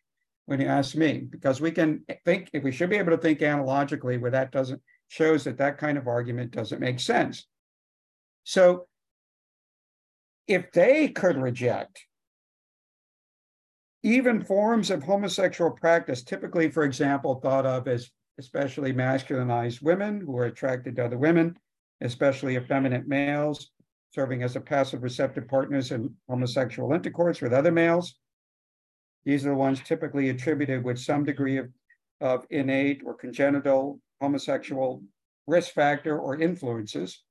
when 0.46 0.60
you 0.60 0.68
ask 0.68 0.96
me, 0.96 1.20
because 1.30 1.62
we 1.62 1.72
can 1.72 2.04
think, 2.26 2.50
if 2.54 2.64
we 2.64 2.72
should 2.72 2.90
be 2.90 2.98
able 2.98 3.12
to 3.12 3.18
think 3.18 3.42
analogically 3.42 4.18
where 4.18 4.32
that 4.32 4.52
doesn't, 4.52 4.82
shows 5.08 5.44
that 5.44 5.58
that 5.58 5.78
kind 5.78 5.98
of 5.98 6.08
argument 6.08 6.52
doesn't 6.52 6.82
make 6.82 7.00
sense. 7.00 7.46
So 8.44 8.88
if 10.48 10.72
they 10.72 11.08
could 11.08 11.38
reject 11.38 12.06
even 14.04 14.44
forms 14.44 14.92
of 14.92 15.02
homosexual 15.04 15.72
practice, 15.72 16.24
typically, 16.24 16.70
for 16.70 16.84
example, 16.84 17.36
thought 17.36 17.66
of 17.66 17.88
as 17.88 18.12
especially 18.38 18.92
masculinized 18.92 19.82
women 19.82 20.20
who 20.20 20.38
are 20.38 20.46
attracted 20.46 20.96
to 20.98 21.06
other 21.06 21.18
women, 21.18 21.56
especially 22.02 22.58
effeminate 22.58 23.08
males, 23.08 23.72
serving 24.14 24.44
as 24.44 24.56
a 24.56 24.62
passive 24.62 25.04
receptive 25.04 25.48
partners 25.48 25.92
in 25.92 26.14
homosexual 26.28 26.94
intercourse 26.94 27.42
with 27.42 27.54
other 27.54 27.72
males, 27.72 28.16
these 29.26 29.46
are 29.46 29.50
the 29.50 29.56
ones 29.56 29.80
typically 29.82 30.30
attributed 30.30 30.84
with 30.84 31.00
some 31.00 31.24
degree 31.24 31.58
of, 31.58 31.70
of 32.20 32.46
innate 32.50 33.02
or 33.06 33.14
congenital 33.14 34.00
homosexual 34.20 35.02
risk 35.48 35.74
factor 35.74 36.20
or 36.20 36.40
influences. 36.40 37.24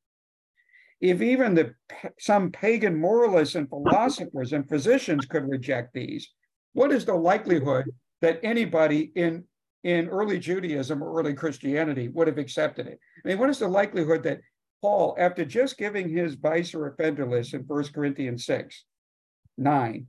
If 1.03 1.20
even 1.20 1.55
the 1.55 1.74
some 2.20 2.53
pagan 2.53 2.96
moralists 2.96 3.57
and 3.57 3.68
philosophers 3.68 4.53
and 4.53 4.68
physicians 4.68 5.26
could 5.26 5.48
reject 5.48 5.92
these, 5.92 6.30
what 6.74 6.92
is 6.92 7.05
the 7.05 7.14
likelihood 7.14 7.86
that 8.20 8.38
anybody 8.44 9.11
in 9.16 9.44
in 9.82 10.09
early 10.09 10.38
Judaism 10.38 11.03
or 11.03 11.18
early 11.18 11.34
Christianity 11.34 12.07
would 12.07 12.28
have 12.28 12.38
accepted 12.38 12.86
it? 12.86 13.00
I 13.24 13.28
mean, 13.28 13.38
what 13.40 13.50
is 13.50 13.59
the 13.59 13.66
likelihood 13.66 14.22
that 14.22 14.42
Paul, 14.80 15.16
after 15.18 15.44
just 15.44 15.76
giving 15.76 16.09
his 16.09 16.34
vice 16.34 16.72
or 16.72 16.86
offender 16.86 17.28
list 17.28 17.53
in 17.53 17.62
1 17.62 17.84
Corinthians 17.92 18.46
6, 18.46 18.84
9, 19.59 20.07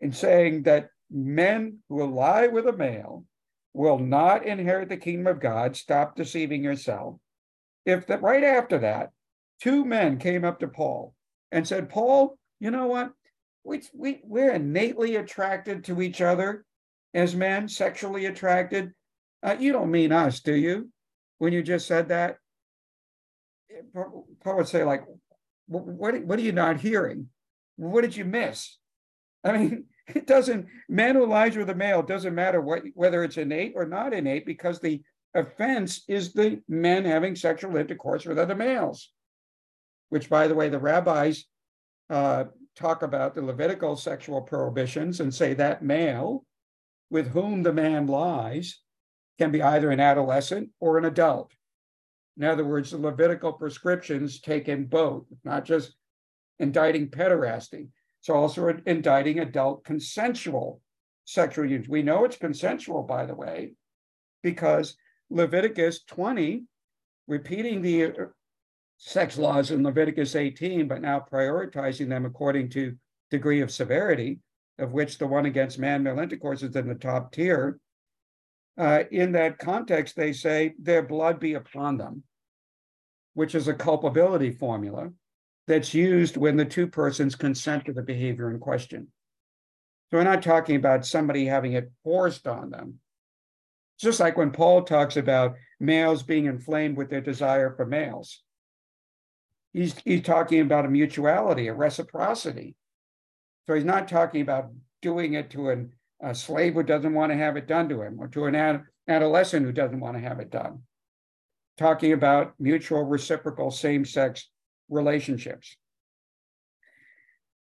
in 0.00 0.12
saying 0.12 0.62
that 0.62 0.90
men 1.10 1.78
who 1.88 2.04
lie 2.06 2.46
with 2.46 2.68
a 2.68 2.72
male 2.72 3.24
will 3.74 3.98
not 3.98 4.46
inherit 4.46 4.88
the 4.88 4.96
kingdom 4.96 5.26
of 5.26 5.40
God. 5.40 5.76
Stop 5.76 6.14
deceiving 6.14 6.62
yourself. 6.62 7.16
If 7.84 8.06
that 8.06 8.22
right 8.22 8.44
after 8.44 8.78
that, 8.78 9.10
two 9.60 9.84
men 9.84 10.18
came 10.18 10.44
up 10.44 10.60
to 10.60 10.68
Paul 10.68 11.14
and 11.52 11.66
said, 11.66 11.88
Paul, 11.88 12.38
you 12.60 12.70
know 12.70 12.86
what? 12.86 13.12
We, 13.64 13.82
we, 13.94 14.20
we're 14.24 14.52
innately 14.52 15.16
attracted 15.16 15.84
to 15.84 16.02
each 16.02 16.20
other 16.20 16.64
as 17.14 17.34
men, 17.34 17.68
sexually 17.68 18.26
attracted. 18.26 18.92
Uh, 19.42 19.56
you 19.58 19.72
don't 19.72 19.90
mean 19.90 20.12
us, 20.12 20.40
do 20.40 20.54
you? 20.54 20.90
When 21.38 21.52
you 21.52 21.62
just 21.62 21.86
said 21.86 22.08
that, 22.08 22.36
Paul 23.94 24.56
would 24.56 24.68
say, 24.68 24.84
like, 24.84 25.04
what, 25.66 26.22
what 26.24 26.38
are 26.38 26.42
you 26.42 26.52
not 26.52 26.80
hearing? 26.80 27.28
What 27.76 28.02
did 28.02 28.16
you 28.16 28.24
miss? 28.24 28.78
I 29.44 29.52
mean, 29.52 29.84
it 30.08 30.26
doesn't, 30.26 30.66
man 30.88 31.14
who 31.14 31.26
lies 31.26 31.56
with 31.56 31.70
a 31.70 31.74
male, 31.74 32.02
doesn't 32.02 32.34
matter 32.34 32.60
what, 32.60 32.82
whether 32.94 33.22
it's 33.22 33.36
innate 33.36 33.72
or 33.76 33.86
not 33.86 34.12
innate, 34.12 34.46
because 34.46 34.80
the 34.80 35.02
offense 35.34 36.02
is 36.08 36.32
the 36.32 36.60
men 36.68 37.04
having 37.04 37.36
sexual 37.36 37.76
intercourse 37.76 38.24
with 38.24 38.38
other 38.38 38.56
males, 38.56 39.12
which, 40.08 40.28
by 40.28 40.48
the 40.48 40.54
way, 40.54 40.68
the 40.68 40.78
rabbis 40.78 41.44
uh, 42.10 42.44
talk 42.76 43.02
about 43.02 43.34
the 43.34 43.42
Levitical 43.42 43.96
sexual 43.96 44.40
prohibitions 44.40 45.20
and 45.20 45.34
say 45.34 45.54
that 45.54 45.82
male 45.82 46.44
with 47.10 47.28
whom 47.28 47.62
the 47.62 47.72
man 47.72 48.06
lies 48.06 48.80
can 49.38 49.50
be 49.50 49.62
either 49.62 49.90
an 49.90 50.00
adolescent 50.00 50.70
or 50.80 50.98
an 50.98 51.04
adult. 51.04 51.52
In 52.36 52.44
other 52.44 52.64
words, 52.64 52.90
the 52.90 52.98
Levitical 52.98 53.52
prescriptions 53.52 54.40
take 54.40 54.68
in 54.68 54.86
both, 54.86 55.24
not 55.44 55.64
just 55.64 55.94
indicting 56.58 57.08
pederasty, 57.08 57.88
it's 58.20 58.28
also 58.28 58.76
indicting 58.86 59.38
adult 59.40 59.84
consensual 59.84 60.80
sexual 61.24 61.64
unions. 61.66 61.88
We 61.88 62.02
know 62.02 62.24
it's 62.24 62.36
consensual, 62.36 63.02
by 63.02 63.26
the 63.26 63.34
way, 63.34 63.74
because 64.42 64.96
Leviticus 65.30 66.04
20, 66.04 66.64
repeating 67.26 67.82
the 67.82 68.30
sex 68.98 69.38
laws 69.38 69.70
in 69.70 69.82
Leviticus 69.82 70.34
18, 70.34 70.88
but 70.88 71.00
now 71.00 71.24
prioritizing 71.32 72.08
them 72.08 72.26
according 72.26 72.68
to 72.70 72.96
degree 73.30 73.60
of 73.60 73.70
severity, 73.70 74.40
of 74.78 74.92
which 74.92 75.18
the 75.18 75.26
one 75.26 75.46
against 75.46 75.78
man 75.78 76.02
male 76.02 76.18
intercourse 76.18 76.62
is 76.62 76.74
in 76.76 76.88
the 76.88 76.94
top 76.94 77.32
tier. 77.32 77.78
Uh, 78.76 79.04
in 79.10 79.32
that 79.32 79.58
context, 79.58 80.14
they 80.14 80.32
say 80.32 80.74
their 80.78 81.02
blood 81.02 81.40
be 81.40 81.54
upon 81.54 81.96
them, 81.96 82.22
which 83.34 83.54
is 83.54 83.68
a 83.68 83.74
culpability 83.74 84.50
formula 84.50 85.10
that's 85.66 85.94
used 85.94 86.36
when 86.36 86.56
the 86.56 86.64
two 86.64 86.86
persons 86.86 87.34
consent 87.34 87.84
to 87.84 87.92
the 87.92 88.02
behavior 88.02 88.50
in 88.50 88.58
question. 88.58 89.08
So 90.10 90.16
we're 90.16 90.24
not 90.24 90.42
talking 90.42 90.76
about 90.76 91.06
somebody 91.06 91.44
having 91.44 91.74
it 91.74 91.92
forced 92.02 92.46
on 92.46 92.70
them. 92.70 93.00
It's 93.96 94.04
just 94.04 94.20
like 94.20 94.36
when 94.36 94.52
Paul 94.52 94.82
talks 94.82 95.16
about 95.16 95.56
males 95.78 96.22
being 96.22 96.46
inflamed 96.46 96.96
with 96.96 97.10
their 97.10 97.20
desire 97.20 97.74
for 97.76 97.84
males. 97.84 98.42
He's, 99.72 99.96
he's 100.04 100.22
talking 100.22 100.60
about 100.60 100.86
a 100.86 100.90
mutuality, 100.90 101.68
a 101.68 101.74
reciprocity. 101.74 102.74
So 103.66 103.74
he's 103.74 103.84
not 103.84 104.08
talking 104.08 104.40
about 104.40 104.70
doing 105.02 105.34
it 105.34 105.50
to 105.50 105.70
an, 105.70 105.92
a 106.22 106.34
slave 106.34 106.74
who 106.74 106.82
doesn't 106.82 107.14
want 107.14 107.32
to 107.32 107.38
have 107.38 107.56
it 107.56 107.68
done 107.68 107.88
to 107.90 108.02
him 108.02 108.18
or 108.18 108.28
to 108.28 108.46
an 108.46 108.54
ad, 108.54 108.82
adolescent 109.06 109.66
who 109.66 109.72
doesn't 109.72 110.00
want 110.00 110.16
to 110.16 110.22
have 110.22 110.40
it 110.40 110.50
done. 110.50 110.82
Talking 111.76 112.12
about 112.12 112.54
mutual, 112.58 113.04
reciprocal, 113.04 113.70
same 113.70 114.04
sex 114.04 114.48
relationships. 114.88 115.76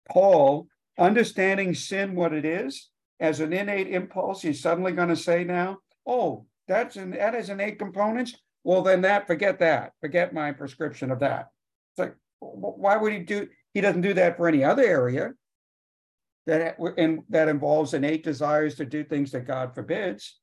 Paul, 0.10 0.68
understanding 1.00 1.74
sin 1.74 2.16
what 2.16 2.34
it 2.34 2.44
is 2.44 2.90
as 3.20 3.40
an 3.40 3.54
innate 3.54 3.88
impulse, 3.88 4.42
he's 4.42 4.62
suddenly 4.62 4.92
going 4.92 5.10
to 5.10 5.16
say 5.16 5.44
now, 5.44 5.78
oh, 6.06 6.46
that's 6.68 6.96
an 6.96 7.12
that 7.12 7.34
has 7.34 7.50
innate 7.50 7.80
components. 7.80 8.36
Well, 8.64 8.82
then 8.82 9.02
that 9.02 9.28
forget 9.28 9.60
that. 9.60 9.94
Forget 10.02 10.34
my 10.34 10.52
prescription 10.52 11.12
of 11.12 11.20
that. 11.20 11.48
It's 11.94 12.00
like, 12.00 12.16
why 12.40 12.98
would 12.98 13.14
he 13.14 13.20
do? 13.20 13.48
He 13.74 13.82
doesn't 13.82 14.02
do 14.02 14.14
that 14.16 14.38
for 14.38 14.48
any 14.48 14.64
other 14.64 14.84
area 14.84 15.34
that 16.46 16.78
and 16.98 17.22
that 17.30 17.48
involves 17.48 17.94
innate 17.94 18.24
desires 18.24 18.76
to 18.76 18.86
do 18.86 19.04
things 19.04 19.32
that 19.32 19.48
God 19.48 19.74
forbids. 19.74 20.40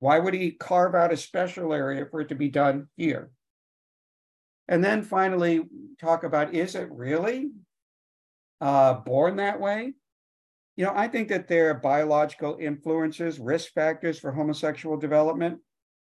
Why 0.00 0.18
would 0.18 0.34
he 0.34 0.52
carve 0.52 0.94
out 0.94 1.12
a 1.12 1.16
special 1.16 1.72
area 1.72 2.06
for 2.10 2.20
it 2.20 2.28
to 2.28 2.34
be 2.34 2.48
done 2.48 2.88
here? 2.96 3.30
And 4.68 4.82
then 4.82 5.02
finally, 5.02 5.62
talk 6.00 6.24
about 6.24 6.54
is 6.54 6.74
it 6.74 6.90
really 6.90 7.50
uh, 8.60 8.94
born 8.94 9.36
that 9.36 9.60
way? 9.60 9.94
You 10.76 10.86
know, 10.86 10.92
I 10.94 11.06
think 11.06 11.28
that 11.28 11.46
there 11.46 11.70
are 11.70 11.74
biological 11.74 12.58
influences, 12.60 13.38
risk 13.38 13.72
factors 13.72 14.18
for 14.18 14.32
homosexual 14.32 14.96
development, 14.96 15.60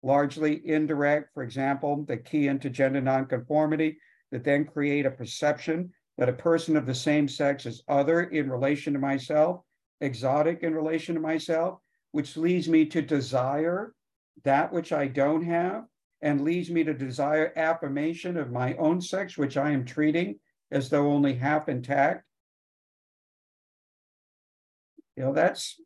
largely 0.03 0.63
indirect. 0.65 1.31
For 1.35 1.43
example, 1.43 2.05
the 2.07 2.17
key 2.17 2.47
into 2.47 2.71
gender 2.71 3.01
nonconformity 3.01 3.99
that 4.33 4.43
then 4.43 4.65
create 4.65 5.07
a 5.07 5.11
perception 5.11 5.93
that 6.19 6.29
a 6.29 6.33
person 6.33 6.77
of 6.77 6.87
the 6.87 6.95
same 6.95 7.29
sex 7.29 7.65
is 7.65 7.85
other 7.89 8.25
in 8.25 8.51
relation 8.51 8.93
to 8.93 8.99
myself, 8.99 9.61
exotic 10.01 10.63
in 10.63 10.75
relation 10.75 11.15
to 11.15 11.21
myself, 11.21 11.79
which 12.11 12.37
leads 12.37 12.69
me 12.69 12.85
to 12.87 13.01
desire 13.01 13.95
that 14.45 14.73
which 14.73 14.93
I 14.93 15.07
don't 15.07 15.45
have 15.45 15.85
and 16.21 16.43
leads 16.43 16.71
me 16.71 16.85
to 16.85 16.95
desire 16.95 17.53
affirmation 17.57 18.37
of 18.37 18.51
my 18.51 18.75
own 18.75 19.01
sex, 19.01 19.37
which 19.37 19.57
I 19.57 19.71
am 19.71 19.85
treating 19.85 20.39
as 20.71 20.89
though 20.89 21.11
only 21.11 21.35
half 21.35 21.69
intact. 21.69 22.25
You 25.17 25.25
know, 25.25 25.33
that's 25.33 25.81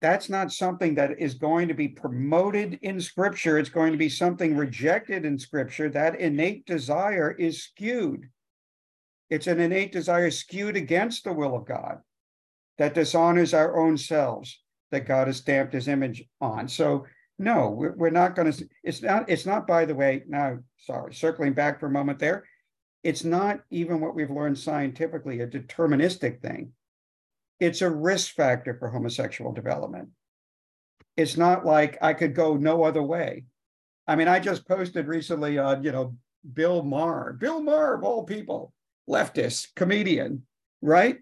that's 0.00 0.30
not 0.30 0.52
something 0.52 0.94
that 0.94 1.18
is 1.18 1.34
going 1.34 1.68
to 1.68 1.74
be 1.74 1.88
promoted 1.88 2.78
in 2.82 3.00
scripture. 3.00 3.58
It's 3.58 3.68
going 3.68 3.92
to 3.92 3.98
be 3.98 4.08
something 4.08 4.56
rejected 4.56 5.24
in 5.24 5.38
scripture. 5.38 5.90
That 5.90 6.18
innate 6.18 6.66
desire 6.66 7.30
is 7.30 7.62
skewed. 7.62 8.28
It's 9.28 9.46
an 9.46 9.60
innate 9.60 9.92
desire 9.92 10.30
skewed 10.30 10.76
against 10.76 11.24
the 11.24 11.32
will 11.32 11.54
of 11.54 11.66
God 11.66 11.98
that 12.78 12.94
dishonors 12.94 13.52
our 13.52 13.78
own 13.78 13.98
selves 13.98 14.60
that 14.90 15.06
God 15.06 15.26
has 15.26 15.36
stamped 15.36 15.74
his 15.74 15.86
image 15.86 16.24
on. 16.40 16.66
So 16.66 17.06
no, 17.38 17.70
we're, 17.70 18.10
not 18.10 18.34
going 18.34 18.52
to, 18.52 18.68
it's 18.82 19.02
not, 19.02 19.28
it's 19.28 19.46
not, 19.46 19.66
by 19.66 19.84
the 19.84 19.94
way, 19.94 20.24
now, 20.28 20.58
sorry, 20.78 21.14
circling 21.14 21.54
back 21.54 21.80
for 21.80 21.86
a 21.86 21.90
moment 21.90 22.18
there, 22.18 22.44
it's 23.02 23.24
not 23.24 23.60
even 23.70 24.00
what 24.00 24.14
we've 24.14 24.30
learned 24.30 24.58
scientifically, 24.58 25.40
a 25.40 25.46
deterministic 25.46 26.42
thing 26.42 26.72
it's 27.60 27.82
a 27.82 27.90
risk 27.90 28.34
factor 28.34 28.74
for 28.74 28.88
homosexual 28.88 29.52
development. 29.52 30.08
It's 31.16 31.36
not 31.36 31.66
like 31.66 31.98
I 32.00 32.14
could 32.14 32.34
go 32.34 32.56
no 32.56 32.82
other 32.82 33.02
way. 33.02 33.44
I 34.06 34.16
mean, 34.16 34.26
I 34.26 34.40
just 34.40 34.66
posted 34.66 35.06
recently 35.06 35.58
on, 35.58 35.84
you 35.84 35.92
know, 35.92 36.16
Bill 36.54 36.82
Maher, 36.82 37.34
Bill 37.34 37.62
Maher 37.62 37.94
of 37.94 38.02
all 38.02 38.24
people, 38.24 38.72
leftist 39.08 39.68
comedian, 39.76 40.46
right? 40.80 41.18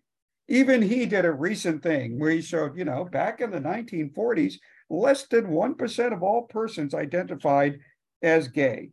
Even 0.49 0.81
he 0.81 1.05
did 1.05 1.25
a 1.25 1.33
recent 1.33 1.83
thing 1.83 2.19
where 2.19 2.31
he 2.31 2.41
showed, 2.41 2.79
you 2.79 2.85
know, 2.85 3.05
back 3.05 3.41
in 3.41 3.51
the 3.51 3.61
1940s, 3.61 4.55
less 4.89 5.27
than 5.27 5.49
1% 5.49 6.13
of 6.13 6.23
all 6.23 6.43
persons 6.43 6.95
identified 6.95 7.81
as 8.23 8.49
gay 8.49 8.91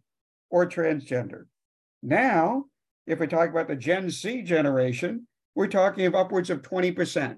or 0.50 0.68
transgender. 0.68 1.46
Now, 2.02 2.66
if 3.08 3.20
we 3.20 3.28
talk 3.28 3.50
about 3.50 3.68
the 3.68 3.76
Gen 3.76 4.10
Z 4.10 4.42
generation, 4.42 5.28
we're 5.56 5.68
talking 5.68 6.06
of 6.06 6.16
upwards 6.16 6.50
of 6.50 6.62
20%. 6.62 7.38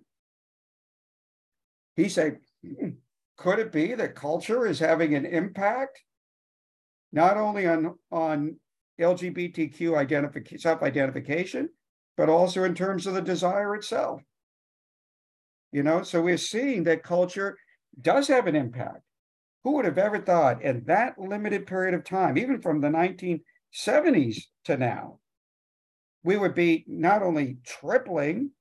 He 1.95 2.09
said, 2.09 2.39
hmm, 2.63 2.89
could 3.37 3.59
it 3.59 3.71
be 3.71 3.93
that 3.93 4.15
culture 4.15 4.65
is 4.65 4.79
having 4.79 5.13
an 5.13 5.25
impact 5.25 6.01
not 7.11 7.37
only 7.37 7.67
on, 7.67 7.95
on 8.11 8.59
LGBTQ 8.99 9.77
identific- 9.77 10.59
self-identification, 10.59 11.69
but 12.17 12.29
also 12.29 12.63
in 12.63 12.73
terms 12.73 13.05
of 13.05 13.13
the 13.13 13.21
desire 13.21 13.75
itself? 13.75 14.21
You 15.71 15.83
know, 15.83 16.01
so 16.01 16.21
we're 16.21 16.37
seeing 16.37 16.83
that 16.85 17.03
culture 17.03 17.57
does 18.01 18.27
have 18.27 18.47
an 18.47 18.55
impact. 18.55 19.01
Who 19.63 19.73
would 19.73 19.85
have 19.85 19.97
ever 19.97 20.19
thought 20.19 20.61
in 20.63 20.85
that 20.85 21.19
limited 21.19 21.67
period 21.67 21.93
of 21.93 22.03
time, 22.03 22.37
even 22.37 22.61
from 22.61 22.79
the 22.79 22.87
1970s 22.87 24.43
to 24.65 24.77
now, 24.77 25.19
we 26.27 26.35
would 26.35 26.53
be 26.53 26.83
not 26.87 27.23
only 27.23 27.55
tripling, 27.65 28.51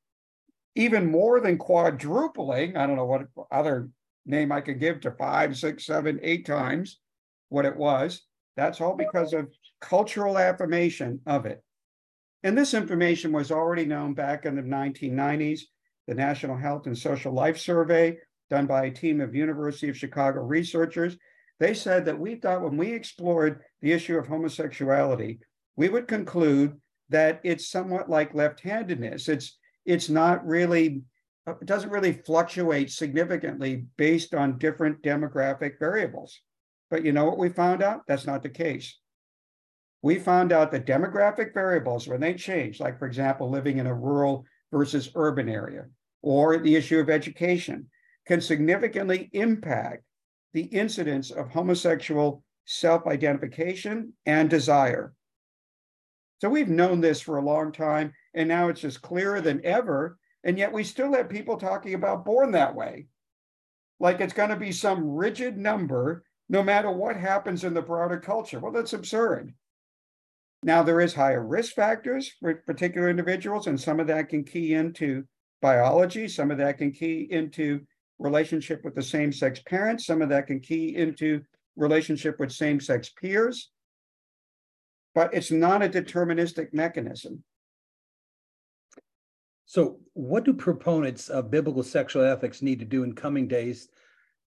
even 0.76 1.10
more 1.10 1.40
than 1.40 1.58
quadrupling. 1.58 2.76
I 2.76 2.86
don't 2.86 2.94
know 2.94 3.06
what 3.06 3.26
other 3.50 3.88
name 4.24 4.52
I 4.52 4.60
could 4.60 4.78
give 4.78 5.00
to 5.00 5.10
five, 5.10 5.56
six, 5.56 5.84
seven, 5.84 6.20
eight 6.22 6.46
times 6.46 7.00
what 7.48 7.64
it 7.64 7.74
was. 7.74 8.22
That's 8.56 8.80
all 8.80 8.94
because 8.94 9.32
of 9.32 9.52
cultural 9.80 10.38
affirmation 10.38 11.18
of 11.26 11.44
it. 11.44 11.60
And 12.44 12.56
this 12.56 12.72
information 12.72 13.32
was 13.32 13.50
already 13.50 13.84
known 13.84 14.14
back 14.14 14.46
in 14.46 14.54
the 14.54 14.62
1990s. 14.62 15.62
The 16.06 16.14
National 16.14 16.56
Health 16.56 16.86
and 16.86 16.96
Social 16.96 17.32
Life 17.32 17.58
Survey, 17.58 18.16
done 18.48 18.66
by 18.66 18.84
a 18.84 18.92
team 18.92 19.20
of 19.20 19.34
University 19.34 19.88
of 19.88 19.96
Chicago 19.96 20.38
researchers, 20.42 21.16
they 21.58 21.74
said 21.74 22.04
that 22.04 22.20
we 22.20 22.36
thought 22.36 22.62
when 22.62 22.76
we 22.76 22.92
explored 22.92 23.62
the 23.82 23.90
issue 23.90 24.18
of 24.18 24.28
homosexuality, 24.28 25.40
we 25.74 25.88
would 25.88 26.06
conclude 26.06 26.80
that 27.08 27.40
it's 27.44 27.70
somewhat 27.70 28.10
like 28.10 28.34
left-handedness. 28.34 29.28
It's 29.28 29.58
it's 29.84 30.08
not 30.08 30.46
really 30.46 31.02
it 31.46 31.66
doesn't 31.66 31.90
really 31.90 32.12
fluctuate 32.12 32.90
significantly 32.90 33.86
based 33.96 34.34
on 34.34 34.58
different 34.58 35.02
demographic 35.02 35.78
variables. 35.78 36.40
But 36.90 37.04
you 37.04 37.12
know 37.12 37.24
what 37.24 37.38
we 37.38 37.48
found 37.48 37.82
out? 37.82 38.02
That's 38.08 38.26
not 38.26 38.42
the 38.42 38.48
case. 38.48 38.98
We 40.02 40.18
found 40.18 40.52
out 40.52 40.70
that 40.72 40.86
demographic 40.86 41.54
variables, 41.54 42.06
when 42.06 42.20
they 42.20 42.34
change, 42.34 42.80
like 42.80 42.98
for 42.98 43.06
example, 43.06 43.50
living 43.50 43.78
in 43.78 43.86
a 43.86 43.94
rural 43.94 44.44
versus 44.72 45.10
urban 45.14 45.48
area, 45.48 45.86
or 46.22 46.58
the 46.58 46.76
issue 46.76 46.98
of 46.98 47.10
education, 47.10 47.88
can 48.26 48.40
significantly 48.40 49.30
impact 49.32 50.02
the 50.52 50.62
incidence 50.62 51.30
of 51.30 51.50
homosexual 51.50 52.42
self 52.66 53.06
identification 53.06 54.12
and 54.26 54.50
desire. 54.50 55.14
So 56.40 56.48
we've 56.48 56.68
known 56.68 57.00
this 57.00 57.20
for 57.20 57.38
a 57.38 57.44
long 57.44 57.72
time, 57.72 58.12
and 58.34 58.48
now 58.48 58.68
it's 58.68 58.80
just 58.80 59.02
clearer 59.02 59.40
than 59.40 59.64
ever. 59.64 60.18
And 60.44 60.58
yet 60.58 60.72
we 60.72 60.84
still 60.84 61.12
have 61.14 61.28
people 61.28 61.56
talking 61.56 61.94
about 61.94 62.24
born 62.24 62.52
that 62.52 62.74
way. 62.74 63.06
Like 63.98 64.20
it's 64.20 64.34
going 64.34 64.50
to 64.50 64.56
be 64.56 64.72
some 64.72 65.08
rigid 65.08 65.56
number 65.56 66.24
no 66.48 66.62
matter 66.62 66.90
what 66.90 67.16
happens 67.16 67.64
in 67.64 67.74
the 67.74 67.82
broader 67.82 68.20
culture. 68.20 68.60
Well, 68.60 68.72
that's 68.72 68.92
absurd. 68.92 69.52
Now, 70.62 70.82
there 70.82 71.00
is 71.00 71.14
higher 71.14 71.44
risk 71.44 71.74
factors 71.74 72.32
for 72.40 72.54
particular 72.66 73.08
individuals, 73.08 73.66
and 73.66 73.80
some 73.80 74.00
of 74.00 74.06
that 74.08 74.28
can 74.28 74.44
key 74.44 74.74
into 74.74 75.24
biology, 75.60 76.28
some 76.28 76.50
of 76.50 76.58
that 76.58 76.78
can 76.78 76.92
key 76.92 77.26
into 77.30 77.80
relationship 78.18 78.84
with 78.84 78.94
the 78.94 79.02
same 79.02 79.32
sex 79.32 79.60
parents, 79.66 80.06
some 80.06 80.22
of 80.22 80.28
that 80.30 80.46
can 80.46 80.60
key 80.60 80.96
into 80.96 81.42
relationship 81.76 82.40
with 82.40 82.52
same 82.52 82.80
sex 82.80 83.10
peers. 83.10 83.70
But 85.16 85.32
it's 85.32 85.50
not 85.50 85.82
a 85.82 85.88
deterministic 85.88 86.74
mechanism. 86.74 87.42
So, 89.64 89.98
what 90.12 90.44
do 90.44 90.52
proponents 90.52 91.30
of 91.30 91.50
biblical 91.50 91.82
sexual 91.82 92.22
ethics 92.22 92.60
need 92.60 92.80
to 92.80 92.84
do 92.84 93.02
in 93.02 93.14
coming 93.14 93.48
days 93.48 93.88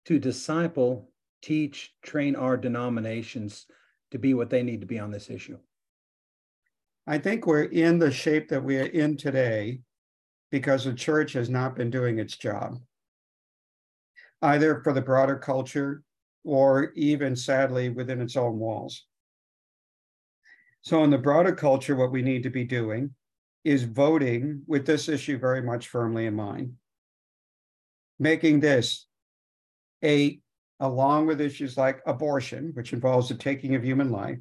to 0.07 0.19
disciple, 0.19 1.09
teach, 1.41 1.95
train 2.03 2.35
our 2.35 2.57
denominations 2.57 3.67
to 4.11 4.19
be 4.19 4.35
what 4.35 4.51
they 4.51 4.65
need 4.65 4.81
to 4.81 4.89
be 4.89 4.99
on 4.99 5.13
this 5.13 5.31
issue? 5.31 5.57
I 7.07 7.19
think 7.19 7.47
we're 7.47 7.63
in 7.63 8.01
the 8.01 8.11
shape 8.11 8.49
that 8.49 8.65
we 8.65 8.77
are 8.81 8.87
in 8.87 9.17
today 9.17 9.83
because 10.51 10.85
the 10.85 10.95
church 10.95 11.35
has 11.35 11.49
not 11.49 11.77
been 11.77 11.91
doing 11.91 12.19
its 12.19 12.37
job, 12.37 12.81
either 14.43 14.81
for 14.83 14.93
the 14.93 15.01
broader 15.01 15.37
culture 15.37 16.03
or 16.43 16.91
even 16.97 17.37
sadly 17.37 17.89
within 17.89 18.21
its 18.21 18.37
own 18.37 18.59
walls. 18.59 19.07
So, 20.87 21.03
in 21.03 21.11
the 21.11 21.19
broader 21.19 21.53
culture, 21.53 21.97
what 21.97 22.13
we 22.13 22.23
need 22.23 22.45
to 22.45 22.51
be 22.51 22.63
doing 22.63 23.11
is 23.65 23.83
voting 23.83 24.63
with 24.69 24.87
this 24.87 25.09
issue 25.09 25.37
very 25.37 25.61
much 25.61 25.89
firmly 25.89 26.27
in 26.27 26.37
mind, 26.37 26.75
making 28.21 28.61
this 28.61 29.09
a, 30.05 30.39
along 30.79 31.27
with 31.27 31.41
issues 31.41 31.77
like 31.77 32.03
abortion, 32.07 32.71
which 32.75 32.93
involves 32.93 33.29
the 33.29 33.35
taking 33.35 33.75
of 33.75 33.85
human 33.85 34.13
life, 34.13 34.39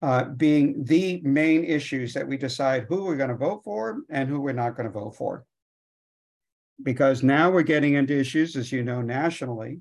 uh, 0.00 0.26
being 0.26 0.84
the 0.84 1.20
main 1.24 1.64
issues 1.64 2.14
that 2.14 2.28
we 2.28 2.36
decide 2.36 2.86
who 2.88 3.04
we're 3.04 3.16
going 3.16 3.28
to 3.28 3.34
vote 3.34 3.62
for 3.64 4.02
and 4.10 4.28
who 4.28 4.40
we're 4.40 4.52
not 4.52 4.76
going 4.76 4.86
to 4.86 4.92
vote 4.92 5.16
for. 5.16 5.44
Because 6.84 7.24
now 7.24 7.50
we're 7.50 7.62
getting 7.62 7.94
into 7.94 8.16
issues, 8.16 8.54
as 8.54 8.70
you 8.70 8.84
know, 8.84 9.02
nationally, 9.02 9.80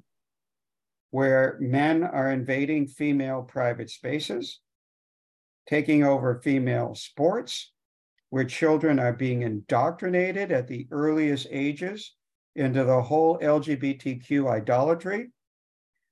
where 1.12 1.56
men 1.62 2.04
are 2.04 2.32
invading 2.32 2.88
female 2.88 3.44
private 3.44 3.92
spaces, 3.92 4.60
taking 5.68 6.04
over 6.04 6.42
female 6.42 6.96
sports, 6.96 7.72
where 8.30 8.46
children 8.46 9.00
are 9.00 9.14
being 9.14 9.42
indoctrinated 9.44 10.52
at 10.52 10.68
the 10.68 10.88
earliest 10.92 11.48
ages 11.52 12.14
into 12.56 12.84
the 12.84 13.02
whole 13.02 13.38
LGBTQ 13.40 14.50
idolatry, 14.50 15.30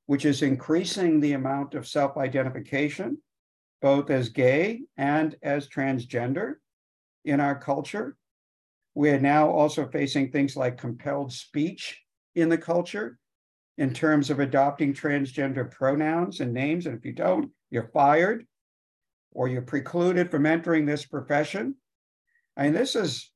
which 0.06 0.26
is 0.26 0.42
increasing 0.42 1.20
the 1.20 1.34
amount 1.34 1.74
of 1.74 1.88
self 1.88 2.18
identification 2.18 3.18
both 3.82 4.10
as 4.10 4.30
gay 4.30 4.82
and 4.98 5.36
as 5.44 5.68
transgender 5.68 6.56
in 7.24 7.40
our 7.40 7.56
culture. 7.60 8.16
We're 8.96 9.20
now 9.20 9.50
also 9.50 9.88
facing 9.88 10.32
things 10.32 10.56
like 10.56 10.78
compelled 10.78 11.34
speech 11.34 12.02
in 12.34 12.50
the 12.50 12.58
culture 12.58 13.20
in 13.78 13.94
terms 13.94 14.30
of 14.30 14.40
adopting 14.40 14.94
transgender 14.94 15.70
pronouns 15.70 16.40
and 16.40 16.54
names. 16.54 16.86
And 16.86 16.98
if 16.98 17.06
you 17.06 17.12
don't, 17.12 17.52
you're 17.70 17.92
fired 17.94 18.48
or 19.36 19.50
you're 19.50 19.62
precluded 19.62 20.32
from 20.32 20.46
entering 20.46 20.86
this 20.86 21.06
profession. 21.06 21.76
Mean, 22.58 22.74
this 22.74 22.96
is 22.96 23.32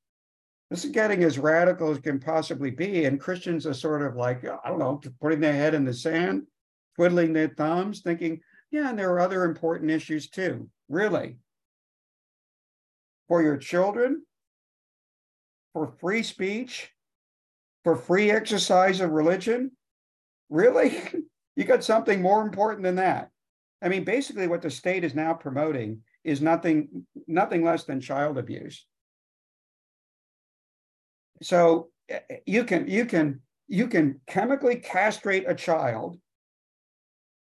this 0.72 0.86
is 0.86 0.92
getting 0.92 1.24
as 1.24 1.38
radical 1.38 1.92
as 1.92 2.00
can 2.00 2.20
possibly 2.20 2.72
be. 2.72 3.06
And 3.06 3.20
Christians 3.20 3.68
are 3.68 3.74
sort 3.74 4.04
of 4.04 4.16
like, 4.16 4.46
I 4.46 4.70
don't 4.70 4.80
know, 4.80 5.02
putting 5.20 5.40
their 5.40 5.54
head 5.54 5.74
in 5.74 5.84
the 5.84 5.94
sand, 5.94 6.44
twiddling 6.96 7.34
their 7.34 7.50
thumbs, 7.50 8.02
thinking, 8.02 8.40
yeah, 8.72 8.90
and 8.90 8.98
there 8.98 9.12
are 9.12 9.20
other 9.20 9.46
important 9.46 9.90
issues 9.90 10.30
too, 10.30 10.70
really. 10.88 11.38
For 13.28 13.42
your 13.42 13.58
children, 13.58 14.24
for 15.74 15.88
free 16.00 16.22
speech, 16.24 16.92
for 17.84 17.96
free 17.96 18.30
exercise 18.30 19.02
of 19.02 19.10
religion, 19.10 19.72
really? 20.50 21.02
you 21.56 21.64
got 21.64 21.84
something 21.84 22.22
more 22.22 22.44
important 22.44 22.84
than 22.84 22.96
that. 22.96 23.32
I 23.82 23.90
mean, 23.90 24.04
basically, 24.04 24.48
what 24.48 24.62
the 24.62 24.70
state 24.70 25.04
is 25.04 25.16
now 25.16 25.34
promoting 25.34 26.02
is 26.24 26.42
nothing, 26.42 27.06
nothing 27.28 27.64
less 27.64 27.86
than 27.86 28.02
child 28.02 28.38
abuse. 28.38 28.86
So 31.42 31.90
eh, 32.10 32.20
eh, 32.30 32.36
you 32.46 32.66
can 32.66 32.88
you 32.88 33.06
can 33.06 33.42
you 33.68 33.88
can 33.88 34.20
chemically 34.28 34.76
castrate 34.76 35.46
a 35.48 35.56
child 35.56 36.20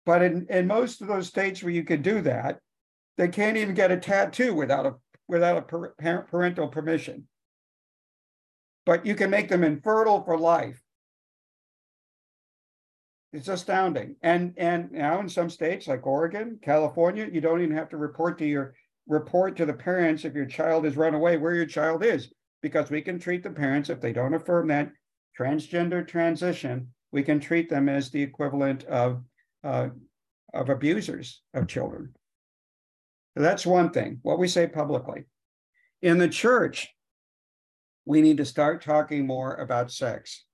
but 0.06 0.22
in, 0.22 0.46
in 0.50 0.68
most 0.68 1.02
of 1.02 1.08
those 1.08 1.28
states 1.28 1.64
where 1.64 1.74
you 1.74 1.84
can 1.84 2.02
do 2.02 2.22
that, 2.22 2.60
they 3.18 3.28
can't 3.28 3.58
even 3.58 3.74
get 3.74 3.92
a 3.92 3.98
tattoo 3.98 4.54
without 4.54 4.86
a 4.86 4.96
without 5.28 5.58
a 5.58 6.22
parental 6.22 6.68
permission. 6.68 7.28
But 8.86 9.06
you 9.06 9.16
can 9.16 9.32
make 9.32 9.50
them 9.50 9.64
infertile 9.64 10.24
for 10.24 10.38
life. 10.38 10.80
It's 13.34 13.48
astounding. 13.48 14.16
And 14.22 14.54
and 14.58 14.92
now 14.92 15.20
in 15.20 15.28
some 15.28 15.50
states 15.50 15.88
like 15.88 16.08
Oregon, 16.08 16.60
California, 16.62 17.28
you 17.32 17.42
don't 17.42 17.62
even 17.62 17.76
have 17.76 17.90
to 17.90 17.98
report 17.98 18.38
to 18.40 18.46
your 18.46 18.76
report 19.08 19.58
to 19.58 19.66
the 19.66 19.74
parents 19.74 20.26
if 20.26 20.34
your 20.34 20.46
child 20.46 20.86
is 20.86 20.98
run 20.98 21.14
away 21.14 21.38
where 21.38 21.54
your 21.54 21.66
child 21.66 22.04
is, 22.04 22.32
because 22.62 22.90
we 22.90 23.02
can 23.02 23.20
treat 23.20 23.44
the 23.44 23.50
parents 23.50 23.90
if 23.90 24.02
they 24.02 24.14
don't 24.14 24.34
affirm 24.34 24.68
that 24.68 24.92
transgender 25.38 26.08
transition, 26.08 26.88
we 27.12 27.22
can 27.24 27.40
treat 27.40 27.70
them 27.70 27.90
as 27.90 28.10
the 28.10 28.22
equivalent 28.22 28.84
of 28.86 29.22
uh, 29.64 29.90
of 30.54 30.70
abusers 30.70 31.42
of 31.54 31.68
children. 31.68 32.14
That's 33.36 33.66
one 33.66 33.90
thing, 33.92 34.20
what 34.22 34.40
we 34.40 34.48
say 34.48 34.66
publicly. 34.66 35.26
In 36.02 36.18
the 36.18 36.30
church, 36.30 36.88
we 38.06 38.22
need 38.22 38.38
to 38.38 38.46
start 38.46 38.82
talking 38.82 39.28
more 39.28 39.56
about 39.56 39.92
sex. 39.92 40.45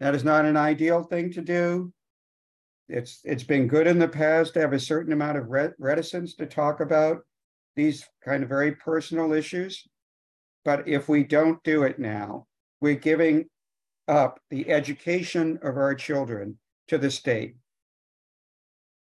That 0.00 0.14
is 0.14 0.24
not 0.24 0.46
an 0.46 0.56
ideal 0.56 1.02
thing 1.02 1.30
to 1.32 1.42
do. 1.42 1.92
It's 2.88 3.20
it's 3.22 3.44
been 3.44 3.68
good 3.68 3.86
in 3.86 3.98
the 3.98 4.08
past 4.08 4.54
to 4.54 4.60
have 4.60 4.72
a 4.72 4.80
certain 4.80 5.12
amount 5.12 5.38
of 5.38 5.48
reticence 5.78 6.34
to 6.36 6.46
talk 6.46 6.80
about 6.80 7.18
these 7.76 8.04
kind 8.24 8.42
of 8.42 8.48
very 8.48 8.72
personal 8.72 9.32
issues. 9.32 9.86
But 10.64 10.88
if 10.88 11.08
we 11.08 11.22
don't 11.22 11.62
do 11.62 11.84
it 11.84 11.98
now, 11.98 12.46
we're 12.80 12.96
giving 12.96 13.46
up 14.08 14.40
the 14.50 14.68
education 14.70 15.58
of 15.62 15.76
our 15.76 15.94
children 15.94 16.58
to 16.88 16.98
the 16.98 17.10
state 17.10 17.54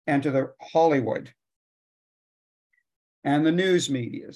and 0.07 0.23
to 0.23 0.31
the 0.31 0.53
Hollywood 0.61 1.33
and 3.25 3.47
the 3.47 3.53
news 3.53 3.89
media 3.89 4.31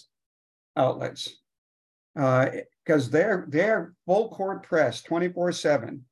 outlets 0.76 1.36
because 2.14 3.08
uh, 3.08 3.10
they're 3.10 3.46
they're 3.48 3.92
full 4.06 4.30
court 4.30 4.62
press 4.62 5.02
24 5.02 5.52
7 5.52 6.04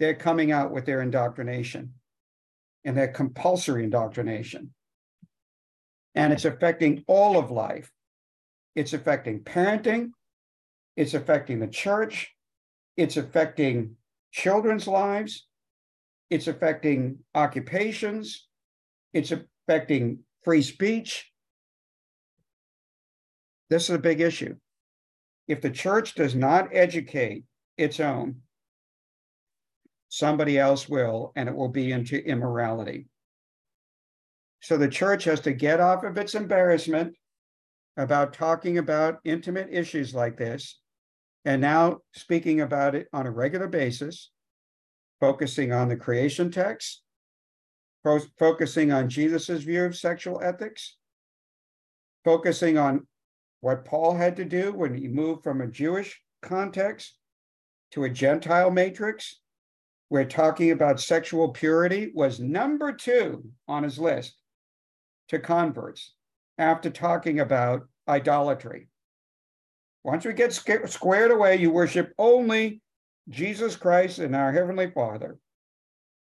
they're 0.00 0.14
coming 0.14 0.50
out 0.50 0.72
with 0.72 0.86
their 0.86 1.02
indoctrination 1.02 1.92
and 2.84 2.96
their 2.96 3.08
compulsory 3.08 3.84
indoctrination. 3.84 4.72
And 6.14 6.32
it's 6.32 6.46
affecting 6.46 7.04
all 7.06 7.38
of 7.38 7.50
life. 7.50 7.92
It's 8.74 8.94
affecting 8.94 9.40
parenting. 9.40 10.10
It's 10.96 11.12
affecting 11.12 11.60
the 11.60 11.68
church. 11.68 12.34
It's 12.96 13.18
affecting 13.18 13.96
children's 14.32 14.88
lives. 14.88 15.46
It's 16.30 16.48
affecting 16.48 17.18
occupations. 17.34 18.48
It's 19.12 19.32
affecting 19.32 20.20
free 20.44 20.62
speech. 20.62 21.30
This 23.68 23.84
is 23.90 23.96
a 23.96 23.98
big 23.98 24.20
issue. 24.20 24.56
If 25.46 25.60
the 25.60 25.70
church 25.70 26.14
does 26.14 26.34
not 26.34 26.70
educate 26.72 27.44
its 27.76 28.00
own, 28.00 28.36
somebody 30.10 30.58
else 30.58 30.88
will, 30.88 31.32
and 31.36 31.48
it 31.48 31.54
will 31.54 31.68
be 31.68 31.92
into 31.92 32.22
immorality. 32.22 33.06
So 34.60 34.76
the 34.76 34.88
church 34.88 35.24
has 35.24 35.40
to 35.40 35.52
get 35.54 35.80
off 35.80 36.04
of 36.04 36.18
its 36.18 36.34
embarrassment 36.34 37.16
about 37.96 38.34
talking 38.34 38.76
about 38.76 39.20
intimate 39.24 39.68
issues 39.70 40.14
like 40.14 40.36
this, 40.36 40.78
and 41.44 41.62
now 41.62 41.98
speaking 42.14 42.60
about 42.60 42.94
it 42.94 43.06
on 43.12 43.26
a 43.26 43.30
regular 43.30 43.68
basis, 43.68 44.30
focusing 45.20 45.72
on 45.72 45.88
the 45.88 45.96
creation 45.96 46.50
text, 46.50 47.02
focusing 48.38 48.92
on 48.92 49.08
Jesus's 49.08 49.62
view 49.64 49.84
of 49.84 49.96
sexual 49.96 50.40
ethics, 50.42 50.96
focusing 52.24 52.76
on 52.76 53.06
what 53.60 53.84
Paul 53.84 54.16
had 54.16 54.36
to 54.36 54.44
do 54.44 54.72
when 54.72 54.94
he 54.94 55.06
moved 55.06 55.44
from 55.44 55.60
a 55.60 55.66
Jewish 55.66 56.20
context 56.42 57.16
to 57.92 58.04
a 58.04 58.10
Gentile 58.10 58.70
matrix, 58.70 59.39
where 60.10 60.24
talking 60.24 60.72
about 60.72 61.00
sexual 61.00 61.48
purity 61.48 62.10
was 62.14 62.40
number 62.40 62.92
two 62.92 63.44
on 63.68 63.84
his 63.84 63.96
list 63.96 64.34
to 65.28 65.38
converts 65.38 66.14
after 66.58 66.90
talking 66.90 67.38
about 67.38 67.86
idolatry. 68.08 68.88
Once 70.02 70.24
we 70.24 70.32
get 70.32 70.52
squared 70.52 71.30
away, 71.30 71.56
you 71.56 71.70
worship 71.70 72.12
only 72.18 72.82
Jesus 73.28 73.76
Christ 73.76 74.18
and 74.18 74.34
our 74.34 74.50
Heavenly 74.50 74.90
Father. 74.90 75.38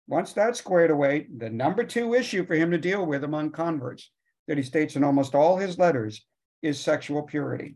Once 0.05 0.33
that's 0.33 0.59
squared 0.59 0.91
away, 0.91 1.27
the 1.37 1.49
number 1.49 1.85
two 1.85 2.13
issue 2.13 2.45
for 2.45 2.55
him 2.55 2.71
to 2.71 2.77
deal 2.77 3.05
with 3.05 3.23
among 3.23 3.51
converts, 3.51 4.11
that 4.49 4.57
he 4.57 4.63
states 4.63 4.97
in 4.97 5.03
almost 5.03 5.33
all 5.33 5.55
his 5.55 5.79
letters 5.79 6.25
is 6.61 6.77
sexual 6.77 7.23
purity. 7.23 7.75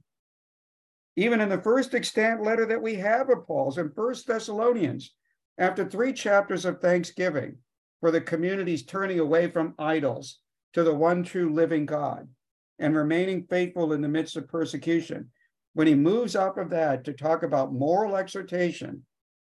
Even 1.16 1.40
in 1.40 1.48
the 1.48 1.62
first 1.62 1.96
extant 1.96 2.44
letter 2.44 2.66
that 2.66 2.82
we 2.82 2.96
have 2.96 3.30
of 3.30 3.48
Paul's 3.48 3.78
in 3.78 3.92
First 3.92 4.28
Thessalonians, 4.28 5.14
after 5.58 5.86
three 5.86 6.14
chapters 6.14 6.66
of 6.66 6.82
thanksgiving 6.82 7.58
for 8.00 8.12
the 8.12 8.22
community's 8.22 8.84
turning 8.84 9.20
away 9.20 9.50
from 9.50 9.74
idols 9.80 10.40
to 10.74 10.84
the 10.84 10.94
one 10.94 11.24
true 11.24 11.54
living 11.54 11.86
God 11.86 12.28
and 12.80 12.96
remaining 12.96 13.48
faithful 13.50 13.94
in 13.94 14.02
the 14.02 14.08
midst 14.08 14.36
of 14.36 14.50
persecution, 14.50 15.32
when 15.74 15.88
he 15.88 15.96
moves 15.96 16.36
off 16.36 16.58
of 16.58 16.70
that 16.70 17.04
to 17.06 17.14
talk 17.14 17.44
about 17.44 17.74
moral 17.74 18.16
exhortation, 18.16 19.06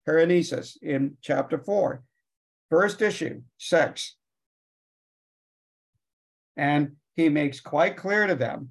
paraenesis 0.08 0.76
in 0.82 1.16
chapter 1.20 1.58
four, 1.58 2.02
first 2.70 3.02
issue, 3.02 3.42
sex. 3.58 4.16
And 6.56 6.92
he 7.14 7.28
makes 7.28 7.60
quite 7.60 7.96
clear 7.96 8.26
to 8.26 8.34
them 8.34 8.70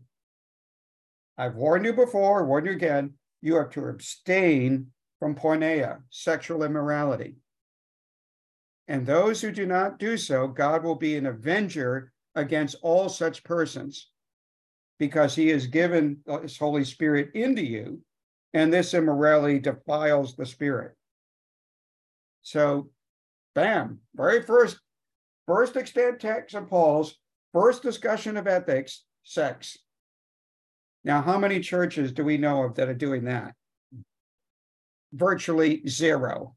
I've 1.38 1.56
warned 1.56 1.86
you 1.86 1.94
before, 1.94 2.46
warned 2.46 2.68
you 2.68 2.72
again, 2.72 3.14
you 3.42 3.58
are 3.58 3.68
to 3.68 3.88
abstain 3.88 4.88
from 5.26 5.34
porneia, 5.34 6.04
sexual 6.12 6.62
immorality. 6.62 7.34
And 8.88 9.08
those 9.08 9.42
who 9.42 9.52
do 9.52 9.66
not 9.66 9.98
do 9.98 10.18
so, 10.18 10.48
God 10.48 10.84
will 10.84 10.94
be 10.94 11.18
an 11.18 11.26
avenger 11.26 12.12
against 12.36 12.76
all 12.84 13.10
such 13.10 13.44
persons 13.44 14.12
because 15.00 15.34
he 15.34 15.48
has 15.48 15.66
given 15.66 16.18
his 16.44 16.60
Holy 16.60 16.84
Spirit 16.84 17.32
into 17.34 17.66
you, 17.66 18.02
and 18.54 18.72
this 18.72 18.94
immorality 18.94 19.58
defiles 19.58 20.36
the 20.36 20.46
Spirit. 20.46 20.92
So, 22.44 22.92
bam, 23.56 24.02
very 24.14 24.44
first, 24.44 24.80
first 25.48 25.76
extant 25.76 26.20
text 26.20 26.54
of 26.54 26.70
Paul's, 26.70 27.18
first 27.52 27.82
discussion 27.82 28.38
of 28.38 28.46
ethics, 28.46 29.04
sex. 29.24 29.76
Now, 31.04 31.24
how 31.24 31.40
many 31.40 31.62
churches 31.62 32.12
do 32.12 32.24
we 32.24 32.38
know 32.38 32.62
of 32.62 32.76
that 32.76 32.90
are 32.90 32.94
doing 32.94 33.24
that? 33.24 33.56
Virtually 35.14 35.82
zero. 35.88 36.56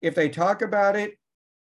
If 0.00 0.14
they 0.14 0.28
talk 0.28 0.62
about 0.62 0.96
it, 0.96 1.12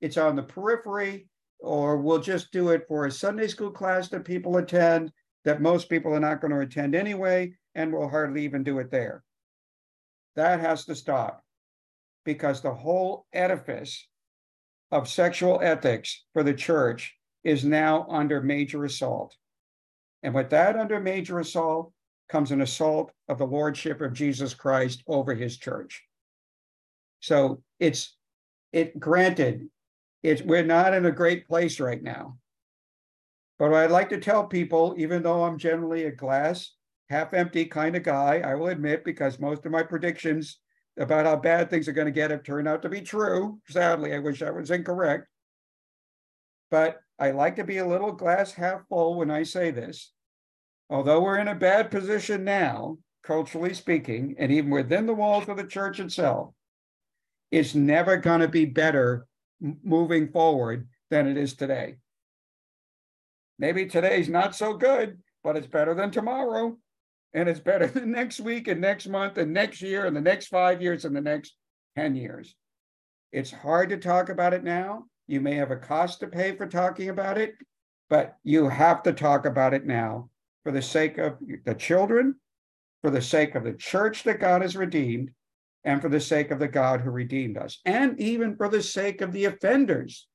it's 0.01 0.17
on 0.17 0.35
the 0.35 0.43
periphery, 0.43 1.27
or 1.59 1.97
we'll 1.97 2.19
just 2.19 2.51
do 2.51 2.69
it 2.69 2.85
for 2.87 3.05
a 3.05 3.11
Sunday 3.11 3.47
school 3.47 3.71
class 3.71 4.09
that 4.09 4.25
people 4.25 4.57
attend 4.57 5.11
that 5.45 5.61
most 5.61 5.89
people 5.89 6.13
are 6.13 6.19
not 6.19 6.41
going 6.41 6.51
to 6.51 6.59
attend 6.59 6.95
anyway, 6.95 7.53
and 7.75 7.91
we'll 7.91 8.09
hardly 8.09 8.43
even 8.43 8.63
do 8.63 8.79
it 8.79 8.91
there. 8.91 9.23
That 10.35 10.59
has 10.61 10.85
to 10.85 10.95
stop 10.95 11.43
because 12.25 12.61
the 12.61 12.73
whole 12.73 13.25
edifice 13.33 14.07
of 14.91 15.09
sexual 15.09 15.59
ethics 15.61 16.23
for 16.33 16.43
the 16.43 16.53
church 16.53 17.15
is 17.43 17.65
now 17.65 18.05
under 18.09 18.41
major 18.41 18.85
assault. 18.85 19.35
And 20.21 20.33
with 20.33 20.49
that 20.51 20.77
under 20.77 20.99
major 20.99 21.39
assault, 21.39 21.91
comes 22.33 22.49
an 22.49 22.61
assault 22.61 23.11
of 23.29 23.37
the 23.37 23.45
lordship 23.45 24.01
of 24.01 24.11
Jesus 24.11 24.55
Christ 24.55 25.03
over 25.05 25.35
his 25.35 25.55
church. 25.55 26.01
So 27.19 27.61
it's 27.79 28.17
it 28.71 28.99
granted, 28.99 29.69
it's 30.23 30.41
we're 30.41 30.65
not 30.65 30.95
in 30.95 31.05
a 31.05 31.11
great 31.11 31.47
place 31.47 31.79
right 31.79 32.01
now. 32.01 32.39
But 33.59 33.71
I'd 33.71 33.91
like 33.91 34.09
to 34.09 34.19
tell 34.19 34.47
people, 34.47 34.95
even 34.97 35.21
though 35.21 35.43
I'm 35.43 35.59
generally 35.59 36.05
a 36.05 36.11
glass 36.11 36.71
half 37.07 37.35
empty 37.35 37.65
kind 37.65 37.95
of 37.95 38.01
guy, 38.01 38.41
I 38.43 38.55
will 38.55 38.69
admit, 38.69 39.05
because 39.05 39.39
most 39.39 39.63
of 39.67 39.71
my 39.71 39.83
predictions 39.83 40.57
about 40.97 41.27
how 41.27 41.35
bad 41.35 41.69
things 41.69 41.87
are 41.87 41.93
going 41.93 42.07
to 42.07 42.11
get 42.11 42.31
have 42.31 42.41
turned 42.41 42.67
out 42.67 42.81
to 42.81 42.89
be 42.89 43.01
true. 43.01 43.59
Sadly, 43.69 44.11
I 44.11 44.17
wish 44.17 44.41
I 44.41 44.49
was 44.49 44.71
incorrect. 44.71 45.27
But 46.71 46.99
I 47.19 47.29
like 47.29 47.57
to 47.57 47.63
be 47.63 47.77
a 47.77 47.87
little 47.87 48.11
glass 48.11 48.53
half 48.53 48.87
full 48.89 49.19
when 49.19 49.29
I 49.29 49.43
say 49.43 49.69
this 49.69 50.13
although 50.93 51.21
we're 51.21 51.39
in 51.39 51.47
a 51.47 51.55
bad 51.55 51.89
position 51.89 52.43
now, 52.43 52.99
culturally 53.23 53.73
speaking, 53.73 54.35
and 54.37 54.51
even 54.51 54.69
within 54.69 55.07
the 55.07 55.13
walls 55.13 55.49
of 55.49 55.57
the 55.57 55.63
church 55.63 55.99
itself, 55.99 56.53
it's 57.49 57.73
never 57.73 58.15
going 58.15 58.41
to 58.41 58.47
be 58.47 58.65
better 58.65 59.25
moving 59.83 60.27
forward 60.27 60.87
than 61.09 61.27
it 61.27 61.35
is 61.35 61.55
today. 61.55 61.95
Maybe 63.57 63.87
today's 63.87 64.29
not 64.29 64.55
so 64.55 64.75
good, 64.75 65.17
but 65.43 65.57
it's 65.57 65.65
better 65.65 65.95
than 65.95 66.11
tomorrow. 66.11 66.77
And 67.33 67.49
it's 67.49 67.59
better 67.59 67.87
than 67.87 68.11
next 68.11 68.39
week 68.39 68.67
and 68.67 68.79
next 68.79 69.07
month 69.07 69.39
and 69.39 69.51
next 69.51 69.81
year 69.81 70.05
and 70.05 70.15
the 70.15 70.21
next 70.21 70.47
five 70.47 70.79
years 70.79 71.05
and 71.05 71.15
the 71.15 71.21
next 71.21 71.55
10 71.97 72.15
years. 72.15 72.55
It's 73.31 73.51
hard 73.51 73.89
to 73.89 73.97
talk 73.97 74.29
about 74.29 74.53
it 74.53 74.63
now. 74.63 75.05
You 75.25 75.41
may 75.41 75.55
have 75.55 75.71
a 75.71 75.75
cost 75.75 76.19
to 76.19 76.27
pay 76.27 76.55
for 76.55 76.67
talking 76.67 77.09
about 77.09 77.39
it, 77.39 77.55
but 78.11 78.35
you 78.43 78.69
have 78.69 79.01
to 79.03 79.13
talk 79.13 79.47
about 79.47 79.73
it 79.73 79.87
now 79.87 80.29
for 80.63 80.71
the 80.71 80.81
sake 80.81 81.17
of 81.17 81.37
the 81.65 81.75
children, 81.75 82.35
for 83.01 83.09
the 83.09 83.21
sake 83.21 83.55
of 83.55 83.63
the 83.63 83.73
church 83.73 84.23
that 84.23 84.39
God 84.39 84.61
has 84.61 84.75
redeemed, 84.75 85.31
and 85.83 86.01
for 86.01 86.09
the 86.09 86.19
sake 86.19 86.51
of 86.51 86.59
the 86.59 86.67
God 86.67 87.01
who 87.01 87.11
redeemed 87.11 87.57
us, 87.57 87.79
and 87.85 88.19
even 88.19 88.55
for 88.55 88.69
the 88.69 88.81
sake 88.81 89.21
of 89.21 89.31
the 89.33 89.45
offenders. 89.45 90.27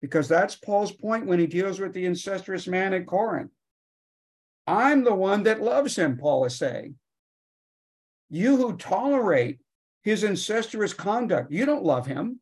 Because 0.00 0.28
that's 0.28 0.54
Paul's 0.54 0.92
point 0.92 1.26
when 1.26 1.38
he 1.38 1.46
deals 1.46 1.80
with 1.80 1.92
the 1.92 2.06
incestuous 2.06 2.68
man 2.68 2.94
at 2.94 3.06
Corinth. 3.06 3.50
I'm 4.66 5.04
the 5.04 5.14
one 5.14 5.44
that 5.44 5.62
loves 5.62 5.96
him, 5.96 6.16
Paul 6.16 6.44
is 6.44 6.56
saying. 6.56 6.96
You 8.28 8.56
who 8.56 8.76
tolerate 8.76 9.58
his 10.02 10.22
incestuous 10.22 10.92
conduct, 10.92 11.50
you 11.50 11.66
don't 11.66 11.84
love 11.84 12.06
him. 12.06 12.40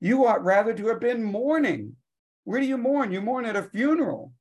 You 0.00 0.26
ought 0.26 0.44
rather 0.44 0.74
to 0.74 0.88
have 0.88 1.00
been 1.00 1.22
mourning. 1.22 1.96
Where 2.44 2.60
do 2.60 2.66
you 2.66 2.76
mourn? 2.76 3.12
You 3.12 3.20
mourn 3.20 3.44
at 3.46 3.56
a 3.56 3.62
funeral. 3.62 4.32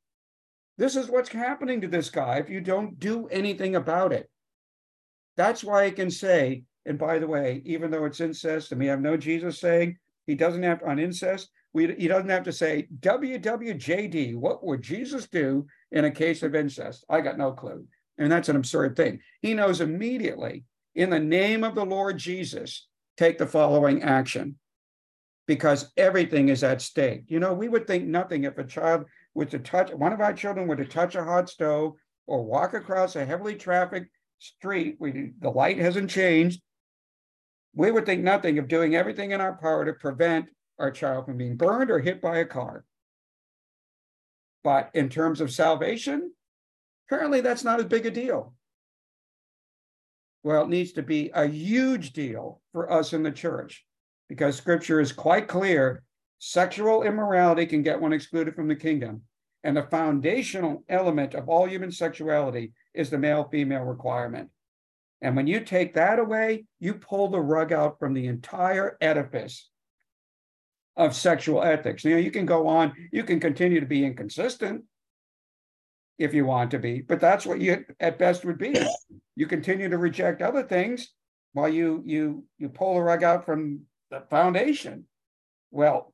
This 0.81 0.95
is 0.95 1.09
what's 1.09 1.29
happening 1.29 1.79
to 1.81 1.87
this 1.87 2.09
guy 2.09 2.37
if 2.37 2.49
you 2.49 2.59
don't 2.59 2.97
do 2.97 3.27
anything 3.27 3.75
about 3.75 4.11
it. 4.11 4.27
That's 5.37 5.63
why 5.63 5.85
I 5.85 5.91
can 5.91 6.09
say, 6.09 6.63
and 6.87 6.97
by 6.97 7.19
the 7.19 7.27
way, 7.27 7.61
even 7.65 7.91
though 7.91 8.05
it's 8.05 8.19
incest 8.19 8.71
and 8.71 8.81
we 8.81 8.87
have 8.87 8.99
no 8.99 9.15
Jesus 9.15 9.59
saying 9.59 9.99
he 10.25 10.33
doesn't 10.33 10.63
have 10.63 10.81
on 10.81 10.97
incest, 10.97 11.51
we, 11.71 11.93
he 11.93 12.07
doesn't 12.07 12.31
have 12.31 12.45
to 12.45 12.51
say 12.51 12.87
WWJD, 12.99 14.35
what 14.35 14.65
would 14.65 14.81
Jesus 14.81 15.27
do 15.27 15.67
in 15.91 16.05
a 16.05 16.09
case 16.09 16.41
of 16.41 16.55
incest? 16.55 17.05
I 17.07 17.21
got 17.21 17.37
no 17.37 17.51
clue. 17.51 17.85
And 18.17 18.31
that's 18.31 18.49
an 18.49 18.55
absurd 18.55 18.95
thing. 18.95 19.19
He 19.43 19.53
knows 19.53 19.81
immediately, 19.81 20.63
in 20.95 21.11
the 21.11 21.19
name 21.19 21.63
of 21.63 21.75
the 21.75 21.85
Lord 21.85 22.17
Jesus, 22.17 22.87
take 23.17 23.37
the 23.37 23.45
following 23.45 24.01
action 24.01 24.55
because 25.45 25.91
everything 25.95 26.49
is 26.49 26.63
at 26.63 26.81
stake. 26.81 27.25
You 27.27 27.39
know, 27.39 27.53
we 27.53 27.69
would 27.69 27.85
think 27.85 28.05
nothing 28.05 28.45
if 28.45 28.57
a 28.57 28.63
child 28.63 29.05
was 29.33 29.49
to 29.49 29.59
touch, 29.59 29.91
one 29.91 30.13
of 30.13 30.21
our 30.21 30.33
children 30.33 30.67
were 30.67 30.75
to 30.75 30.85
touch 30.85 31.15
a 31.15 31.23
hot 31.23 31.49
stove 31.49 31.93
or 32.27 32.43
walk 32.43 32.73
across 32.73 33.15
a 33.15 33.25
heavily 33.25 33.55
trafficked 33.55 34.09
street, 34.39 34.97
we, 34.99 35.31
the 35.39 35.49
light 35.49 35.77
hasn't 35.77 36.09
changed. 36.09 36.61
We 37.73 37.91
would 37.91 38.05
think 38.05 38.23
nothing 38.23 38.59
of 38.59 38.67
doing 38.67 38.95
everything 38.95 39.31
in 39.31 39.41
our 39.41 39.57
power 39.57 39.85
to 39.85 39.93
prevent 39.93 40.47
our 40.79 40.91
child 40.91 41.25
from 41.25 41.37
being 41.37 41.55
burned 41.55 41.91
or 41.91 41.99
hit 41.99 42.21
by 42.21 42.39
a 42.39 42.45
car. 42.45 42.83
But 44.63 44.89
in 44.93 45.09
terms 45.09 45.41
of 45.41 45.51
salvation, 45.51 46.31
apparently 47.07 47.41
that's 47.41 47.63
not 47.63 47.79
as 47.79 47.85
big 47.85 48.05
a 48.05 48.11
deal. 48.11 48.53
Well, 50.43 50.63
it 50.63 50.69
needs 50.69 50.93
to 50.93 51.03
be 51.03 51.31
a 51.33 51.45
huge 51.45 52.13
deal 52.13 52.61
for 52.71 52.91
us 52.91 53.13
in 53.13 53.23
the 53.23 53.31
church 53.31 53.85
because 54.27 54.55
scripture 54.55 54.99
is 54.99 55.11
quite 55.11 55.47
clear 55.47 56.03
Sexual 56.43 57.03
immorality 57.03 57.67
can 57.67 57.83
get 57.83 58.01
one 58.01 58.13
excluded 58.13 58.55
from 58.55 58.67
the 58.67 58.75
kingdom. 58.75 59.21
And 59.63 59.77
the 59.77 59.83
foundational 59.83 60.83
element 60.89 61.35
of 61.35 61.47
all 61.47 61.67
human 61.67 61.91
sexuality 61.91 62.73
is 62.95 63.11
the 63.11 63.19
male 63.19 63.47
female 63.51 63.83
requirement. 63.83 64.49
And 65.21 65.35
when 65.35 65.45
you 65.45 65.59
take 65.59 65.93
that 65.93 66.17
away, 66.17 66.65
you 66.79 66.95
pull 66.95 67.27
the 67.27 67.39
rug 67.39 67.71
out 67.71 67.99
from 67.99 68.15
the 68.15 68.25
entire 68.25 68.97
edifice 69.01 69.69
of 70.97 71.15
sexual 71.15 71.61
ethics. 71.61 72.03
Know, 72.03 72.17
you 72.17 72.31
can 72.31 72.47
go 72.47 72.67
on, 72.67 72.93
you 73.11 73.23
can 73.23 73.39
continue 73.39 73.79
to 73.79 73.85
be 73.85 74.03
inconsistent 74.03 74.85
if 76.17 76.33
you 76.33 76.45
want 76.45 76.71
to 76.71 76.79
be, 76.79 77.01
but 77.01 77.19
that's 77.19 77.45
what 77.45 77.61
you 77.61 77.85
at 77.99 78.17
best 78.17 78.45
would 78.45 78.57
be. 78.57 78.75
You 79.35 79.45
continue 79.45 79.89
to 79.89 79.97
reject 79.99 80.41
other 80.41 80.63
things 80.63 81.13
while 81.53 81.69
you 81.69 82.01
you 82.03 82.45
you 82.57 82.69
pull 82.69 82.95
the 82.95 83.01
rug 83.01 83.21
out 83.21 83.45
from 83.45 83.81
the 84.09 84.21
foundation. 84.31 85.05
Well, 85.69 86.10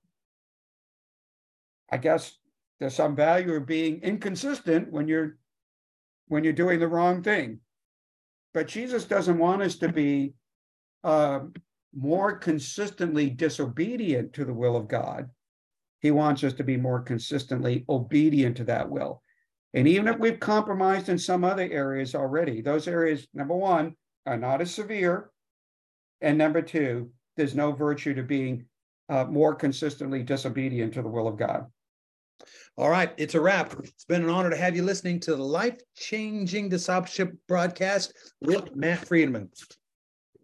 I 1.91 1.97
guess 1.97 2.37
there's 2.79 2.95
some 2.95 3.15
value 3.15 3.53
of 3.53 3.65
being 3.65 4.01
inconsistent 4.01 4.91
when 4.91 5.07
you're 5.07 5.37
when 6.27 6.43
you're 6.43 6.53
doing 6.53 6.79
the 6.79 6.87
wrong 6.87 7.23
thing. 7.23 7.59
But 8.53 8.67
Jesus 8.67 9.05
doesn't 9.05 9.37
want 9.37 9.61
us 9.61 9.75
to 9.77 9.89
be 9.89 10.33
uh, 11.03 11.39
more 11.95 12.37
consistently 12.37 13.29
disobedient 13.29 14.33
to 14.33 14.45
the 14.45 14.53
will 14.53 14.75
of 14.75 14.87
God. 14.87 15.29
He 16.01 16.11
wants 16.11 16.43
us 16.43 16.53
to 16.53 16.63
be 16.63 16.77
more 16.77 17.01
consistently 17.01 17.85
obedient 17.87 18.57
to 18.57 18.65
that 18.65 18.89
will. 18.89 19.23
And 19.73 19.87
even 19.87 20.07
if 20.07 20.19
we've 20.19 20.39
compromised 20.39 21.09
in 21.09 21.17
some 21.17 21.43
other 21.43 21.67
areas 21.69 22.15
already, 22.15 22.61
those 22.61 22.87
areas, 22.87 23.27
number 23.33 23.55
one, 23.55 23.95
are 24.25 24.37
not 24.37 24.61
as 24.61 24.73
severe. 24.73 25.29
And 26.21 26.37
number 26.37 26.61
two, 26.61 27.11
there's 27.35 27.55
no 27.55 27.71
virtue 27.71 28.13
to 28.15 28.23
being 28.23 28.65
uh, 29.09 29.25
more 29.25 29.55
consistently 29.55 30.23
disobedient 30.23 30.93
to 30.93 31.01
the 31.01 31.09
will 31.09 31.27
of 31.27 31.37
God. 31.37 31.67
All 32.77 32.89
right, 32.89 33.13
it's 33.17 33.35
a 33.35 33.41
wrap. 33.41 33.73
It's 33.83 34.05
been 34.05 34.23
an 34.23 34.29
honor 34.29 34.49
to 34.49 34.57
have 34.57 34.75
you 34.75 34.83
listening 34.83 35.19
to 35.21 35.35
the 35.35 35.43
life 35.43 35.77
changing 35.95 36.69
discipleship 36.69 37.33
broadcast 37.47 38.13
with 38.41 38.75
Matt 38.75 39.07
Friedman. 39.07 39.49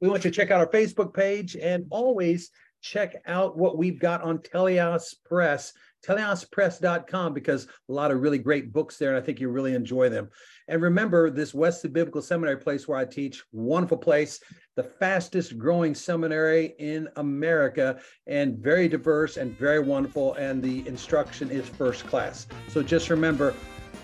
We 0.02 0.10
want 0.10 0.26
you 0.26 0.32
to 0.32 0.36
check 0.36 0.52
out 0.52 0.60
our 0.60 0.68
Facebook 0.68 1.14
page 1.14 1.56
and 1.56 1.86
always 1.90 2.49
check 2.82 3.15
out 3.26 3.57
what 3.57 3.78
we've 3.78 3.99
got 3.99 4.22
on 4.22 4.40
Teleos 4.40 5.15
Press, 5.26 5.74
teleospress.com, 6.06 7.34
because 7.34 7.68
a 7.90 7.94
lot 7.94 8.11
of 8.11 8.20
really 8.20 8.40
great 8.40 8.74
books 8.74 8.98
there, 8.98 9.10
and 9.15 9.18
I 9.18 9.26
think 9.26 9.40
you 9.40 9.49
really 9.49 9.74
enjoy 9.74 10.10
them. 10.10 10.30
And 10.68 10.81
remember, 10.81 11.30
this 11.30 11.53
Wesley 11.53 11.90
Biblical 11.90 12.22
Seminary 12.22 12.57
place 12.57 12.88
where 12.88 12.98
I 12.98 13.06
teach, 13.06 13.44
wonderful 13.52 13.98
place, 13.98 14.40
the 14.76 14.84
fastest 14.84 15.57
growing 15.57 15.94
seminary 15.94 16.73
in 16.80 17.10
America, 17.18 17.99
and 18.27 18.57
very 18.57 18.88
diverse 18.88 19.38
and 19.38 19.57
very 19.57 19.80
wonderful. 19.80 20.34
And 20.35 20.64
the 20.64 20.88
instruction 20.88 21.52
is 21.52 21.68
first 21.68 22.07
class. 22.07 22.48
So 22.69 22.81
just 22.81 23.10
remember, 23.10 23.53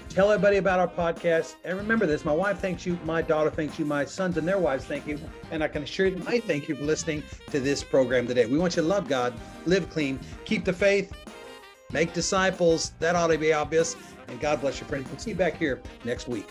tell 0.10 0.32
everybody 0.32 0.58
about 0.58 0.80
our 0.80 0.88
podcast. 0.88 1.56
And 1.64 1.78
remember 1.78 2.06
this 2.06 2.26
my 2.26 2.34
wife 2.34 2.60
thanks 2.60 2.86
you, 2.86 3.00
my 3.06 3.22
daughter 3.22 3.50
thanks 3.50 3.80
you, 3.80 3.86
my 3.86 4.04
sons 4.06 4.38
and 4.38 4.48
their 4.48 4.60
wives 4.60 4.86
thank 4.86 5.08
you. 5.08 5.20
And 5.52 5.64
I 5.64 5.68
can 5.68 5.84
assure 5.84 6.08
you, 6.08 6.22
I 6.28 6.40
thank 6.40 6.68
you 6.68 6.76
for 6.76 6.84
listening 6.84 7.24
to 7.52 7.60
this 7.60 7.84
program 7.84 8.28
today. 8.28 8.46
We 8.46 8.58
want 8.58 8.76
you 8.76 8.82
to 8.82 8.88
love 8.88 9.08
God, 9.08 9.34
live 9.66 9.90
clean, 9.90 10.20
keep 10.46 10.66
the 10.66 10.74
faith, 10.74 11.14
make 11.92 12.14
disciples. 12.14 12.92
That 13.00 13.16
ought 13.16 13.28
to 13.28 13.38
be 13.38 13.54
obvious. 13.54 13.96
And 14.30 14.40
God 14.40 14.62
bless 14.62 14.80
your 14.80 14.88
friend. 14.88 15.06
We'll 15.08 15.18
see 15.18 15.32
you 15.32 15.36
back 15.36 15.58
here 15.58 15.82
next 16.06 16.28
week. 16.28 16.48